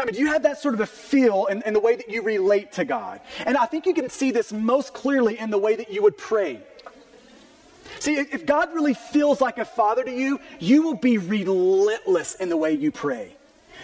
I 0.00 0.04
mean, 0.04 0.14
you 0.14 0.26
have 0.28 0.44
that 0.44 0.58
sort 0.58 0.74
of 0.74 0.80
a 0.80 0.86
feel 0.86 1.46
in, 1.46 1.62
in 1.62 1.74
the 1.74 1.80
way 1.80 1.96
that 1.96 2.08
you 2.08 2.22
relate 2.22 2.72
to 2.72 2.84
God. 2.84 3.20
And 3.44 3.56
I 3.56 3.66
think 3.66 3.86
you 3.86 3.94
can 3.94 4.08
see 4.08 4.30
this 4.30 4.52
most 4.52 4.94
clearly 4.94 5.38
in 5.38 5.50
the 5.50 5.58
way 5.58 5.76
that 5.76 5.92
you 5.92 6.02
would 6.02 6.16
pray. 6.16 6.60
See, 7.98 8.16
if 8.16 8.46
God 8.46 8.74
really 8.74 8.94
feels 8.94 9.40
like 9.40 9.58
a 9.58 9.64
father 9.64 10.02
to 10.02 10.10
you, 10.10 10.40
you 10.58 10.82
will 10.82 10.94
be 10.94 11.18
relentless 11.18 12.34
in 12.36 12.48
the 12.48 12.56
way 12.56 12.72
you 12.72 12.90
pray. 12.90 13.36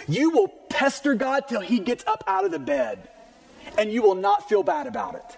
You 0.09 0.31
will 0.31 0.49
pester 0.49 1.15
God 1.15 1.45
till 1.49 1.61
he 1.61 1.79
gets 1.79 2.07
up 2.07 2.25
out 2.27 2.45
of 2.45 2.51
the 2.51 2.59
bed, 2.59 3.09
and 3.77 3.93
you 3.93 4.03
will 4.03 4.15
not 4.15 4.49
feel 4.49 4.63
bad 4.63 4.87
about 4.87 5.15
it. 5.15 5.37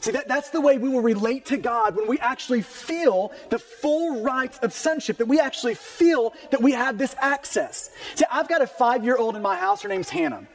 See, 0.00 0.12
that, 0.12 0.28
that's 0.28 0.48
the 0.48 0.62
way 0.62 0.78
we 0.78 0.88
will 0.88 1.02
relate 1.02 1.46
to 1.46 1.58
God 1.58 1.94
when 1.94 2.08
we 2.08 2.18
actually 2.18 2.62
feel 2.62 3.32
the 3.50 3.58
full 3.58 4.22
rights 4.22 4.58
of 4.58 4.72
sonship, 4.72 5.18
that 5.18 5.28
we 5.28 5.38
actually 5.38 5.74
feel 5.74 6.32
that 6.50 6.62
we 6.62 6.72
have 6.72 6.96
this 6.96 7.14
access. 7.20 7.90
See, 8.14 8.24
I've 8.30 8.48
got 8.48 8.62
a 8.62 8.66
five 8.66 9.04
year 9.04 9.16
old 9.16 9.36
in 9.36 9.42
my 9.42 9.56
house. 9.56 9.82
Her 9.82 9.88
name's 9.88 10.08
Hannah. 10.08 10.46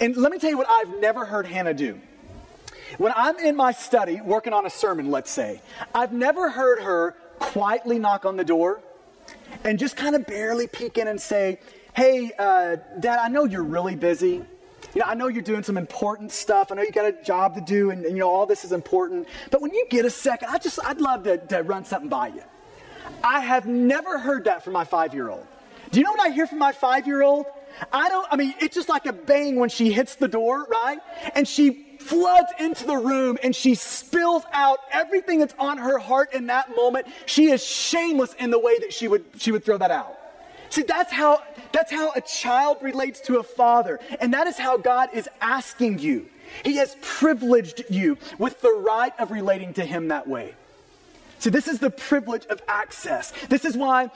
And 0.00 0.16
let 0.16 0.32
me 0.32 0.38
tell 0.38 0.48
you 0.48 0.56
what 0.56 0.68
I've 0.70 0.98
never 1.00 1.26
heard 1.26 1.46
Hannah 1.46 1.74
do. 1.74 2.00
When 2.96 3.12
I'm 3.14 3.38
in 3.38 3.54
my 3.54 3.72
study 3.72 4.22
working 4.22 4.54
on 4.54 4.64
a 4.64 4.70
sermon, 4.70 5.10
let's 5.10 5.30
say, 5.30 5.60
I've 5.94 6.14
never 6.14 6.48
heard 6.48 6.80
her 6.80 7.14
quietly 7.38 7.98
knock 7.98 8.24
on 8.24 8.36
the 8.36 8.44
door 8.44 8.80
and 9.64 9.78
just 9.78 9.96
kind 9.96 10.16
of 10.16 10.26
barely 10.26 10.66
peek 10.66 10.96
in 10.96 11.08
and 11.08 11.20
say, 11.20 11.60
Hey, 11.94 12.32
uh, 12.38 12.76
Dad, 12.98 13.18
I 13.18 13.28
know 13.28 13.44
you're 13.44 13.62
really 13.62 13.96
busy. 13.96 14.44
You 14.94 15.00
know, 15.00 15.06
I 15.06 15.14
know 15.14 15.28
you're 15.28 15.42
doing 15.42 15.62
some 15.62 15.76
important 15.76 16.32
stuff. 16.32 16.72
I 16.72 16.74
know 16.74 16.82
you 16.82 16.92
got 16.92 17.06
a 17.06 17.22
job 17.22 17.54
to 17.54 17.60
do, 17.60 17.90
and, 17.90 18.04
and, 18.04 18.16
you 18.16 18.20
know 18.20 18.30
all 18.30 18.46
this 18.46 18.64
is 18.64 18.72
important. 18.72 19.28
But 19.50 19.60
when 19.60 19.72
you 19.74 19.86
get 19.90 20.04
a 20.04 20.10
second, 20.10 20.48
I 20.50 20.58
just 20.58 20.78
I'd 20.84 21.00
love 21.00 21.24
to, 21.24 21.38
to 21.38 21.62
run 21.62 21.84
something 21.84 22.08
by 22.08 22.28
you. 22.28 22.42
I 23.22 23.40
have 23.40 23.66
never 23.66 24.18
heard 24.18 24.44
that 24.44 24.64
from 24.64 24.72
my 24.72 24.84
five-year-old. 24.84 25.46
Do 25.90 25.98
you 25.98 26.04
know 26.04 26.10
what 26.12 26.20
I 26.20 26.30
hear 26.30 26.46
from 26.46 26.58
my 26.58 26.72
five-year-old? 26.72 27.46
I 27.92 28.08
don't. 28.08 28.26
I 28.30 28.36
mean, 28.36 28.54
it's 28.60 28.74
just 28.74 28.88
like 28.88 29.06
a 29.06 29.12
bang 29.12 29.56
when 29.56 29.68
she 29.68 29.92
hits 29.92 30.16
the 30.16 30.28
door, 30.28 30.66
right? 30.70 30.98
And 31.34 31.46
she 31.46 31.86
floods 32.00 32.50
into 32.58 32.86
the 32.86 32.96
room 32.96 33.38
and 33.42 33.54
she 33.54 33.74
spills 33.74 34.42
out 34.52 34.78
everything 34.92 35.38
that's 35.40 35.54
on 35.58 35.78
her 35.78 35.98
heart 35.98 36.32
in 36.32 36.46
that 36.46 36.74
moment. 36.74 37.06
She 37.26 37.50
is 37.50 37.64
shameless 37.64 38.34
in 38.34 38.50
the 38.50 38.58
way 38.58 38.78
that 38.80 38.92
she 38.92 39.08
would 39.08 39.24
she 39.38 39.52
would 39.52 39.64
throw 39.64 39.78
that 39.78 39.90
out. 39.90 40.17
See, 40.70 40.82
that's 40.82 41.12
how, 41.12 41.42
that's 41.72 41.90
how 41.90 42.12
a 42.12 42.20
child 42.20 42.78
relates 42.82 43.20
to 43.22 43.38
a 43.38 43.42
father. 43.42 44.00
And 44.20 44.34
that 44.34 44.46
is 44.46 44.58
how 44.58 44.76
God 44.76 45.10
is 45.12 45.28
asking 45.40 45.98
you. 45.98 46.28
He 46.64 46.76
has 46.76 46.96
privileged 47.02 47.84
you 47.90 48.18
with 48.38 48.60
the 48.60 48.72
right 48.72 49.12
of 49.18 49.30
relating 49.30 49.74
to 49.74 49.84
Him 49.84 50.08
that 50.08 50.26
way. 50.26 50.54
So 51.38 51.50
this 51.50 51.68
is 51.68 51.78
the 51.78 51.90
privilege 51.90 52.46
of 52.46 52.60
access. 52.66 53.32
This 53.48 53.64
is 53.64 53.76
why 53.76 54.10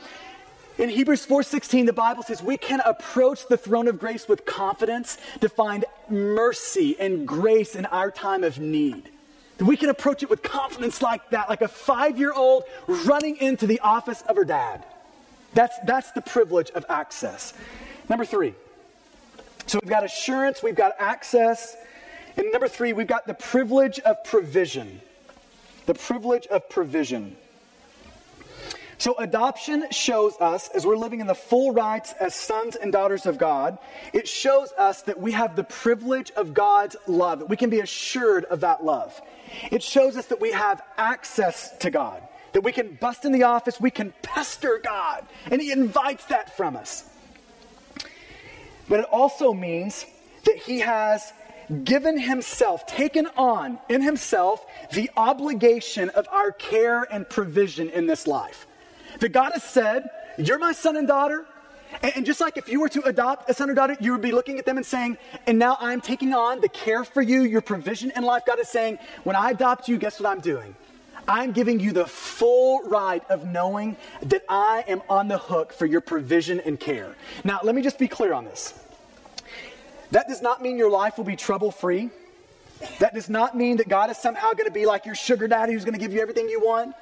in 0.78 0.88
Hebrews 0.88 1.26
4:16 1.26 1.86
the 1.86 1.92
Bible 1.92 2.22
says 2.22 2.42
we 2.42 2.56
can 2.56 2.80
approach 2.80 3.46
the 3.46 3.56
throne 3.56 3.86
of 3.86 3.98
grace 3.98 4.26
with 4.26 4.44
confidence 4.44 5.18
to 5.40 5.48
find 5.48 5.84
mercy 6.08 6.96
and 6.98 7.28
grace 7.28 7.76
in 7.76 7.86
our 7.86 8.10
time 8.10 8.42
of 8.42 8.58
need. 8.58 9.10
That 9.58 9.66
we 9.66 9.76
can 9.76 9.90
approach 9.90 10.22
it 10.22 10.30
with 10.30 10.42
confidence 10.42 11.02
like 11.02 11.30
that, 11.30 11.48
like 11.48 11.62
a 11.62 11.68
5-year-old 11.68 12.64
running 12.88 13.36
into 13.36 13.66
the 13.66 13.78
office 13.80 14.22
of 14.22 14.34
her 14.36 14.44
dad. 14.44 14.84
That's 15.54 15.76
that's 15.84 16.12
the 16.12 16.22
privilege 16.22 16.70
of 16.70 16.84
access. 16.88 17.54
Number 18.08 18.24
3. 18.24 18.54
So 19.66 19.78
we've 19.82 19.90
got 19.90 20.04
assurance, 20.04 20.62
we've 20.62 20.74
got 20.74 20.92
access, 20.98 21.76
and 22.36 22.50
number 22.50 22.68
3, 22.68 22.92
we've 22.94 23.06
got 23.06 23.26
the 23.26 23.34
privilege 23.34 23.98
of 24.00 24.24
provision. 24.24 25.00
The 25.86 25.94
privilege 25.94 26.46
of 26.46 26.68
provision. 26.68 27.36
So, 28.98 29.16
adoption 29.18 29.86
shows 29.90 30.36
us, 30.38 30.68
as 30.68 30.86
we're 30.86 30.96
living 30.96 31.20
in 31.20 31.26
the 31.26 31.34
full 31.34 31.72
rights 31.72 32.14
as 32.20 32.36
sons 32.36 32.76
and 32.76 32.92
daughters 32.92 33.26
of 33.26 33.36
God, 33.36 33.78
it 34.12 34.28
shows 34.28 34.70
us 34.78 35.02
that 35.02 35.18
we 35.18 35.32
have 35.32 35.56
the 35.56 35.64
privilege 35.64 36.30
of 36.36 36.54
God's 36.54 36.94
love, 37.08 37.40
that 37.40 37.48
we 37.48 37.56
can 37.56 37.68
be 37.68 37.80
assured 37.80 38.44
of 38.44 38.60
that 38.60 38.84
love. 38.84 39.20
It 39.72 39.82
shows 39.82 40.16
us 40.16 40.26
that 40.26 40.40
we 40.40 40.52
have 40.52 40.80
access 40.96 41.76
to 41.78 41.90
God, 41.90 42.22
that 42.52 42.62
we 42.62 42.72
can 42.72 42.94
bust 43.00 43.24
in 43.24 43.32
the 43.32 43.44
office, 43.44 43.80
we 43.80 43.90
can 43.90 44.12
pester 44.22 44.80
God, 44.82 45.26
and 45.50 45.60
He 45.60 45.72
invites 45.72 46.26
that 46.26 46.56
from 46.56 46.76
us. 46.76 47.08
But 48.88 49.00
it 49.00 49.06
also 49.06 49.52
means 49.52 50.06
that 50.44 50.56
He 50.56 50.80
has 50.80 51.32
given 51.84 52.18
Himself, 52.18 52.86
taken 52.86 53.26
on 53.36 53.78
in 53.88 54.02
Himself, 54.02 54.66
the 54.92 55.10
obligation 55.16 56.10
of 56.10 56.26
our 56.30 56.52
care 56.52 57.06
and 57.10 57.28
provision 57.28 57.88
in 57.90 58.06
this 58.06 58.26
life. 58.26 58.66
That 59.20 59.30
God 59.30 59.52
has 59.52 59.62
said, 59.62 60.10
You're 60.38 60.58
my 60.58 60.72
son 60.72 60.96
and 60.96 61.08
daughter. 61.08 61.46
And, 62.02 62.24
just 62.24 62.40
like 62.40 62.56
if 62.56 62.70
you 62.70 62.80
were 62.80 62.88
to 62.88 63.02
adopt 63.02 63.50
a 63.50 63.54
son 63.54 63.68
or 63.68 63.74
daughter, 63.74 63.96
you 64.00 64.12
would 64.12 64.22
be 64.22 64.32
looking 64.32 64.58
at 64.58 64.64
them 64.64 64.78
and 64.78 64.86
saying, 64.86 65.18
And 65.46 65.58
now 65.58 65.76
I'm 65.78 66.00
taking 66.00 66.32
on 66.32 66.60
the 66.60 66.68
care 66.68 67.04
for 67.04 67.20
you, 67.20 67.42
your 67.42 67.60
provision 67.60 68.12
in 68.16 68.22
life. 68.22 68.44
God 68.46 68.58
is 68.58 68.68
saying, 68.68 68.98
When 69.24 69.36
I 69.36 69.50
adopt 69.50 69.88
you, 69.88 69.98
guess 69.98 70.18
what 70.18 70.30
I'm 70.30 70.40
doing? 70.40 70.74
I'm 71.28 71.52
giving 71.52 71.80
you 71.80 71.92
the 71.92 72.06
full 72.06 72.82
right 72.84 73.22
of 73.30 73.46
knowing 73.46 73.96
that 74.22 74.42
I 74.48 74.84
am 74.88 75.02
on 75.08 75.28
the 75.28 75.38
hook 75.38 75.72
for 75.72 75.86
your 75.86 76.00
provision 76.00 76.60
and 76.60 76.78
care. 76.78 77.14
Now, 77.44 77.60
let 77.62 77.74
me 77.74 77.82
just 77.82 77.98
be 77.98 78.08
clear 78.08 78.32
on 78.32 78.44
this. 78.44 78.74
That 80.10 80.28
does 80.28 80.42
not 80.42 80.62
mean 80.62 80.76
your 80.76 80.90
life 80.90 81.16
will 81.16 81.24
be 81.24 81.36
trouble 81.36 81.70
free. 81.70 82.10
That 82.98 83.14
does 83.14 83.30
not 83.30 83.56
mean 83.56 83.76
that 83.76 83.88
God 83.88 84.10
is 84.10 84.18
somehow 84.18 84.52
going 84.52 84.66
to 84.66 84.72
be 84.72 84.86
like 84.86 85.06
your 85.06 85.14
sugar 85.14 85.46
daddy 85.46 85.72
who's 85.72 85.84
going 85.84 85.94
to 85.94 86.00
give 86.00 86.12
you 86.12 86.20
everything 86.20 86.48
you 86.48 86.60
want. 86.60 86.94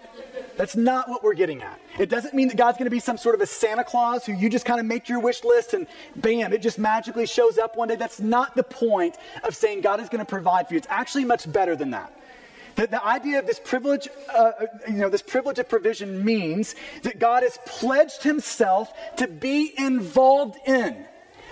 That's 0.57 0.77
not 0.77 1.09
what 1.09 1.25
we're 1.25 1.35
getting 1.35 1.63
at. 1.63 1.81
It 1.99 2.11
doesn't 2.11 2.35
mean 2.35 2.49
that 2.49 2.57
God's 2.57 2.77
going 2.77 2.87
to 2.87 2.91
be 2.91 3.01
some 3.01 3.17
sort 3.17 3.35
of 3.35 3.41
a 3.41 3.47
Santa 3.47 3.83
Claus 3.83 4.27
who 4.27 4.33
you 4.33 4.51
just 4.51 4.67
kind 4.67 4.79
of 4.79 4.87
make 4.87 5.09
your 5.09 5.21
wish 5.21 5.43
list 5.43 5.73
and 5.73 5.87
bam, 6.17 6.53
it 6.53 6.61
just 6.61 6.79
magically 6.79 7.27
shows 7.27 7.57
up 7.57 7.77
one 7.77 7.89
day. 7.89 7.97
That's 7.97 8.21
not 8.21 8.55
the 8.55 8.63
point 8.63 9.17
of 9.43 9.57
saying 9.57 9.81
God 9.81 10.01
is 10.01 10.09
going 10.09 10.25
to 10.25 10.29
provide 10.29 10.69
for 10.69 10.75
you. 10.75 10.79
It's 10.79 10.87
actually 10.91 11.25
much 11.25 11.51
better 11.51 11.75
than 11.77 11.91
that. 11.91 12.13
The, 12.77 12.87
the 12.87 13.05
idea 13.05 13.39
of 13.39 13.47
this 13.47 13.61
privilege, 13.63 14.09
uh, 14.35 14.53
you 14.89 14.95
know, 14.95 15.09
this 15.09 15.23
privilege 15.23 15.59
of 15.59 15.69
provision 15.69 16.25
means 16.25 16.75
that 17.03 17.19
God 17.19 17.43
has 17.43 17.59
pledged 17.67 18.23
himself 18.23 18.93
to 19.17 19.27
be 19.27 19.73
involved 19.77 20.57
in 20.67 21.05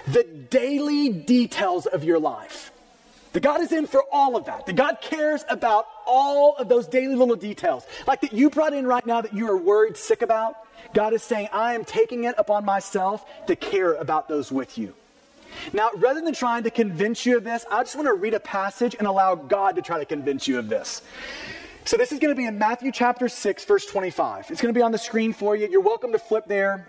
the 0.07 0.24
daily 0.24 1.11
details 1.11 1.87
of 1.87 2.04
your 2.04 2.18
life. 2.18 2.72
That 3.33 3.40
God 3.40 3.61
is 3.61 3.72
in 3.72 3.87
for 3.87 4.02
all 4.11 4.37
of 4.37 4.46
that. 4.46 4.66
That 4.66 4.76
God 4.76 4.98
cares 5.00 5.44
about 5.50 5.87
all 6.07 6.57
of 6.57 6.68
those 6.68 6.87
daily 6.87 7.14
little 7.14 7.37
details. 7.37 7.85
Like 8.07 8.22
that 8.22 8.33
you 8.33 8.48
brought 8.48 8.72
in 8.72 8.87
right 8.87 9.04
now 9.04 9.20
that 9.20 9.35
you 9.35 9.50
are 9.50 9.57
worried 9.57 9.96
sick 9.96 10.22
about. 10.22 10.54
God 10.94 11.12
is 11.12 11.22
saying, 11.22 11.48
I 11.52 11.74
am 11.74 11.85
taking 11.85 12.24
it 12.24 12.35
upon 12.38 12.64
myself 12.64 13.24
to 13.46 13.57
care 13.57 13.94
about 13.94 14.28
those 14.28 14.50
with 14.50 14.78
you. 14.78 14.94
Now, 15.73 15.90
rather 15.97 16.21
than 16.21 16.35
trying 16.35 16.62
to 16.64 16.71
convince 16.71 17.27
you 17.27 17.37
of 17.37 17.44
this, 17.44 17.64
I 17.71 17.83
just 17.83 17.97
want 17.97 18.07
to 18.07 18.14
read 18.14 18.35
a 18.35 18.40
passage 18.40 18.97
and 18.99 19.07
allow 19.07 19.35
God 19.35 19.77
to 19.77 19.83
try 19.83 19.99
to 19.99 20.05
convince 20.05 20.49
you 20.49 20.59
of 20.59 20.68
this. 20.68 21.03
So, 21.85 21.97
this 21.97 22.12
is 22.12 22.18
going 22.18 22.35
to 22.35 22.38
be 22.38 22.47
in 22.47 22.59
Matthew 22.59 22.92
chapter 22.92 23.29
6, 23.29 23.64
verse 23.64 23.87
25. 23.87 24.51
It's 24.51 24.61
going 24.61 24.73
to 24.73 24.79
be 24.79 24.83
on 24.83 24.92
the 24.92 24.99
screen 24.99 25.33
for 25.33 25.57
you. 25.57 25.68
You're 25.71 25.81
welcome 25.81 26.12
to 26.12 26.18
flip 26.18 26.44
there. 26.47 26.88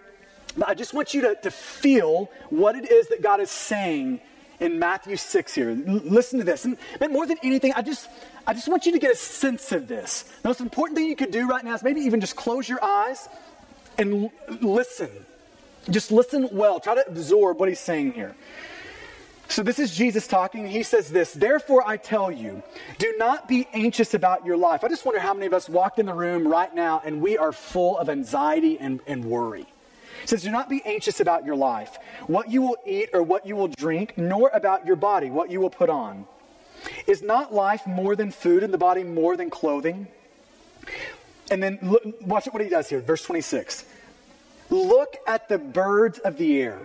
But 0.57 0.67
I 0.67 0.73
just 0.73 0.93
want 0.93 1.13
you 1.13 1.21
to, 1.21 1.35
to 1.35 1.51
feel 1.51 2.29
what 2.49 2.75
it 2.75 2.91
is 2.91 3.07
that 3.09 3.21
God 3.21 3.39
is 3.39 3.51
saying 3.51 4.19
in 4.59 4.79
Matthew 4.79 5.15
6 5.15 5.53
here. 5.53 5.69
L- 5.69 6.01
listen 6.03 6.39
to 6.39 6.45
this. 6.45 6.65
And, 6.65 6.77
more 7.11 7.25
than 7.25 7.37
anything, 7.43 7.73
I 7.73 7.81
just, 7.81 8.09
I 8.45 8.53
just 8.53 8.67
want 8.67 8.85
you 8.85 8.91
to 8.91 8.99
get 8.99 9.11
a 9.11 9.15
sense 9.15 9.71
of 9.71 9.87
this. 9.87 10.23
The 10.41 10.49
most 10.49 10.59
important 10.59 10.97
thing 10.97 11.07
you 11.07 11.15
could 11.15 11.31
do 11.31 11.47
right 11.47 11.63
now 11.63 11.75
is 11.75 11.83
maybe 11.83 12.01
even 12.01 12.19
just 12.19 12.35
close 12.35 12.67
your 12.67 12.83
eyes 12.83 13.29
and 13.97 14.25
l- 14.25 14.31
listen. 14.61 15.09
Just 15.89 16.11
listen 16.11 16.49
well. 16.51 16.79
Try 16.79 16.95
to 16.95 17.07
absorb 17.07 17.59
what 17.59 17.69
he's 17.69 17.79
saying 17.79 18.13
here. 18.13 18.35
So, 19.49 19.63
this 19.63 19.79
is 19.79 19.95
Jesus 19.95 20.27
talking. 20.27 20.67
He 20.67 20.83
says 20.83 21.09
this 21.09 21.33
Therefore, 21.33 21.83
I 21.85 21.97
tell 21.97 22.31
you, 22.31 22.61
do 22.99 23.15
not 23.17 23.47
be 23.47 23.67
anxious 23.73 24.13
about 24.13 24.45
your 24.45 24.57
life. 24.57 24.83
I 24.83 24.89
just 24.89 25.05
wonder 25.05 25.19
how 25.19 25.33
many 25.33 25.47
of 25.47 25.53
us 25.53 25.67
walked 25.67 25.97
in 25.97 26.05
the 26.05 26.13
room 26.13 26.47
right 26.47 26.73
now 26.73 27.01
and 27.03 27.19
we 27.19 27.37
are 27.37 27.51
full 27.51 27.97
of 27.97 28.09
anxiety 28.09 28.77
and, 28.79 28.99
and 29.07 29.25
worry. 29.25 29.65
He 30.21 30.27
says, 30.27 30.43
Do 30.43 30.51
not 30.51 30.69
be 30.69 30.83
anxious 30.85 31.19
about 31.19 31.45
your 31.45 31.55
life, 31.55 31.97
what 32.27 32.51
you 32.51 32.61
will 32.61 32.77
eat 32.85 33.09
or 33.11 33.23
what 33.23 33.47
you 33.47 33.55
will 33.55 33.69
drink, 33.69 34.17
nor 34.17 34.49
about 34.49 34.85
your 34.85 34.95
body, 34.95 35.31
what 35.31 35.49
you 35.49 35.59
will 35.59 35.71
put 35.71 35.89
on. 35.89 36.25
Is 37.07 37.23
not 37.23 37.51
life 37.51 37.87
more 37.87 38.15
than 38.15 38.29
food 38.29 38.61
and 38.61 38.71
the 38.71 38.77
body 38.77 39.03
more 39.03 39.35
than 39.35 39.49
clothing? 39.49 40.07
And 41.49 41.61
then 41.61 41.79
look, 41.81 42.03
watch 42.21 42.45
what 42.45 42.61
he 42.61 42.69
does 42.69 42.87
here, 42.87 43.01
verse 43.01 43.23
26. 43.23 43.83
Look 44.69 45.17
at 45.27 45.49
the 45.49 45.57
birds 45.57 46.19
of 46.19 46.37
the 46.37 46.61
air. 46.61 46.79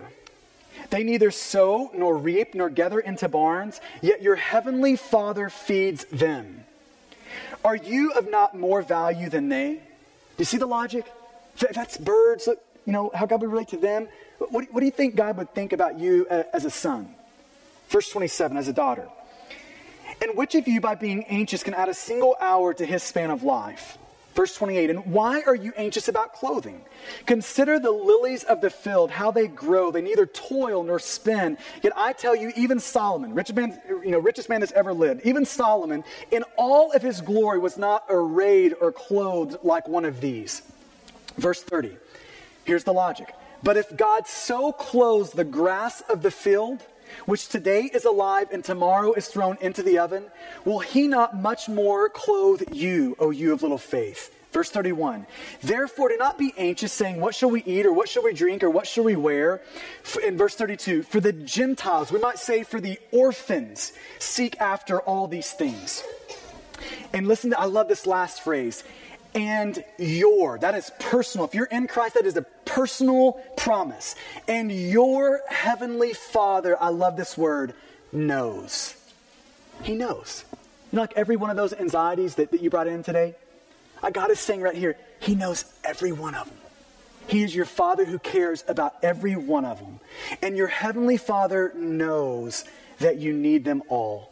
They 0.89 1.03
neither 1.03 1.31
sow 1.31 1.91
nor 1.93 2.17
reap 2.17 2.55
nor 2.55 2.69
gather 2.69 2.99
into 2.99 3.27
barns, 3.27 3.81
yet 4.01 4.21
your 4.21 4.35
heavenly 4.35 4.95
Father 4.95 5.49
feeds 5.49 6.05
them. 6.05 6.63
Are 7.63 7.75
you 7.75 8.11
of 8.11 8.29
not 8.29 8.57
more 8.57 8.81
value 8.81 9.29
than 9.29 9.49
they? 9.49 9.75
Do 9.75 9.81
you 10.39 10.45
see 10.45 10.57
the 10.57 10.67
logic? 10.67 11.05
That's 11.73 11.97
birds. 11.97 12.47
Look, 12.47 12.61
you 12.85 12.93
know, 12.93 13.11
how 13.13 13.25
God 13.25 13.41
would 13.41 13.49
relate 13.49 13.69
to 13.69 13.77
them. 13.77 14.07
What, 14.37 14.71
what 14.71 14.79
do 14.79 14.85
you 14.85 14.91
think 14.91 15.15
God 15.15 15.37
would 15.37 15.53
think 15.53 15.73
about 15.73 15.97
you 15.97 16.27
uh, 16.29 16.43
as 16.53 16.65
a 16.65 16.69
son? 16.69 17.13
Verse 17.89 18.09
27, 18.09 18.57
as 18.57 18.67
a 18.67 18.73
daughter. 18.73 19.07
And 20.21 20.37
which 20.37 20.55
of 20.55 20.67
you, 20.67 20.81
by 20.81 20.95
being 20.95 21.23
anxious, 21.25 21.63
can 21.63 21.73
add 21.73 21.89
a 21.89 21.93
single 21.93 22.35
hour 22.39 22.73
to 22.73 22.85
his 22.85 23.03
span 23.03 23.31
of 23.31 23.43
life? 23.43 23.97
Verse 24.35 24.53
28, 24.53 24.89
and 24.89 25.05
why 25.05 25.43
are 25.43 25.55
you 25.55 25.71
anxious 25.77 26.09
about 26.09 26.33
clothing? 26.33 26.81
Consider 27.25 27.79
the 27.79 27.91
lilies 27.91 28.43
of 28.43 28.59
the 28.59 28.69
field, 28.69 29.09
how 29.09 29.31
they 29.31 29.47
grow. 29.47 29.91
They 29.91 30.01
neither 30.01 30.25
toil 30.25 30.83
nor 30.83 30.99
spin. 30.99 31.57
Yet 31.81 31.93
I 31.95 32.11
tell 32.11 32.35
you, 32.35 32.51
even 32.57 32.81
Solomon, 32.81 33.33
richest 33.33 33.55
man, 33.55 33.79
you 33.87 34.11
know, 34.11 34.19
richest 34.19 34.49
man 34.49 34.59
that's 34.59 34.73
ever 34.73 34.93
lived, 34.93 35.21
even 35.23 35.45
Solomon, 35.45 36.03
in 36.31 36.43
all 36.57 36.91
of 36.91 37.01
his 37.01 37.21
glory, 37.21 37.59
was 37.59 37.77
not 37.77 38.03
arrayed 38.09 38.75
or 38.81 38.91
clothed 38.91 39.57
like 39.63 39.87
one 39.87 40.03
of 40.03 40.19
these. 40.19 40.63
Verse 41.37 41.63
30, 41.63 41.95
here's 42.65 42.83
the 42.83 42.93
logic. 42.93 43.33
But 43.63 43.77
if 43.77 43.95
God 43.95 44.27
so 44.27 44.73
clothes 44.73 45.31
the 45.31 45.45
grass 45.45 46.01
of 46.01 46.21
the 46.21 46.31
field, 46.31 46.83
which 47.25 47.47
today 47.49 47.83
is 47.93 48.05
alive 48.05 48.49
and 48.51 48.63
tomorrow 48.63 49.13
is 49.13 49.27
thrown 49.27 49.57
into 49.61 49.83
the 49.83 49.99
oven, 49.99 50.25
will 50.63 50.79
he 50.79 51.07
not 51.07 51.35
much 51.35 51.69
more 51.69 52.09
clothe 52.09 52.63
you, 52.71 53.15
O 53.19 53.31
you 53.31 53.53
of 53.53 53.61
little 53.61 53.77
faith? 53.77 54.33
Verse 54.51 54.69
31. 54.69 55.27
Therefore, 55.61 56.07
do 56.07 56.17
not 56.17 56.37
be 56.37 56.53
anxious, 56.57 56.93
saying, 56.93 57.19
What 57.19 57.35
shall 57.35 57.49
we 57.49 57.61
eat, 57.63 57.85
or 57.85 57.91
what 57.91 58.07
shall 58.07 58.23
we 58.23 58.33
drink, 58.33 58.63
or 58.63 58.69
what 58.69 58.87
shall 58.87 59.03
we 59.03 59.17
wear? 59.17 59.61
In 60.23 60.37
verse 60.37 60.55
32, 60.55 61.03
for 61.03 61.19
the 61.19 61.33
Gentiles, 61.33 62.09
we 62.09 62.19
might 62.19 62.39
say, 62.39 62.63
for 62.63 62.79
the 62.79 62.97
orphans, 63.11 63.91
seek 64.17 64.59
after 64.61 65.01
all 65.01 65.27
these 65.27 65.51
things. 65.51 66.03
And 67.11 67.27
listen, 67.27 67.49
to, 67.49 67.59
I 67.59 67.65
love 67.65 67.89
this 67.89 68.07
last 68.07 68.43
phrase 68.43 68.85
and 69.35 69.83
your. 69.99 70.57
That 70.57 70.73
is 70.73 70.91
personal. 70.97 71.45
If 71.45 71.53
you're 71.53 71.65
in 71.65 71.87
Christ, 71.87 72.15
that 72.15 72.25
is 72.25 72.37
a 72.37 72.41
personal 72.41 73.33
promise. 73.57 74.15
And 74.47 74.71
your 74.71 75.41
heavenly 75.49 76.13
Father, 76.13 76.81
I 76.81 76.89
love 76.89 77.17
this 77.17 77.37
word, 77.37 77.73
knows. 78.11 78.95
He 79.83 79.93
knows. 79.93 80.45
You 80.91 80.97
know, 80.97 81.01
like 81.01 81.13
every 81.17 81.35
one 81.35 81.49
of 81.49 81.57
those 81.57 81.73
anxieties 81.73 82.35
that, 82.35 82.51
that 82.51 82.61
you 82.61 82.69
brought 82.69 82.87
in 82.87 83.03
today? 83.03 83.35
Uh, 84.01 84.09
God 84.09 84.31
is 84.31 84.39
saying 84.39 84.61
right 84.61 84.75
here, 84.75 84.97
He 85.19 85.35
knows 85.35 85.65
every 85.83 86.13
one 86.13 86.33
of 86.33 86.47
them. 86.47 86.57
He 87.27 87.43
is 87.43 87.53
your 87.53 87.65
Father 87.65 88.05
who 88.05 88.19
cares 88.19 88.63
about 88.67 88.95
every 89.03 89.35
one 89.35 89.65
of 89.65 89.79
them. 89.79 89.99
And 90.41 90.55
your 90.55 90.67
heavenly 90.67 91.17
Father 91.17 91.73
knows 91.75 92.63
that 92.99 93.17
you 93.17 93.33
need 93.33 93.65
them 93.65 93.83
all. 93.89 94.31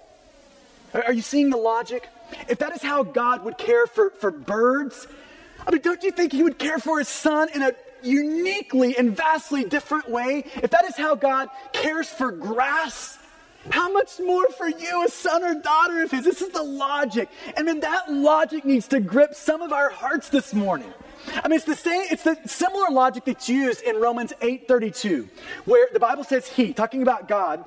Are, 0.93 1.03
are 1.05 1.13
you 1.13 1.21
seeing 1.21 1.49
the 1.49 1.57
logic? 1.57 2.07
If 2.47 2.59
that 2.59 2.73
is 2.75 2.81
how 2.81 3.03
God 3.03 3.43
would 3.45 3.57
care 3.57 3.87
for, 3.87 4.11
for 4.11 4.31
birds, 4.31 5.07
I 5.65 5.71
mean, 5.71 5.81
don't 5.81 6.03
you 6.03 6.11
think 6.11 6.31
He 6.31 6.43
would 6.43 6.57
care 6.59 6.79
for 6.79 6.99
His 6.99 7.07
Son 7.07 7.49
in 7.53 7.61
a 7.61 7.73
uniquely 8.01 8.97
and 8.97 9.15
vastly 9.15 9.63
different 9.63 10.09
way? 10.09 10.45
If 10.61 10.71
that 10.71 10.85
is 10.85 10.95
how 10.97 11.15
God 11.15 11.49
cares 11.71 12.09
for 12.09 12.31
grass, 12.31 13.17
How 13.69 13.91
much 13.91 14.19
more 14.19 14.49
for 14.49 14.67
you, 14.67 15.05
a 15.05 15.09
son 15.09 15.43
or 15.43 15.55
daughter 15.55 16.03
of 16.03 16.11
his? 16.11 16.25
This 16.25 16.41
is 16.41 16.49
the 16.49 16.63
logic. 16.63 17.29
And 17.55 17.67
then 17.67 17.79
that 17.79 18.11
logic 18.11 18.65
needs 18.65 18.87
to 18.89 18.99
grip 18.99 19.35
some 19.35 19.61
of 19.61 19.71
our 19.71 19.89
hearts 19.89 20.29
this 20.29 20.53
morning. 20.53 20.91
I 21.43 21.47
mean, 21.47 21.55
it's 21.55 21.65
the 21.65 21.75
same, 21.75 22.03
it's 22.11 22.23
the 22.23 22.37
similar 22.45 22.89
logic 22.89 23.23
that's 23.25 23.47
used 23.47 23.81
in 23.81 23.95
Romans 23.95 24.33
8:32, 24.41 25.29
where 25.63 25.87
the 25.93 25.99
Bible 25.99 26.25
says 26.25 26.47
he, 26.47 26.73
talking 26.73 27.01
about 27.01 27.29
God, 27.29 27.63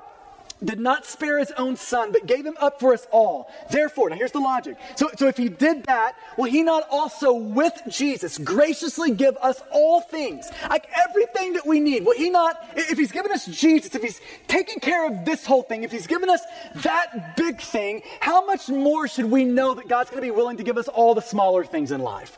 did 0.63 0.79
not 0.79 1.05
spare 1.05 1.39
his 1.39 1.51
own 1.51 1.75
son, 1.75 2.11
but 2.11 2.25
gave 2.25 2.45
him 2.45 2.57
up 2.59 2.79
for 2.79 2.93
us 2.93 3.07
all. 3.11 3.51
Therefore, 3.71 4.09
now 4.09 4.15
here's 4.15 4.31
the 4.31 4.39
logic. 4.39 4.77
So, 4.95 5.09
so 5.15 5.27
if 5.27 5.37
he 5.37 5.49
did 5.49 5.83
that, 5.85 6.15
will 6.37 6.45
he 6.45 6.63
not 6.63 6.87
also 6.89 7.33
with 7.33 7.79
Jesus 7.89 8.37
graciously 8.37 9.11
give 9.11 9.37
us 9.37 9.61
all 9.71 10.01
things? 10.01 10.49
Like 10.69 10.87
everything 11.07 11.53
that 11.53 11.65
we 11.65 11.79
need. 11.79 12.05
Will 12.05 12.17
he 12.17 12.29
not, 12.29 12.57
if 12.75 12.97
he's 12.97 13.11
given 13.11 13.31
us 13.31 13.45
Jesus, 13.45 13.93
if 13.93 14.01
he's 14.01 14.19
taking 14.47 14.79
care 14.79 15.05
of 15.07 15.25
this 15.25 15.45
whole 15.45 15.63
thing, 15.63 15.83
if 15.83 15.91
he's 15.91 16.07
given 16.07 16.29
us 16.29 16.41
that 16.77 17.35
big 17.37 17.61
thing, 17.61 18.01
how 18.19 18.45
much 18.45 18.69
more 18.69 19.07
should 19.07 19.25
we 19.25 19.45
know 19.45 19.75
that 19.75 19.87
God's 19.87 20.09
going 20.09 20.21
to 20.21 20.27
be 20.27 20.35
willing 20.35 20.57
to 20.57 20.63
give 20.63 20.77
us 20.77 20.87
all 20.87 21.13
the 21.13 21.21
smaller 21.21 21.63
things 21.63 21.91
in 21.91 22.01
life? 22.01 22.37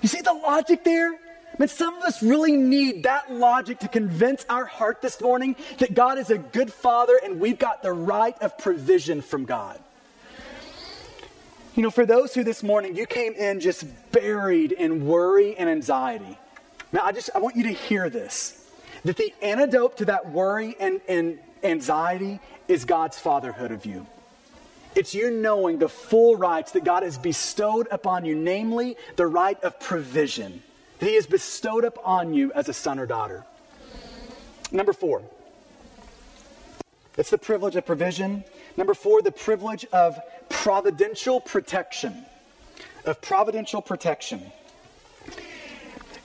You 0.00 0.08
see 0.08 0.20
the 0.20 0.32
logic 0.32 0.84
there? 0.84 1.18
Mean, 1.58 1.68
some 1.68 1.96
of 1.96 2.04
us 2.04 2.22
really 2.22 2.56
need 2.56 3.02
that 3.02 3.32
logic 3.32 3.80
to 3.80 3.88
convince 3.88 4.46
our 4.48 4.64
heart 4.64 5.02
this 5.02 5.20
morning 5.20 5.56
that 5.78 5.92
God 5.92 6.18
is 6.18 6.30
a 6.30 6.38
good 6.38 6.72
father 6.72 7.18
and 7.22 7.40
we've 7.40 7.58
got 7.58 7.82
the 7.82 7.92
right 7.92 8.40
of 8.40 8.56
provision 8.58 9.22
from 9.22 9.44
God. 9.44 9.80
You 11.74 11.82
know, 11.82 11.90
for 11.90 12.06
those 12.06 12.32
who 12.32 12.44
this 12.44 12.62
morning 12.62 12.94
you 12.96 13.06
came 13.06 13.34
in 13.34 13.58
just 13.58 13.84
buried 14.12 14.70
in 14.72 15.06
worry 15.06 15.56
and 15.56 15.68
anxiety. 15.68 16.38
Now, 16.92 17.02
I 17.02 17.12
just 17.12 17.30
I 17.34 17.38
want 17.38 17.56
you 17.56 17.64
to 17.64 17.72
hear 17.72 18.08
this. 18.08 18.54
That 19.04 19.16
the 19.16 19.32
antidote 19.42 19.98
to 19.98 20.04
that 20.06 20.30
worry 20.30 20.76
and, 20.78 21.00
and 21.08 21.38
anxiety 21.62 22.40
is 22.68 22.84
God's 22.84 23.18
fatherhood 23.18 23.72
of 23.72 23.84
you. 23.84 24.06
It's 24.94 25.14
you 25.14 25.30
knowing 25.30 25.78
the 25.78 25.88
full 25.88 26.36
rights 26.36 26.72
that 26.72 26.84
God 26.84 27.02
has 27.02 27.18
bestowed 27.18 27.88
upon 27.90 28.24
you, 28.24 28.34
namely 28.34 28.96
the 29.16 29.26
right 29.26 29.62
of 29.62 29.78
provision 29.78 30.62
that 30.98 31.06
He 31.06 31.14
has 31.14 31.26
bestowed 31.26 31.84
upon 31.84 32.34
you 32.34 32.52
as 32.52 32.68
a 32.68 32.72
son 32.72 32.98
or 32.98 33.06
daughter. 33.06 33.44
Number 34.72 34.92
four, 34.92 35.22
it's 37.16 37.30
the 37.30 37.38
privilege 37.38 37.76
of 37.76 37.86
provision. 37.86 38.44
Number 38.76 38.94
four, 38.94 39.22
the 39.22 39.32
privilege 39.32 39.84
of 39.92 40.18
providential 40.48 41.40
protection. 41.40 42.24
Of 43.04 43.20
providential 43.20 43.82
protection. 43.82 44.52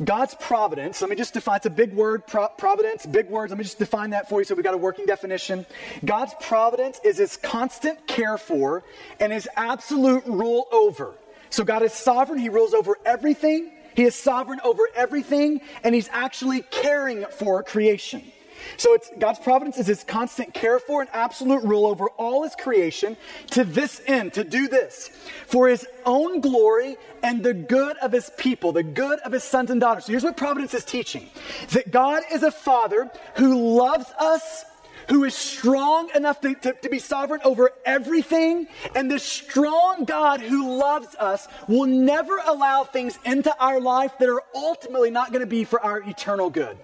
God's 0.03 0.35
providence, 0.35 1.01
let 1.01 1.09
me 1.09 1.15
just 1.15 1.33
define, 1.33 1.57
it's 1.57 1.65
a 1.65 1.69
big 1.69 1.93
word, 1.93 2.25
pro- 2.27 2.49
providence, 2.49 3.05
big 3.05 3.29
words. 3.29 3.51
Let 3.51 3.57
me 3.57 3.63
just 3.63 3.79
define 3.79 4.09
that 4.09 4.27
for 4.27 4.41
you 4.41 4.45
so 4.45 4.55
we 4.55 4.63
got 4.63 4.73
a 4.73 4.77
working 4.77 5.05
definition. 5.05 5.65
God's 6.03 6.33
providence 6.41 6.99
is 7.03 7.17
his 7.17 7.37
constant 7.37 8.05
care 8.07 8.37
for 8.37 8.83
and 9.19 9.31
his 9.31 9.47
absolute 9.55 10.25
rule 10.25 10.67
over. 10.71 11.13
So 11.49 11.63
God 11.63 11.83
is 11.83 11.93
sovereign, 11.93 12.39
he 12.39 12.49
rules 12.49 12.73
over 12.73 12.97
everything, 13.05 13.71
he 13.95 14.03
is 14.03 14.15
sovereign 14.15 14.59
over 14.63 14.87
everything, 14.95 15.61
and 15.83 15.93
he's 15.93 16.09
actually 16.11 16.61
caring 16.61 17.25
for 17.25 17.63
creation. 17.63 18.23
So 18.77 18.93
it's 18.93 19.11
God's 19.19 19.39
providence 19.39 19.77
is 19.77 19.87
his 19.87 20.03
constant 20.03 20.53
care 20.53 20.79
for 20.79 21.01
and 21.01 21.09
absolute 21.13 21.63
rule 21.63 21.85
over 21.85 22.09
all 22.11 22.43
his 22.43 22.55
creation 22.55 23.17
to 23.51 23.63
this 23.63 24.01
end, 24.07 24.33
to 24.33 24.43
do 24.43 24.67
this, 24.67 25.09
for 25.47 25.67
his 25.67 25.85
own 26.05 26.39
glory 26.41 26.97
and 27.21 27.43
the 27.43 27.53
good 27.53 27.97
of 27.97 28.11
his 28.11 28.31
people, 28.37 28.71
the 28.71 28.83
good 28.83 29.19
of 29.19 29.31
his 29.31 29.43
sons 29.43 29.69
and 29.69 29.81
daughters. 29.81 30.05
So 30.05 30.11
here's 30.11 30.23
what 30.23 30.37
providence 30.37 30.73
is 30.73 30.85
teaching 30.85 31.29
that 31.71 31.91
God 31.91 32.23
is 32.31 32.43
a 32.43 32.51
father 32.51 33.11
who 33.35 33.77
loves 33.77 34.05
us 34.19 34.65
who 35.09 35.23
is 35.23 35.35
strong 35.35 36.09
enough 36.15 36.41
to, 36.41 36.53
to, 36.55 36.73
to, 36.73 36.89
be 36.89 36.99
sovereign 36.99 37.41
over 37.43 37.71
everything. 37.85 38.67
And 38.95 39.09
this 39.09 39.23
strong 39.23 40.05
God 40.05 40.39
who 40.39 40.77
loves 40.77 41.15
us 41.15 41.47
will 41.67 41.85
never 41.85 42.37
allow 42.45 42.83
things 42.83 43.17
into 43.25 43.55
our 43.59 43.79
life 43.79 44.17
that 44.19 44.29
are 44.29 44.43
ultimately 44.55 45.11
not 45.11 45.31
going 45.31 45.41
to 45.41 45.47
be 45.47 45.63
for 45.63 45.79
our 45.81 45.99
eternal 46.01 46.49
good. 46.49 46.77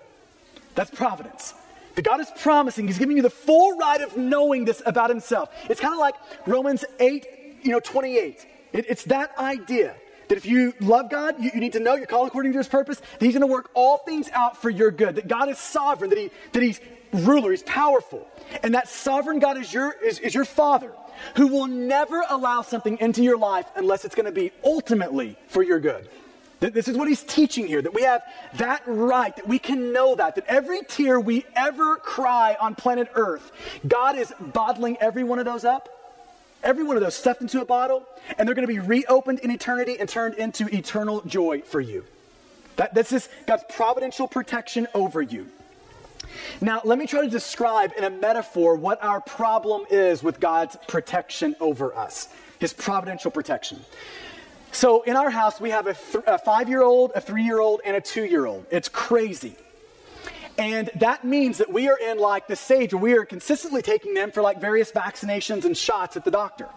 That's 0.76 0.92
providence. 0.92 1.54
The 1.96 2.02
God 2.02 2.22
is 2.22 2.32
promising, 2.40 2.88
He's 2.88 2.98
giving 2.98 3.18
you 3.18 3.24
the 3.24 3.30
full 3.30 3.78
right 3.78 4.00
of 4.02 4.16
knowing 4.16 4.66
this 4.66 4.82
about 4.86 5.10
Himself. 5.10 5.50
It's 5.70 5.82
kind 5.82 5.94
of 5.94 6.00
like 6.00 6.16
Romans 6.46 6.86
8, 7.00 7.26
you 7.64 7.72
know, 7.72 7.80
28. 7.80 8.46
It, 8.72 8.86
it's 8.88 9.04
that 9.06 9.38
idea 9.38 9.96
that 10.30 10.38
if 10.38 10.46
you 10.46 10.74
love 10.80 11.10
God, 11.10 11.36
you, 11.40 11.52
you, 11.54 11.60
need 11.60 11.74
to 11.74 11.80
know 11.80 11.96
you're 11.96 12.06
called 12.06 12.28
according 12.28 12.54
to 12.54 12.58
his 12.60 12.68
purpose, 12.68 13.00
that 13.00 13.26
he's 13.26 13.34
going 13.34 13.42
to 13.42 13.48
work 13.48 13.70
all 13.74 13.98
things 13.98 14.30
out 14.32 14.56
for 14.62 14.70
your 14.70 14.92
good, 14.92 15.16
that 15.16 15.28
God 15.28 15.50
is 15.50 15.58
sovereign, 15.58 16.12
that, 16.12 16.20
he, 16.20 16.30
that 16.54 16.64
he's 16.64 16.80
ruler, 17.12 17.51
he's 17.51 17.64
powerful. 17.64 18.28
And 18.64 18.74
that 18.76 18.88
sovereign 18.88 19.39
God 19.39 19.57
is 19.57 19.74
your, 19.74 19.93
is, 20.03 20.20
is 20.20 20.34
your 20.34 20.45
father 20.45 20.91
who 21.36 21.47
will 21.47 21.68
never 21.68 22.24
allow 22.30 22.62
something 22.62 22.97
into 22.99 23.24
your 23.24 23.38
life 23.38 23.66
unless 23.76 24.05
it's 24.05 24.16
going 24.16 24.26
to 24.26 24.32
be 24.32 24.51
ultimately 24.64 25.38
for 25.47 25.64
your 25.64 25.80
good. 25.80 26.07
This 26.60 26.89
is 26.89 26.97
what 26.97 27.07
he's 27.07 27.24
teaching 27.24 27.68
here 27.68 27.82
that 27.82 27.93
we 27.93 28.01
have 28.01 28.22
that 28.55 28.84
right, 28.86 29.34
that 29.36 29.47
we 29.47 29.60
can 29.60 29.93
know 29.93 30.16
that, 30.16 30.36
that 30.36 30.45
every 30.47 30.82
tear 30.84 31.18
we 31.20 31.45
ever 31.55 31.95
cry 31.95 32.57
on 32.60 32.76
planet 32.76 33.10
Earth, 33.16 33.51
God 33.88 34.18
is 34.18 34.34
bottling 34.39 34.97
every 34.99 35.24
one 35.24 35.39
of 35.39 35.45
those 35.45 35.64
up, 35.64 35.88
every 36.62 36.84
one 36.84 36.97
of 36.97 37.01
those 37.01 37.16
stuffed 37.16 37.41
into 37.41 37.62
a 37.62 37.66
bottle, 37.66 38.05
and 38.38 38.45
they're 38.45 38.55
going 38.55 38.68
to 38.68 38.74
be 38.74 38.80
reopened 38.80 39.39
in 39.39 39.51
eternity 39.51 39.97
and 39.99 40.10
turned 40.10 40.36
into 40.36 40.68
eternal 40.76 41.22
joy 41.22 41.62
for 41.62 41.80
you. 41.80 42.03
That, 42.76 42.93
this 42.93 43.14
is 43.14 43.30
God's 43.47 43.64
providential 43.70 44.28
protection 44.28 44.88
over 44.93 45.22
you. 45.22 45.47
Now, 46.62 46.82
let 46.84 46.98
me 46.98 47.08
try 47.08 47.22
to 47.22 47.30
describe 47.30 47.92
in 47.98 48.04
a 48.04 48.10
metaphor 48.10 48.76
what 48.76 49.04
our 49.04 49.22
problem 49.22 49.86
is 49.90 50.24
with 50.24 50.40
God's 50.40 50.78
protection 50.88 51.56
over 51.60 51.96
us, 51.96 52.30
his 52.60 52.74
providential 52.74 53.32
protection. 53.32 53.80
So, 54.72 55.02
in 55.04 55.16
our 55.16 55.30
house, 55.30 55.60
we 55.60 55.72
have 55.72 55.88
a, 55.88 55.94
th- 55.94 56.24
a 56.28 56.38
five 56.38 56.70
year 56.70 56.84
old, 56.84 57.12
a 57.16 57.22
three 57.22 57.44
year 57.44 57.60
old, 57.60 57.82
and 57.86 57.96
a 57.96 58.02
two 58.02 58.26
year 58.26 58.46
old. 58.46 58.66
It's 58.70 58.90
crazy. 58.90 59.56
And 60.60 60.89
that 60.95 61.24
means 61.24 61.60
that 61.60 61.72
we 61.72 61.88
are 61.88 61.97
in 61.97 62.20
like 62.20 62.47
the 62.47 62.55
stage 62.57 62.93
where 62.93 63.01
we 63.01 63.14
are 63.14 63.24
consistently 63.24 63.82
taking 63.82 64.14
them 64.14 64.30
for 64.30 64.41
like 64.41 64.60
various 64.60 64.91
vaccinations 64.91 65.64
and 65.64 65.76
shots 65.76 66.18
at 66.18 66.26
the 66.26 66.32
doctor. 66.32 66.68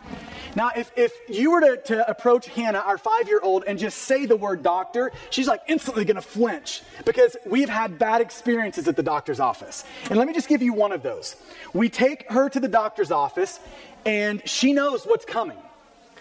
Now, 0.55 0.71
if, 0.77 0.93
if 0.97 1.13
you 1.29 1.51
were 1.51 1.61
to, 1.61 1.77
to 1.87 2.09
approach 2.09 2.47
Hannah, 2.47 2.79
our 2.79 2.97
five 2.97 3.27
year 3.27 3.41
old, 3.43 3.65
and 3.67 3.81
just 3.81 3.99
say 3.99 4.25
the 4.25 4.37
word 4.37 4.63
doctor, 4.63 5.11
she's 5.31 5.49
like 5.49 5.63
instantly 5.67 6.05
to 6.05 6.21
flinch 6.23 6.83
because 7.05 7.37
we've 7.45 7.69
had 7.69 7.99
bad 7.99 8.21
experiences 8.21 8.87
at 8.87 8.95
the 8.95 9.03
doctor's 9.03 9.41
office. 9.41 9.85
And 10.09 10.17
let 10.17 10.29
me 10.29 10.35
just 10.35 10.49
give 10.49 10.63
you 10.63 10.75
one 10.75 10.93
of 10.93 11.03
those. 11.03 11.35
We 11.73 11.89
take 11.89 12.31
her 12.31 12.49
to 12.51 12.61
the 12.61 12.69
doctor's 12.69 13.11
office, 13.11 13.59
and 14.07 14.49
she 14.49 14.73
knows 14.73 15.05
what's 15.05 15.25
coming. 15.25 15.59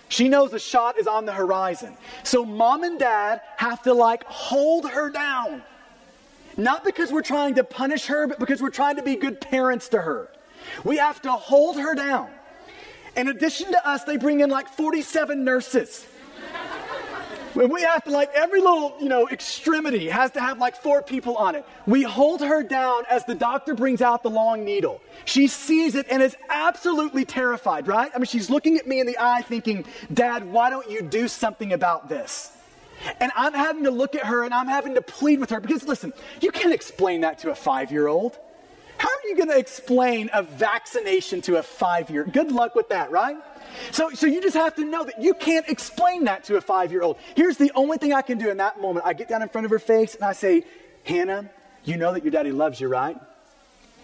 She 0.10 0.30
knows 0.30 0.52
a 0.54 0.60
shot 0.60 0.98
is 0.98 1.06
on 1.06 1.26
the 1.26 1.34
horizon. 1.34 1.96
So 2.24 2.44
mom 2.44 2.84
and 2.84 3.00
dad 3.00 3.42
have 3.58 3.84
to 3.84 3.94
like 3.94 4.24
hold 4.24 4.90
her 4.90 5.12
down 5.12 5.62
not 6.58 6.84
because 6.84 7.12
we're 7.12 7.22
trying 7.22 7.56
to 7.56 7.64
punish 7.64 8.08
her, 8.08 8.28
but 8.28 8.40
because 8.40 8.62
we're 8.62 8.70
trying 8.70 8.98
to 8.98 9.04
be 9.04 9.16
good 9.16 9.42
parents 9.42 9.90
to 9.90 10.02
her. 10.02 10.30
We 10.84 10.98
have 10.98 11.22
to 11.24 11.32
hold 11.32 11.78
her 11.80 11.96
down. 11.96 12.30
In 13.16 13.28
addition 13.28 13.72
to 13.72 13.88
us, 13.88 14.04
they 14.04 14.18
bring 14.18 14.40
in 14.40 14.50
like 14.50 14.70
47 14.70 15.44
nurses. 15.44 16.06
When 17.54 17.70
we 17.70 17.82
have 17.82 18.06
to, 18.06 18.12
like, 18.12 18.32
every 18.34 18.62
little, 18.62 18.96
you 19.02 19.10
know, 19.10 19.28
extremity 19.28 20.08
has 20.08 20.32
to 20.32 20.40
have 20.40 20.60
like 20.60 20.78
four 20.78 21.02
people 21.02 21.36
on 21.36 21.56
it. 21.56 21.66
We 21.86 22.04
hold 22.04 22.40
her 22.40 22.64
down 22.64 23.04
as 23.10 23.26
the 23.26 23.36
doctor 23.36 23.74
brings 23.74 24.02
out 24.02 24.24
the 24.24 24.30
long 24.30 24.64
needle. 24.64 25.02
She 25.26 25.48
sees 25.48 25.96
it 25.96 26.08
and 26.10 26.24
is 26.24 26.38
absolutely 26.50 27.26
terrified, 27.26 27.90
right? 27.90 28.10
I 28.16 28.18
mean, 28.20 28.26
she's 28.26 28.50
looking 28.50 28.78
at 28.78 28.88
me 28.88 29.02
in 29.02 29.08
the 29.08 29.18
eye 29.20 29.42
thinking, 29.42 29.84
Dad, 30.14 30.50
why 30.50 30.70
don't 30.70 30.90
you 30.90 31.02
do 31.02 31.28
something 31.28 31.74
about 31.74 32.08
this? 32.08 32.56
And 33.20 33.32
I'm 33.36 33.54
having 33.54 33.84
to 33.86 33.92
look 33.92 34.16
at 34.16 34.26
her 34.26 34.44
and 34.44 34.54
I'm 34.54 34.68
having 34.68 34.96
to 34.96 35.02
plead 35.02 35.40
with 35.40 35.50
her 35.50 35.60
because, 35.60 35.88
listen, 35.88 36.14
you 36.42 36.52
can't 36.52 36.74
explain 36.74 37.22
that 37.22 37.40
to 37.40 37.52
a 37.52 37.56
five 37.56 37.92
year 37.92 38.08
old. 38.08 38.38
How 38.98 39.10
are 39.10 39.28
you 39.28 39.36
going 39.36 39.50
to 39.50 39.58
explain 39.58 40.30
a 40.32 40.44
vaccination 40.44 41.42
to 41.42 41.58
a 41.58 41.64
five 41.64 42.10
year 42.10 42.24
old? 42.24 42.34
Good 42.34 42.52
luck 42.52 42.76
with 42.76 42.90
that, 42.90 43.10
right? 43.10 43.38
So, 43.92 44.12
so 44.12 44.28
you 44.28 44.42
just 44.42 44.56
have 44.56 44.76
to 44.76 44.86
know 44.86 45.04
that 45.06 45.22
you 45.22 45.34
can't 45.34 45.68
explain 45.68 46.26
that 46.26 46.44
to 46.46 46.58
a 46.58 46.62
five 46.62 46.92
year 46.92 47.02
old. 47.02 47.18
Here's 47.36 47.58
the 47.58 47.72
only 47.74 47.98
thing 47.98 48.14
I 48.14 48.22
can 48.22 48.38
do 48.38 48.50
in 48.50 48.58
that 48.58 48.80
moment. 48.80 49.06
I 49.06 49.14
get 49.14 49.28
down 49.28 49.42
in 49.42 49.50
front 49.50 49.66
of 49.66 49.72
her 49.72 49.80
face 49.80 50.14
and 50.16 50.24
I 50.24 50.34
say, 50.34 50.66
Hannah, 51.04 51.50
you 51.84 51.98
know 51.98 52.14
that 52.14 52.24
your 52.24 52.32
daddy 52.32 52.52
loves 52.52 52.80
you, 52.80 52.88
right? 52.90 53.18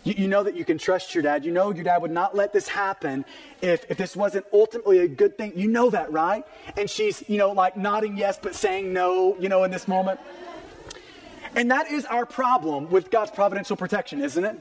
You, 0.08 0.14
you, 0.20 0.28
know 0.30 0.42
that 0.42 0.56
you 0.56 0.64
can 0.64 0.78
trust 0.78 1.14
your 1.14 1.22
dad. 1.22 1.44
You 1.44 1.52
know 1.52 1.74
your 1.74 1.84
dad 1.84 2.02
would 2.02 2.12
not 2.12 2.34
let 2.34 2.54
this 2.54 2.70
happen 2.70 3.26
if, 3.62 3.84
if 3.92 3.98
this 3.98 4.16
wasn't 4.16 4.46
ultimately 4.54 5.00
a 5.00 5.08
good 5.08 5.38
thing. 5.38 5.52
You 5.54 5.68
know 5.68 5.90
that, 5.90 6.10
right? 6.14 6.46
And 6.78 6.90
she's, 6.90 7.28
you 7.28 7.38
know, 7.38 7.52
like 7.52 7.76
nodding 7.76 8.16
yes, 8.16 8.40
but 8.42 8.56
saying 8.56 8.94
no, 8.94 9.36
you 9.38 9.50
know, 9.50 9.66
in 9.66 9.72
this 9.72 9.86
moment. 9.86 10.22
And 11.56 11.72
that 11.72 11.92
is 11.92 12.06
our 12.06 12.26
problem 12.26 12.90
with 12.90 13.12
God's 13.12 13.32
providential 13.32 13.76
protection, 13.76 14.22
isn't 14.22 14.46
it? 14.46 14.58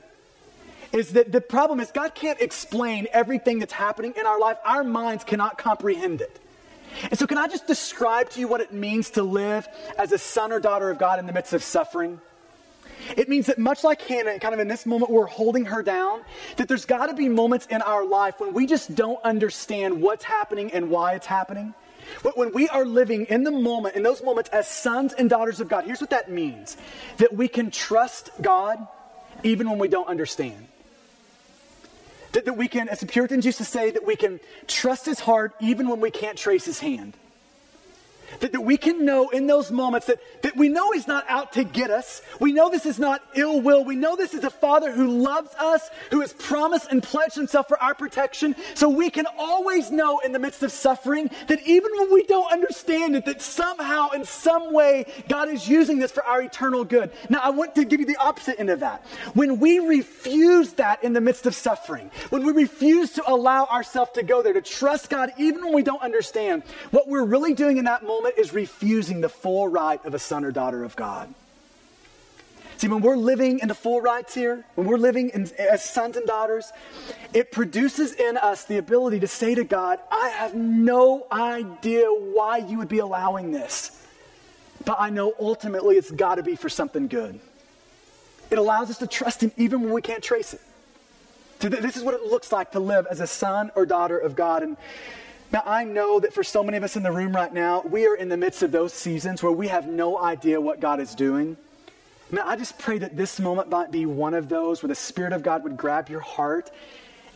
Is 0.91 1.13
that 1.13 1.31
the 1.31 1.41
problem 1.41 1.79
is 1.79 1.93
God 1.93 2.17
can't 2.17 2.41
explain 2.41 3.07
everything 3.13 3.61
that's 3.61 3.73
happening 3.73 4.15
in 4.19 4.27
our 4.27 4.41
life. 4.41 4.57
Our 4.65 4.83
minds 4.83 5.23
cannot 5.23 5.59
comprehend 5.59 6.23
it. 6.23 6.41
And 7.05 7.17
so, 7.17 7.25
can 7.29 7.39
I 7.39 7.47
just 7.47 7.69
describe 7.69 8.31
to 8.31 8.41
you 8.41 8.49
what 8.49 8.61
it 8.61 8.73
means 8.73 9.11
to 9.11 9.23
live 9.23 9.69
as 9.97 10.11
a 10.11 10.19
son 10.19 10.51
or 10.51 10.59
daughter 10.59 10.91
of 10.91 10.99
God 10.99 11.21
in 11.21 11.27
the 11.27 11.33
midst 11.33 11.53
of 11.53 11.63
suffering? 11.63 12.21
It 13.17 13.29
means 13.29 13.47
that 13.47 13.59
much 13.59 13.85
like 13.85 14.03
Hannah, 14.03 14.39
kind 14.39 14.55
of 14.55 14.61
in 14.61 14.69
this 14.69 14.87
moment 14.87 15.11
we're 15.11 15.27
holding 15.27 15.67
her 15.67 15.83
down, 15.83 16.23
that 16.57 16.69
there's 16.69 16.85
got 16.85 17.07
to 17.07 17.15
be 17.15 17.29
moments 17.29 17.67
in 17.67 17.83
our 17.83 18.05
life 18.05 18.41
when 18.41 18.53
we 18.53 18.67
just 18.67 18.95
don't 18.95 19.23
understand 19.23 20.01
what's 20.01 20.25
happening 20.25 20.73
and 20.73 20.91
why 20.91 21.15
it's 21.15 21.27
happening. 21.27 21.75
But 22.23 22.37
when 22.37 22.53
we 22.53 22.69
are 22.69 22.85
living 22.85 23.27
in 23.27 23.43
the 23.45 23.51
moment, 23.51 23.97
in 23.97 24.03
those 24.03 24.23
moments 24.23 24.51
as 24.51 24.69
sons 24.69 25.13
and 25.13 25.29
daughters 25.29 25.61
of 25.61 25.69
God, 25.69 25.85
here's 25.85 26.01
what 26.01 26.11
that 26.11 26.31
means 26.31 26.77
that 27.19 27.35
we 27.35 27.49
can 27.49 27.71
trust 27.71 28.31
God 28.41 28.87
even 29.43 29.69
when 29.69 29.79
we 29.79 29.89
don't 29.89 30.09
understand. 30.09 30.69
That, 32.33 32.45
that 32.45 32.57
we 32.57 32.69
can, 32.69 32.89
as 32.89 33.01
the 33.01 33.07
Puritans 33.07 33.47
used 33.47 33.59
to 33.59 33.65
say, 33.65 33.91
that 33.91 34.07
we 34.07 34.17
can 34.17 34.41
trust 34.67 35.07
his 35.07 35.21
heart 35.21 35.55
even 35.61 35.89
when 35.89 36.01
we 36.01 36.11
can't 36.11 36.37
trace 36.37 36.65
his 36.65 36.79
hand. 36.79 37.15
That, 38.41 38.53
that 38.53 38.61
we 38.61 38.77
can 38.77 39.05
know 39.05 39.29
in 39.31 39.47
those 39.47 39.71
moments 39.71 40.07
that, 40.07 40.19
that 40.43 40.57
we 40.57 40.69
know 40.69 40.93
He's 40.93 41.07
not 41.07 41.25
out 41.29 41.53
to 41.55 41.65
get 41.65 41.91
us. 41.91 42.23
We 42.41 42.53
know 42.53 42.71
this 42.71 42.87
is 42.87 42.99
not 42.99 43.23
ill 43.35 43.61
will. 43.61 43.85
We 43.85 43.97
know 43.97 44.17
this 44.17 44.35
is 44.35 44.45
a 44.45 44.51
Father 44.51 44.93
who 44.93 45.21
loves 45.21 45.55
us, 45.59 45.89
who 46.11 46.21
has 46.21 46.33
promised 46.33 46.89
and 46.91 47.03
pledged 47.03 47.35
Himself 47.35 47.69
for 47.69 47.81
our 47.83 47.95
protection. 47.95 48.55
So 48.75 48.89
we 48.89 49.11
can 49.11 49.27
always 49.39 49.91
know 49.91 50.19
in 50.21 50.33
the 50.33 50.39
midst 50.39 50.63
of 50.63 50.73
suffering 50.73 51.31
that 51.49 51.63
even 51.67 51.91
when 51.97 52.13
we 52.13 52.25
don't 52.25 52.51
understand 52.53 53.17
it, 53.17 53.25
that 53.27 53.43
somehow, 53.43 54.11
in 54.11 54.25
some 54.25 54.73
way, 54.73 55.07
God 55.29 55.49
is 55.49 55.69
using 55.69 55.99
this 55.99 56.13
for 56.13 56.25
our 56.25 56.43
eternal 56.43 56.85
good. 56.85 57.11
Now, 57.29 57.41
I 57.43 57.51
want 57.51 57.75
to 57.77 57.85
give 57.85 58.01
you 58.01 58.07
the 58.07 58.17
opposite 58.17 58.59
end 58.59 58.71
of 58.71 58.81
that. 58.81 59.05
When 59.35 59.61
we 59.61 59.79
refuse 59.79 60.73
that 60.75 61.03
in 61.05 61.13
the 61.13 61.21
midst 61.21 61.47
of 61.47 61.55
suffering, 61.55 62.11
when 62.31 62.45
we 62.45 62.53
refuse 62.53 63.13
to 63.13 63.31
allow 63.31 63.67
ourselves 63.67 64.13
to 64.13 64.23
go 64.23 64.43
there, 64.43 64.53
to 64.53 64.63
trust 64.63 65.11
God 65.11 65.33
even 65.39 65.65
when 65.65 65.75
we 65.75 65.83
don't 65.83 66.03
understand, 66.03 66.63
what 66.91 67.09
we're 67.09 67.25
really 67.25 67.55
doing 67.55 67.77
in 67.77 67.85
that 67.85 68.03
moment 68.03 68.16
moment 68.17 68.39
is 68.39 68.53
refusing 68.53 69.21
the 69.21 69.29
full 69.29 69.69
right 69.69 70.05
of 70.05 70.15
a 70.15 70.19
son 70.19 70.45
or 70.45 70.51
daughter 70.51 70.85
of 70.85 70.97
God. 70.97 71.33
See, 72.79 72.89
when 72.89 73.01
we're 73.01 73.17
living 73.17 73.61
in 73.61 73.69
the 73.69 73.75
full 73.75 74.03
rights 74.03 74.35
here, 74.35 74.65
when 74.75 74.87
we're 74.87 74.99
living 74.99 75.31
in, 75.31 75.51
as 75.59 75.83
sons 75.83 76.17
and 76.17 76.27
daughters, 76.27 76.73
it 77.33 77.51
produces 77.51 78.13
in 78.13 78.37
us 78.37 78.65
the 78.65 78.77
ability 78.77 79.21
to 79.21 79.27
say 79.27 79.55
to 79.55 79.65
God, 79.65 79.99
I 80.11 80.29
have 80.29 80.55
no 80.55 81.27
idea 81.33 82.07
why 82.09 82.59
you 82.59 82.79
would 82.79 82.89
be 82.89 82.99
allowing 82.99 83.51
this, 83.51 84.07
but 84.85 84.97
I 84.99 85.09
know 85.09 85.33
ultimately 85.41 85.97
it's 85.97 86.11
got 86.11 86.35
to 86.35 86.43
be 86.43 86.55
for 86.55 86.69
something 86.69 87.09
good. 87.09 87.41
It 88.51 88.59
allows 88.59 88.91
us 88.91 88.99
to 88.99 89.07
trust 89.07 89.43
Him 89.43 89.53
even 89.57 89.81
when 89.81 89.93
we 89.93 90.03
can't 90.03 90.23
trace 90.23 90.53
it. 90.53 90.61
This 91.59 91.97
is 91.97 92.03
what 92.03 92.15
it 92.15 92.25
looks 92.25 92.53
like 92.53 92.73
to 92.73 92.81
live 92.81 93.07
as 93.11 93.21
a 93.21 93.27
son 93.27 93.71
or 93.75 93.87
daughter 93.87 94.19
of 94.19 94.37
God. 94.37 94.63
And 94.63 94.77
now, 95.53 95.63
I 95.65 95.85
know 95.85 96.19
that 96.21 96.33
for 96.33 96.43
so 96.43 96.65
many 96.65 96.77
of 96.77 96.83
us 96.83 96.97
in 96.97 97.03
the 97.03 97.13
room 97.13 97.35
right 97.35 97.53
now, 97.53 97.83
we 97.83 98.07
are 98.07 98.17
in 98.17 98.29
the 98.29 98.37
midst 98.37 98.63
of 98.63 98.73
those 98.73 98.93
seasons 98.93 99.43
where 99.43 99.53
we 99.53 99.69
have 99.69 99.87
no 99.87 100.19
idea 100.19 100.61
what 100.61 100.81
God 100.81 100.99
is 100.99 101.15
doing. 101.15 101.57
Now, 102.33 102.43
I 102.47 102.57
just 102.57 102.79
pray 102.79 102.99
that 102.99 103.17
this 103.17 103.39
moment 103.39 103.71
might 103.71 103.93
be 103.93 104.07
one 104.07 104.35
of 104.35 104.49
those 104.49 104.83
where 104.83 104.89
the 104.89 104.97
Spirit 104.97 105.33
of 105.33 105.45
God 105.45 105.63
would 105.63 105.77
grab 105.77 106.09
your 106.09 106.21
heart 106.21 106.71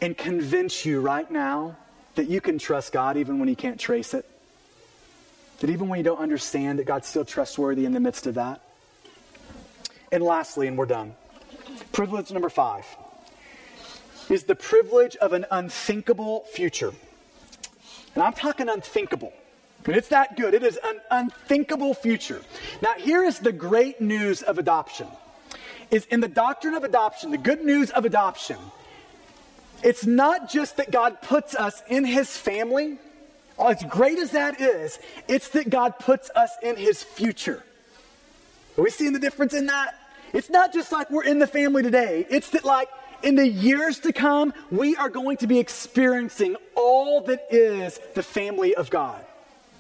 and 0.00 0.16
convince 0.18 0.84
you 0.84 1.00
right 1.00 1.30
now 1.30 1.76
that 2.16 2.28
you 2.28 2.40
can 2.40 2.58
trust 2.58 2.92
God 2.92 3.16
even 3.16 3.38
when 3.38 3.48
you 3.48 3.54
can't 3.54 3.78
trace 3.78 4.12
it. 4.12 4.28
That 5.61 5.70
even 5.70 5.88
when 5.88 5.98
you 5.98 6.04
don't 6.04 6.18
understand, 6.18 6.80
that 6.80 6.86
God's 6.86 7.06
still 7.06 7.24
trustworthy 7.24 7.84
in 7.84 7.92
the 7.92 8.00
midst 8.00 8.26
of 8.26 8.34
that. 8.34 8.61
And 10.11 10.24
lastly, 10.24 10.66
and 10.66 10.76
we're 10.76 10.86
done, 10.86 11.14
privilege 11.92 12.32
number 12.32 12.48
five 12.48 12.84
is 14.28 14.44
the 14.44 14.54
privilege 14.54 15.16
of 15.16 15.32
an 15.32 15.44
unthinkable 15.50 16.44
future. 16.52 16.92
And 18.14 18.24
I'm 18.24 18.32
talking 18.32 18.68
unthinkable. 18.68 19.32
And 19.86 19.96
it's 19.96 20.08
that 20.08 20.36
good. 20.36 20.54
It 20.54 20.62
is 20.62 20.78
an 20.84 21.00
unthinkable 21.11 21.94
future. 21.94 22.42
Now, 22.82 22.94
here 22.94 23.24
is 23.24 23.38
the 23.38 23.52
great 23.52 24.00
news 24.00 24.42
of 24.42 24.58
adoption. 24.58 25.06
Is 25.90 26.04
in 26.06 26.20
the 26.20 26.28
doctrine 26.28 26.74
of 26.74 26.84
adoption, 26.84 27.30
the 27.30 27.38
good 27.38 27.64
news 27.64 27.90
of 27.90 28.04
adoption, 28.04 28.58
it's 29.82 30.06
not 30.06 30.50
just 30.50 30.76
that 30.76 30.90
God 30.90 31.20
puts 31.22 31.54
us 31.54 31.82
in 31.88 32.04
his 32.04 32.36
family, 32.36 32.98
as 33.58 33.82
great 33.84 34.18
as 34.18 34.32
that 34.32 34.61
is, 34.61 34.98
it's 35.26 35.48
that 35.50 35.70
God 35.70 35.98
puts 35.98 36.30
us 36.36 36.50
in 36.62 36.76
his 36.76 37.02
future. 37.02 37.62
Are 38.78 38.84
we 38.84 38.90
seeing 38.90 39.12
the 39.12 39.18
difference 39.18 39.54
in 39.54 39.66
that? 39.66 39.98
It's 40.32 40.50
not 40.50 40.72
just 40.72 40.92
like 40.92 41.11
we're 41.11 41.24
in 41.24 41.38
the 41.38 41.46
family 41.46 41.82
today. 41.82 42.26
It's 42.30 42.50
that 42.50 42.64
like 42.64 42.88
in 43.23 43.35
the 43.35 43.49
years 43.49 44.01
to 44.01 44.12
come, 44.12 44.53
we 44.71 44.97
are 44.97 45.09
going 45.09 45.37
to 45.39 45.47
be 45.47 45.59
experiencing 45.59 46.57
all 46.75 47.23
that 47.23 47.47
is 47.51 47.99
the 48.14 48.23
family 48.23 48.75
of 48.75 48.91
God. 48.91 49.25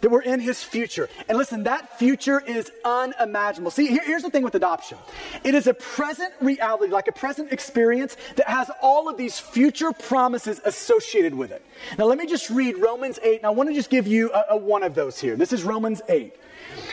That 0.00 0.10
we're 0.10 0.22
in 0.22 0.40
his 0.40 0.64
future. 0.64 1.10
And 1.28 1.36
listen, 1.36 1.64
that 1.64 1.98
future 1.98 2.40
is 2.40 2.72
unimaginable. 2.86 3.70
See, 3.70 3.86
here, 3.88 4.02
here's 4.02 4.22
the 4.22 4.30
thing 4.30 4.42
with 4.42 4.54
adoption 4.54 4.96
it 5.44 5.54
is 5.54 5.66
a 5.66 5.74
present 5.74 6.32
reality, 6.40 6.90
like 6.90 7.08
a 7.08 7.12
present 7.12 7.52
experience 7.52 8.16
that 8.36 8.48
has 8.48 8.70
all 8.80 9.10
of 9.10 9.18
these 9.18 9.38
future 9.38 9.92
promises 9.92 10.58
associated 10.64 11.34
with 11.34 11.52
it. 11.52 11.62
Now, 11.98 12.06
let 12.06 12.16
me 12.16 12.26
just 12.26 12.48
read 12.48 12.78
Romans 12.78 13.18
8, 13.22 13.36
and 13.38 13.46
I 13.46 13.50
want 13.50 13.68
to 13.68 13.74
just 13.74 13.90
give 13.90 14.06
you 14.06 14.32
a, 14.32 14.44
a 14.50 14.56
one 14.56 14.82
of 14.82 14.94
those 14.94 15.20
here. 15.20 15.36
This 15.36 15.52
is 15.52 15.64
Romans 15.64 16.00
8. 16.08 16.34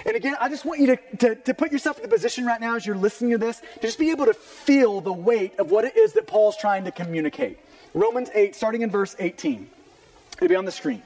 And 0.05 0.15
again, 0.15 0.35
I 0.39 0.49
just 0.49 0.65
want 0.65 0.79
you 0.79 0.87
to, 0.87 0.97
to, 1.17 1.35
to, 1.35 1.53
put 1.53 1.71
yourself 1.71 1.97
in 1.97 2.03
the 2.03 2.09
position 2.09 2.45
right 2.45 2.59
now 2.59 2.75
as 2.75 2.85
you're 2.85 2.95
listening 2.95 3.31
to 3.31 3.37
this, 3.37 3.61
to 3.75 3.81
just 3.81 3.99
be 3.99 4.11
able 4.11 4.25
to 4.25 4.33
feel 4.33 5.01
the 5.01 5.13
weight 5.13 5.57
of 5.59 5.71
what 5.71 5.85
it 5.85 5.97
is 5.97 6.13
that 6.13 6.27
Paul's 6.27 6.57
trying 6.57 6.85
to 6.85 6.91
communicate. 6.91 7.59
Romans 7.93 8.29
8, 8.33 8.55
starting 8.55 8.81
in 8.81 8.89
verse 8.89 9.15
18. 9.19 9.69
It'll 10.37 10.47
be 10.47 10.55
on 10.55 10.65
the 10.65 10.71
screen. 10.71 11.01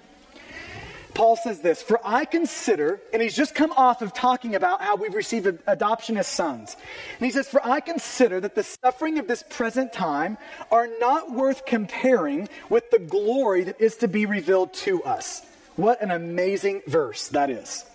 Paul 1.13 1.35
says 1.35 1.59
this 1.59 1.81
For 1.81 1.99
I 2.03 2.25
consider, 2.25 3.01
and 3.13 3.21
he's 3.21 3.35
just 3.35 3.55
come 3.55 3.71
off 3.73 4.01
of 4.01 4.13
talking 4.13 4.55
about 4.55 4.81
how 4.81 4.95
we've 4.95 5.13
received 5.13 5.47
adoption 5.67 6.17
as 6.17 6.27
sons. 6.27 6.75
And 7.19 7.25
he 7.25 7.31
says, 7.31 7.47
For 7.47 7.65
I 7.65 7.79
consider 7.79 8.39
that 8.39 8.55
the 8.55 8.63
suffering 8.63 9.19
of 9.19 9.27
this 9.27 9.43
present 9.49 9.93
time 9.93 10.37
are 10.71 10.87
not 10.99 11.31
worth 11.31 11.65
comparing 11.65 12.49
with 12.69 12.89
the 12.91 12.99
glory 12.99 13.63
that 13.65 13.79
is 13.79 13.97
to 13.97 14.07
be 14.07 14.25
revealed 14.25 14.73
to 14.73 15.03
us. 15.03 15.45
What 15.75 16.01
an 16.01 16.11
amazing 16.11 16.81
verse 16.87 17.29
that 17.29 17.49
is. 17.49 17.85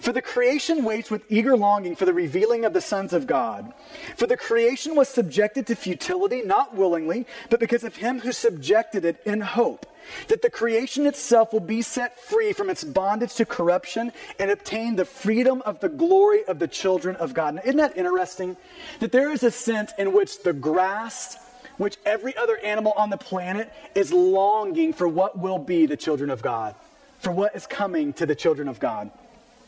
For 0.00 0.12
the 0.12 0.22
creation 0.22 0.84
waits 0.84 1.10
with 1.10 1.24
eager 1.30 1.56
longing 1.56 1.96
for 1.96 2.04
the 2.04 2.12
revealing 2.12 2.64
of 2.64 2.72
the 2.72 2.80
sons 2.80 3.12
of 3.12 3.26
God. 3.26 3.72
For 4.16 4.26
the 4.26 4.36
creation 4.36 4.94
was 4.94 5.08
subjected 5.08 5.66
to 5.66 5.76
futility, 5.76 6.42
not 6.42 6.74
willingly, 6.74 7.26
but 7.50 7.60
because 7.60 7.84
of 7.84 7.96
him 7.96 8.20
who 8.20 8.32
subjected 8.32 9.04
it 9.04 9.20
in 9.24 9.40
hope, 9.40 9.86
that 10.28 10.42
the 10.42 10.50
creation 10.50 11.06
itself 11.06 11.52
will 11.52 11.60
be 11.60 11.82
set 11.82 12.20
free 12.20 12.52
from 12.52 12.68
its 12.68 12.84
bondage 12.84 13.34
to 13.34 13.46
corruption 13.46 14.12
and 14.38 14.50
obtain 14.50 14.96
the 14.96 15.04
freedom 15.04 15.62
of 15.64 15.80
the 15.80 15.88
glory 15.88 16.44
of 16.44 16.58
the 16.58 16.68
children 16.68 17.16
of 17.16 17.34
God. 17.34 17.54
Now, 17.54 17.62
isn't 17.64 17.76
that 17.76 17.96
interesting? 17.96 18.56
That 19.00 19.12
there 19.12 19.30
is 19.30 19.42
a 19.42 19.50
sense 19.50 19.92
in 19.98 20.12
which 20.12 20.42
the 20.42 20.52
grass, 20.52 21.38
which 21.78 21.96
every 22.04 22.36
other 22.36 22.58
animal 22.58 22.92
on 22.96 23.10
the 23.10 23.16
planet 23.16 23.72
is 23.94 24.12
longing 24.12 24.92
for 24.92 25.08
what 25.08 25.38
will 25.38 25.58
be 25.58 25.86
the 25.86 25.96
children 25.96 26.30
of 26.30 26.42
God, 26.42 26.74
for 27.20 27.32
what 27.32 27.56
is 27.56 27.66
coming 27.66 28.12
to 28.14 28.26
the 28.26 28.34
children 28.34 28.68
of 28.68 28.78
God. 28.78 29.10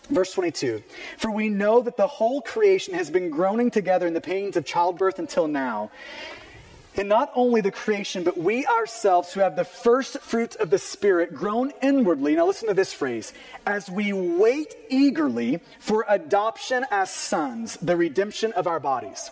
Verse 0.08 0.32
22 0.32 0.82
For 1.18 1.30
we 1.30 1.48
know 1.48 1.80
that 1.80 1.96
the 1.96 2.06
whole 2.06 2.40
creation 2.40 2.94
has 2.94 3.10
been 3.10 3.30
groaning 3.30 3.70
together 3.70 4.06
in 4.06 4.14
the 4.14 4.20
pains 4.20 4.56
of 4.56 4.64
childbirth 4.64 5.18
until 5.18 5.48
now. 5.48 5.90
And 6.98 7.10
not 7.10 7.30
only 7.34 7.60
the 7.60 7.70
creation, 7.70 8.24
but 8.24 8.38
we 8.38 8.64
ourselves 8.66 9.32
who 9.32 9.40
have 9.40 9.54
the 9.54 9.64
first 9.64 10.18
fruits 10.20 10.56
of 10.56 10.70
the 10.70 10.78
Spirit 10.78 11.34
groan 11.34 11.72
inwardly. 11.82 12.34
Now 12.36 12.46
listen 12.46 12.68
to 12.68 12.74
this 12.74 12.92
phrase 12.92 13.34
as 13.66 13.90
we 13.90 14.14
wait 14.14 14.74
eagerly 14.88 15.60
for 15.78 16.06
adoption 16.08 16.86
as 16.90 17.10
sons, 17.10 17.76
the 17.82 17.96
redemption 17.96 18.52
of 18.52 18.66
our 18.66 18.80
bodies. 18.80 19.30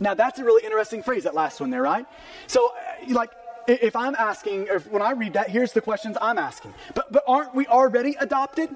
Now 0.00 0.14
that's 0.14 0.38
a 0.38 0.44
really 0.44 0.64
interesting 0.64 1.02
phrase, 1.02 1.24
that 1.24 1.34
last 1.34 1.60
one 1.60 1.70
there, 1.70 1.82
right? 1.82 2.06
So, 2.46 2.70
uh, 2.70 3.12
like, 3.12 3.32
if 3.66 3.94
I'm 3.94 4.14
asking, 4.14 4.68
if, 4.70 4.90
when 4.90 5.02
I 5.02 5.10
read 5.10 5.34
that, 5.34 5.50
here's 5.50 5.72
the 5.72 5.82
questions 5.82 6.16
I'm 6.22 6.38
asking. 6.38 6.72
But, 6.94 7.12
but 7.12 7.22
aren't 7.26 7.54
we 7.54 7.66
already 7.66 8.16
adopted? 8.18 8.74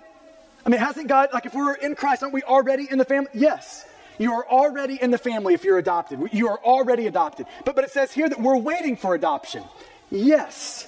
I 0.64 0.68
mean, 0.68 0.80
hasn't 0.80 1.08
God, 1.08 1.30
like 1.32 1.46
if 1.46 1.54
we're 1.54 1.74
in 1.74 1.94
Christ, 1.94 2.22
aren't 2.22 2.34
we 2.34 2.42
already 2.42 2.86
in 2.90 2.98
the 2.98 3.04
family? 3.04 3.30
Yes. 3.34 3.84
You 4.18 4.32
are 4.34 4.46
already 4.48 5.00
in 5.00 5.10
the 5.10 5.18
family 5.18 5.54
if 5.54 5.64
you're 5.64 5.78
adopted. 5.78 6.20
You 6.32 6.48
are 6.48 6.58
already 6.62 7.06
adopted. 7.06 7.46
But, 7.64 7.74
but 7.74 7.84
it 7.84 7.90
says 7.90 8.12
here 8.12 8.28
that 8.28 8.40
we're 8.40 8.58
waiting 8.58 8.96
for 8.96 9.14
adoption. 9.14 9.64
Yes. 10.10 10.86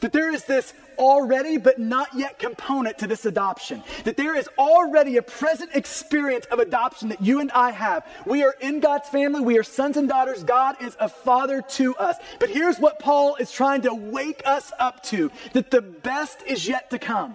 That 0.00 0.12
there 0.12 0.32
is 0.32 0.44
this 0.44 0.72
already 0.96 1.56
but 1.58 1.78
not 1.78 2.08
yet 2.14 2.38
component 2.38 2.98
to 2.98 3.06
this 3.06 3.26
adoption. 3.26 3.82
That 4.04 4.16
there 4.16 4.34
is 4.34 4.48
already 4.56 5.16
a 5.16 5.22
present 5.22 5.70
experience 5.74 6.46
of 6.46 6.58
adoption 6.58 7.08
that 7.08 7.20
you 7.20 7.40
and 7.40 7.50
I 7.52 7.72
have. 7.72 8.06
We 8.24 8.44
are 8.44 8.54
in 8.60 8.80
God's 8.80 9.08
family. 9.08 9.40
We 9.40 9.58
are 9.58 9.62
sons 9.62 9.96
and 9.96 10.08
daughters. 10.08 10.44
God 10.44 10.76
is 10.80 10.96
a 11.00 11.08
father 11.08 11.62
to 11.62 11.96
us. 11.96 12.16
But 12.38 12.50
here's 12.50 12.78
what 12.78 12.98
Paul 12.98 13.36
is 13.36 13.50
trying 13.50 13.82
to 13.82 13.94
wake 13.94 14.42
us 14.46 14.72
up 14.78 15.02
to 15.04 15.30
that 15.52 15.70
the 15.70 15.82
best 15.82 16.42
is 16.46 16.66
yet 16.66 16.90
to 16.90 16.98
come 16.98 17.34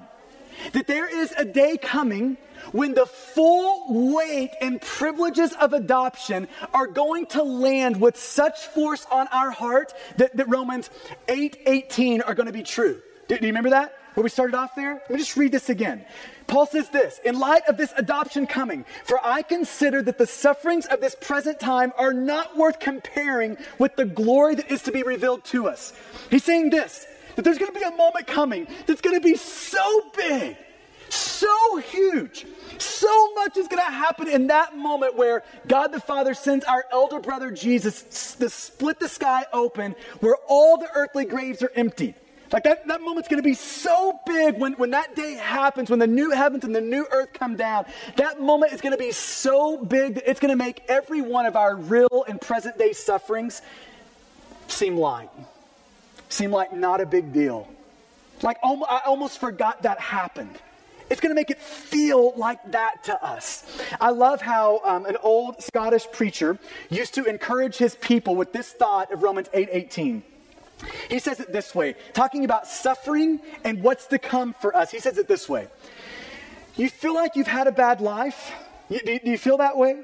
that 0.74 0.88
there 0.88 1.08
is 1.08 1.34
a 1.38 1.46
day 1.46 1.78
coming 1.78 2.38
when 2.72 2.94
the 2.94 3.06
full 3.06 4.14
weight 4.14 4.52
and 4.62 4.82
privileges 4.82 5.54
of 5.54 5.74
adoption 5.74 6.48
are 6.74 6.88
going 6.88 7.26
to 7.28 7.44
land 7.44 8.00
with 8.00 8.18
such 8.18 8.66
force 8.68 9.06
on 9.12 9.28
our 9.28 9.52
heart 9.52 9.94
that, 10.18 10.36
that 10.38 10.50
Romans 10.50 10.90
8 11.28 11.58
18 11.66 12.22
are 12.22 12.34
going 12.34 12.48
to 12.48 12.54
be 12.54 12.64
true. 12.64 13.02
Do, 13.28 13.38
do 13.38 13.46
you 13.46 13.52
remember 13.52 13.72
that? 13.72 13.96
where 14.16 14.24
we 14.24 14.30
started 14.30 14.56
off 14.56 14.76
there? 14.76 14.94
Let 14.94 15.10
me 15.10 15.18
just 15.18 15.36
read 15.36 15.52
this 15.52 15.70
again. 15.70 16.06
Paul 16.48 16.66
says 16.66 16.90
this 16.90 17.20
In 17.24 17.38
light 17.38 17.64
of 17.68 17.78
this 17.78 17.94
adoption 17.98 18.48
coming, 18.48 18.86
for 19.04 19.20
I 19.24 19.42
consider 19.42 20.02
that 20.04 20.18
the 20.18 20.26
sufferings 20.26 20.86
of 20.86 21.02
this 21.02 21.16
present 21.20 21.60
time 21.60 21.92
are 21.98 22.14
not 22.14 22.58
worth 22.58 22.80
comparing 22.80 23.58
with 23.78 23.96
the 23.96 24.06
glory 24.06 24.56
that 24.56 24.72
is 24.72 24.82
to 24.84 24.92
be 24.92 25.04
revealed 25.04 25.44
to 25.46 25.68
us. 25.68 25.94
He's 26.32 26.44
saying 26.44 26.70
this 26.70 27.06
that 27.36 27.44
there's 27.44 27.58
going 27.58 27.74
to 27.74 27.80
be 27.80 27.86
a 27.86 27.92
moment 27.92 28.28
coming 28.28 28.68
that's 28.86 29.02
going 29.02 29.16
to 29.16 29.22
be 29.22 29.36
so 29.36 30.02
big, 30.16 30.58
so 31.10 31.78
huge, 31.78 32.46
so 32.78 33.34
much 33.34 33.58
is 33.58 33.68
going 33.68 33.84
to 33.84 33.92
happen 33.92 34.28
in 34.28 34.48
that 34.48 34.76
moment 34.76 35.16
where 35.16 35.44
God 35.68 35.88
the 35.92 36.00
Father 36.00 36.34
sends 36.34 36.66
our 36.66 36.86
elder 36.92 37.20
brother 37.20 37.52
Jesus 37.52 38.36
to 38.40 38.50
split 38.50 39.00
the 39.00 39.10
sky 39.10 39.46
open, 39.54 39.96
where 40.20 40.36
all 40.48 40.78
the 40.78 40.90
earthly 40.94 41.26
graves 41.26 41.62
are 41.62 41.72
empty. 41.76 42.16
Like 42.52 42.64
that, 42.64 42.88
that 42.88 43.02
moment's 43.02 43.28
going 43.28 43.42
to 43.42 43.48
be 43.48 43.56
so 43.56 44.20
big 44.26 44.58
when, 44.60 44.74
when 44.74 44.92
that 44.92 45.16
day 45.16 45.34
happens, 45.34 45.90
when 45.90 46.00
the 46.00 46.08
new 46.08 46.32
heavens 46.32 46.64
and 46.64 46.76
the 46.76 46.82
new 46.82 47.06
earth 47.12 47.34
come 47.34 47.56
down. 47.56 47.86
That 48.18 48.40
moment 48.40 48.72
is 48.72 48.82
going 48.82 48.92
to 48.92 48.98
be 48.98 49.12
so 49.12 49.84
big 49.84 50.16
that 50.16 50.30
it's 50.30 50.40
going 50.40 50.52
to 50.52 50.64
make 50.64 50.84
every 50.88 51.22
one 51.22 51.46
of 51.46 51.56
our 51.56 51.76
real 51.76 52.24
and 52.28 52.40
present 52.40 52.78
day 52.78 52.94
sufferings 52.94 53.62
seem 54.68 54.96
light, 54.98 55.30
seem 56.30 56.52
like 56.52 56.74
not 56.74 57.02
a 57.02 57.06
big 57.06 57.34
deal. 57.34 57.68
Like 58.42 58.58
I 58.64 59.02
almost 59.06 59.40
forgot 59.40 59.84
that 59.84 60.00
happened. 60.00 60.58
It's 61.10 61.22
going 61.22 61.30
to 61.30 61.36
make 61.36 61.52
it 61.52 61.62
feel 61.62 62.34
like 62.36 62.72
that 62.72 63.04
to 63.06 63.24
us. 63.24 63.64
I 64.02 64.10
love 64.10 64.42
how 64.42 64.82
um, 64.84 65.06
an 65.06 65.18
old 65.22 65.62
Scottish 65.62 66.08
preacher 66.12 66.58
used 66.90 67.14
to 67.16 67.26
encourage 67.26 67.78
his 67.78 67.96
people 67.96 68.36
with 68.36 68.54
this 68.54 68.72
thought 68.72 69.12
of 69.12 69.22
Romans 69.22 69.48
8 69.54 69.70
18. 69.72 70.24
He 71.10 71.20
says 71.20 71.40
it 71.40 71.54
this 71.54 71.74
way, 71.74 71.96
talking 72.14 72.44
about 72.44 72.68
suffering 72.68 73.40
and 73.64 73.82
what's 73.82 74.08
to 74.08 74.20
come 74.20 74.54
for 74.60 74.76
us. 74.76 74.92
He 74.92 75.00
says 75.00 75.18
it 75.18 75.28
this 75.28 75.48
way 75.48 75.68
You 76.76 76.90
feel 76.90 77.14
like 77.14 77.36
you've 77.36 77.48
had 77.48 77.68
a 77.68 77.72
bad 77.72 78.02
life? 78.02 78.52
You, 78.90 79.00
do, 79.00 79.20
do 79.20 79.30
you 79.30 79.38
feel 79.38 79.58
that 79.58 79.78
way? 79.78 80.02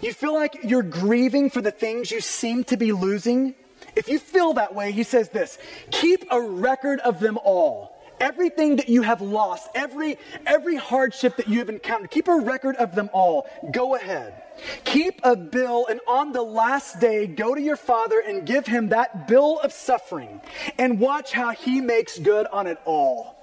You 0.00 0.12
feel 0.12 0.34
like 0.34 0.58
you're 0.62 0.82
grieving 0.82 1.50
for 1.50 1.60
the 1.60 1.70
things 1.70 2.10
you 2.10 2.20
seem 2.20 2.64
to 2.64 2.76
be 2.76 2.92
losing? 2.92 3.54
If 3.96 4.08
you 4.08 4.18
feel 4.18 4.54
that 4.54 4.74
way, 4.74 4.92
he 4.92 5.02
says 5.02 5.28
this 5.28 5.58
keep 5.90 6.24
a 6.30 6.40
record 6.40 7.00
of 7.00 7.20
them 7.20 7.38
all 7.44 7.92
everything 8.22 8.76
that 8.76 8.88
you 8.88 9.02
have 9.02 9.20
lost, 9.20 9.68
every, 9.74 10.16
every 10.46 10.76
hardship 10.76 11.36
that 11.36 11.48
you 11.48 11.58
have 11.58 11.68
encountered, 11.68 12.10
keep 12.10 12.28
a 12.28 12.34
record 12.36 12.76
of 12.76 12.94
them 12.94 13.10
all. 13.12 13.48
Go 13.72 13.96
ahead. 13.96 14.40
Keep 14.84 15.20
a 15.24 15.34
bill, 15.34 15.86
and 15.88 16.00
on 16.06 16.32
the 16.32 16.42
last 16.42 17.00
day, 17.00 17.26
go 17.26 17.54
to 17.54 17.60
your 17.60 17.76
father 17.76 18.22
and 18.24 18.46
give 18.46 18.66
him 18.66 18.90
that 18.90 19.26
bill 19.26 19.58
of 19.58 19.72
suffering 19.72 20.40
and 20.78 21.00
watch 21.00 21.32
how 21.32 21.50
he 21.50 21.80
makes 21.80 22.18
good 22.18 22.46
on 22.46 22.66
it 22.66 22.78
all. 22.84 23.36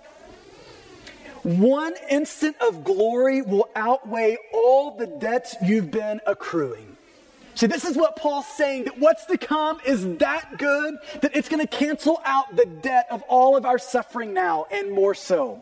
One 1.43 1.93
instant 2.09 2.55
of 2.61 2.83
glory 2.83 3.41
will 3.41 3.69
outweigh 3.75 4.37
all 4.53 4.97
the 4.97 5.07
debts 5.07 5.55
you've 5.63 5.91
been 5.91 6.21
accruing. 6.25 6.95
See, 7.59 7.67
this 7.67 7.83
is 7.83 7.97
what 7.97 8.15
Paul's 8.15 8.47
saying 8.47 8.85
that 8.85 8.97
what's 8.99 9.25
to 9.25 9.37
come 9.37 9.81
is 9.85 10.15
that 10.19 10.57
good 10.57 10.95
that 11.19 11.35
it's 11.35 11.49
going 11.49 11.59
to 11.59 11.67
cancel 11.67 12.21
out 12.23 12.55
the 12.55 12.65
debt 12.65 13.07
of 13.11 13.21
all 13.23 13.57
of 13.57 13.65
our 13.65 13.77
suffering 13.77 14.33
now 14.33 14.65
and 14.71 14.93
more 14.93 15.13
so. 15.13 15.61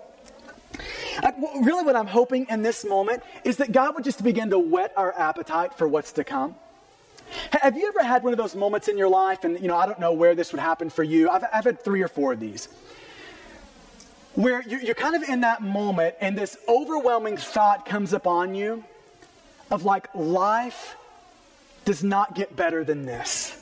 I, 1.23 1.33
really, 1.63 1.83
what 1.83 1.95
I'm 1.95 2.05
hoping 2.05 2.45
in 2.51 2.61
this 2.61 2.85
moment 2.85 3.23
is 3.43 3.57
that 3.57 3.71
God 3.71 3.95
would 3.95 4.03
just 4.03 4.23
begin 4.23 4.51
to 4.51 4.59
whet 4.59 4.93
our 4.95 5.11
appetite 5.17 5.73
for 5.73 5.87
what's 5.87 6.11
to 6.11 6.23
come. 6.23 6.53
Have 7.49 7.75
you 7.75 7.87
ever 7.87 8.03
had 8.03 8.21
one 8.21 8.31
of 8.31 8.37
those 8.37 8.55
moments 8.55 8.87
in 8.89 8.95
your 8.95 9.09
life? 9.09 9.43
And, 9.43 9.59
you 9.59 9.67
know, 9.67 9.75
I 9.75 9.87
don't 9.87 9.99
know 9.99 10.13
where 10.13 10.35
this 10.35 10.51
would 10.51 10.61
happen 10.61 10.91
for 10.91 11.01
you. 11.01 11.31
I've, 11.31 11.45
I've 11.51 11.65
had 11.65 11.83
three 11.83 12.03
or 12.03 12.07
four 12.07 12.33
of 12.33 12.39
these. 12.39 12.67
Where 14.35 14.61
you're, 14.69 14.81
you're 14.81 14.93
kind 14.93 15.15
of 15.15 15.27
in 15.27 15.41
that 15.41 15.63
moment, 15.63 16.13
and 16.21 16.37
this 16.37 16.57
overwhelming 16.67 17.37
thought 17.37 17.87
comes 17.87 18.13
upon 18.13 18.53
you 18.53 18.83
of 19.71 19.83
like, 19.83 20.13
life 20.13 20.95
does 21.87 22.03
not 22.03 22.35
get 22.35 22.53
better 22.53 22.83
than 22.83 23.05
this. 23.05 23.55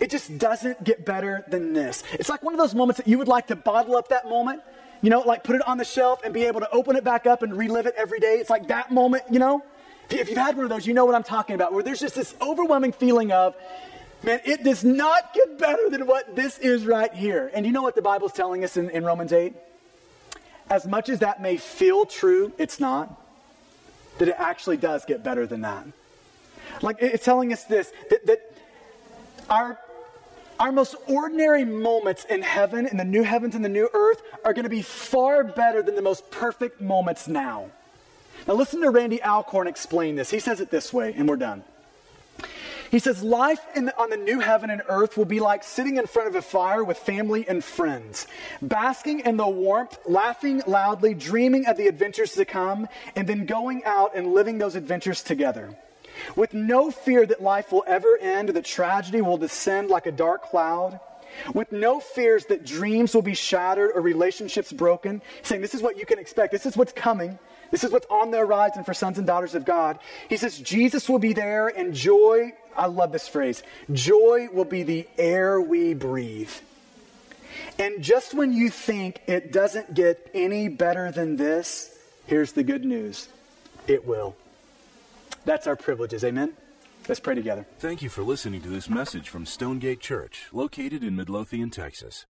It 0.00 0.10
just 0.10 0.36
doesn't 0.36 0.84
get 0.84 1.06
better 1.06 1.46
than 1.48 1.72
this. 1.72 2.04
It's 2.12 2.28
like 2.28 2.42
one 2.42 2.52
of 2.52 2.60
those 2.60 2.74
moments 2.74 2.98
that 2.98 3.08
you 3.08 3.16
would 3.16 3.26
like 3.26 3.46
to 3.46 3.56
bottle 3.56 3.96
up 3.96 4.08
that 4.08 4.28
moment, 4.28 4.60
you 5.00 5.08
know, 5.08 5.20
like 5.20 5.42
put 5.42 5.56
it 5.56 5.66
on 5.66 5.78
the 5.78 5.84
shelf 5.84 6.20
and 6.22 6.34
be 6.34 6.44
able 6.44 6.60
to 6.60 6.70
open 6.70 6.96
it 6.96 7.02
back 7.02 7.26
up 7.26 7.42
and 7.42 7.56
relive 7.56 7.86
it 7.86 7.94
every 7.96 8.20
day. 8.20 8.34
It's 8.34 8.50
like 8.50 8.68
that 8.68 8.92
moment, 8.92 9.22
you 9.30 9.38
know? 9.38 9.64
If 10.10 10.28
you've 10.28 10.36
had 10.36 10.56
one 10.56 10.64
of 10.64 10.68
those, 10.68 10.86
you 10.86 10.92
know 10.92 11.06
what 11.06 11.14
I'm 11.14 11.22
talking 11.22 11.54
about, 11.54 11.72
where 11.72 11.82
there's 11.82 12.00
just 12.00 12.16
this 12.16 12.34
overwhelming 12.42 12.92
feeling 12.92 13.32
of, 13.32 13.56
man, 14.22 14.40
it 14.44 14.62
does 14.62 14.84
not 14.84 15.32
get 15.32 15.58
better 15.58 15.88
than 15.88 16.06
what 16.06 16.36
this 16.36 16.58
is 16.58 16.84
right 16.84 17.14
here. 17.14 17.50
And 17.54 17.64
you 17.64 17.72
know 17.72 17.82
what 17.82 17.94
the 17.94 18.02
Bible's 18.02 18.34
telling 18.34 18.62
us 18.62 18.76
in, 18.76 18.90
in 18.90 19.04
Romans 19.06 19.32
8? 19.32 19.54
As 20.68 20.86
much 20.86 21.08
as 21.08 21.20
that 21.20 21.40
may 21.40 21.56
feel 21.56 22.04
true, 22.04 22.52
it's 22.58 22.78
not. 22.78 23.18
That 24.18 24.28
it 24.28 24.36
actually 24.36 24.76
does 24.76 25.06
get 25.06 25.24
better 25.24 25.46
than 25.46 25.62
that. 25.62 25.86
Like 26.82 26.96
it's 27.00 27.24
telling 27.24 27.52
us 27.52 27.64
this 27.64 27.92
that, 28.10 28.26
that 28.26 28.52
our 29.48 29.78
our 30.60 30.70
most 30.70 30.94
ordinary 31.08 31.64
moments 31.64 32.26
in 32.26 32.42
heaven, 32.42 32.86
in 32.86 32.98
the 32.98 33.04
new 33.04 33.22
heavens 33.22 33.54
and 33.54 33.64
the 33.64 33.70
new 33.70 33.88
earth, 33.94 34.22
are 34.44 34.52
going 34.52 34.64
to 34.64 34.70
be 34.70 34.82
far 34.82 35.42
better 35.42 35.82
than 35.82 35.94
the 35.94 36.02
most 36.02 36.30
perfect 36.30 36.82
moments 36.82 37.26
now. 37.26 37.70
Now, 38.46 38.54
listen 38.54 38.82
to 38.82 38.90
Randy 38.90 39.22
Alcorn 39.22 39.66
explain 39.66 40.16
this. 40.16 40.30
He 40.30 40.38
says 40.38 40.60
it 40.60 40.70
this 40.70 40.92
way, 40.92 41.14
and 41.16 41.26
we're 41.28 41.36
done. 41.36 41.64
He 42.90 42.98
says, 42.98 43.22
Life 43.22 43.60
the, 43.74 43.98
on 43.98 44.10
the 44.10 44.16
new 44.16 44.40
heaven 44.40 44.68
and 44.68 44.82
earth 44.88 45.16
will 45.16 45.24
be 45.24 45.40
like 45.40 45.64
sitting 45.64 45.96
in 45.96 46.06
front 46.06 46.28
of 46.28 46.34
a 46.34 46.42
fire 46.42 46.84
with 46.84 46.98
family 46.98 47.46
and 47.48 47.64
friends, 47.64 48.26
basking 48.60 49.20
in 49.20 49.36
the 49.38 49.48
warmth, 49.48 49.98
laughing 50.06 50.62
loudly, 50.66 51.14
dreaming 51.14 51.66
of 51.66 51.76
the 51.76 51.86
adventures 51.86 52.32
to 52.32 52.44
come, 52.44 52.86
and 53.16 53.26
then 53.26 53.46
going 53.46 53.84
out 53.84 54.14
and 54.14 54.34
living 54.34 54.58
those 54.58 54.74
adventures 54.74 55.22
together 55.22 55.74
with 56.36 56.54
no 56.54 56.90
fear 56.90 57.26
that 57.26 57.42
life 57.42 57.72
will 57.72 57.84
ever 57.86 58.18
end, 58.20 58.50
or 58.50 58.52
that 58.52 58.64
tragedy 58.64 59.20
will 59.20 59.38
descend 59.38 59.88
like 59.88 60.06
a 60.06 60.12
dark 60.12 60.42
cloud, 60.44 61.00
with 61.54 61.70
no 61.72 62.00
fears 62.00 62.46
that 62.46 62.64
dreams 62.64 63.14
will 63.14 63.22
be 63.22 63.34
shattered 63.34 63.92
or 63.94 64.00
relationships 64.00 64.72
broken, 64.72 65.22
saying, 65.42 65.60
This 65.60 65.74
is 65.74 65.82
what 65.82 65.98
you 65.98 66.06
can 66.06 66.18
expect, 66.18 66.52
this 66.52 66.66
is 66.66 66.76
what's 66.76 66.92
coming. 66.92 67.38
This 67.70 67.84
is 67.84 67.92
what's 67.92 68.06
on 68.10 68.32
the 68.32 68.38
horizon 68.38 68.82
for 68.82 68.92
sons 68.92 69.18
and 69.18 69.26
daughters 69.26 69.54
of 69.54 69.64
God. 69.64 70.00
He 70.28 70.36
says, 70.36 70.58
Jesus 70.58 71.08
will 71.08 71.20
be 71.20 71.32
there, 71.32 71.68
and 71.68 71.94
joy, 71.94 72.52
I 72.76 72.86
love 72.86 73.12
this 73.12 73.28
phrase, 73.28 73.62
joy 73.92 74.48
will 74.52 74.64
be 74.64 74.82
the 74.82 75.06
air 75.16 75.60
we 75.60 75.94
breathe. 75.94 76.50
And 77.78 78.02
just 78.02 78.34
when 78.34 78.52
you 78.52 78.70
think 78.70 79.22
it 79.26 79.52
doesn't 79.52 79.94
get 79.94 80.30
any 80.34 80.68
better 80.68 81.10
than 81.12 81.36
this, 81.36 81.96
here's 82.26 82.52
the 82.52 82.62
good 82.62 82.84
news 82.84 83.28
it 83.86 84.06
will. 84.06 84.36
That's 85.50 85.66
our 85.66 85.74
privileges. 85.74 86.22
Amen? 86.22 86.52
Let's 87.08 87.18
pray 87.18 87.34
together. 87.34 87.66
Thank 87.80 88.02
you 88.02 88.08
for 88.08 88.22
listening 88.22 88.60
to 88.60 88.68
this 88.68 88.88
message 88.88 89.28
from 89.28 89.44
Stonegate 89.44 89.98
Church, 89.98 90.46
located 90.52 91.02
in 91.02 91.16
Midlothian, 91.16 91.70
Texas. 91.70 92.24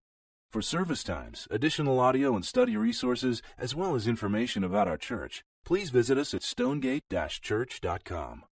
For 0.49 0.63
service 0.63 1.05
times, 1.05 1.47
additional 1.51 2.01
audio 2.01 2.35
and 2.35 2.47
study 2.47 2.79
resources, 2.79 3.43
as 3.59 3.75
well 3.75 3.95
as 3.95 4.09
information 4.09 4.65
about 4.65 4.89
our 4.89 4.97
church, 4.97 5.45
please 5.67 5.91
visit 5.91 6.17
us 6.17 6.33
at 6.33 6.43
stonegate-church.com. 6.43 8.45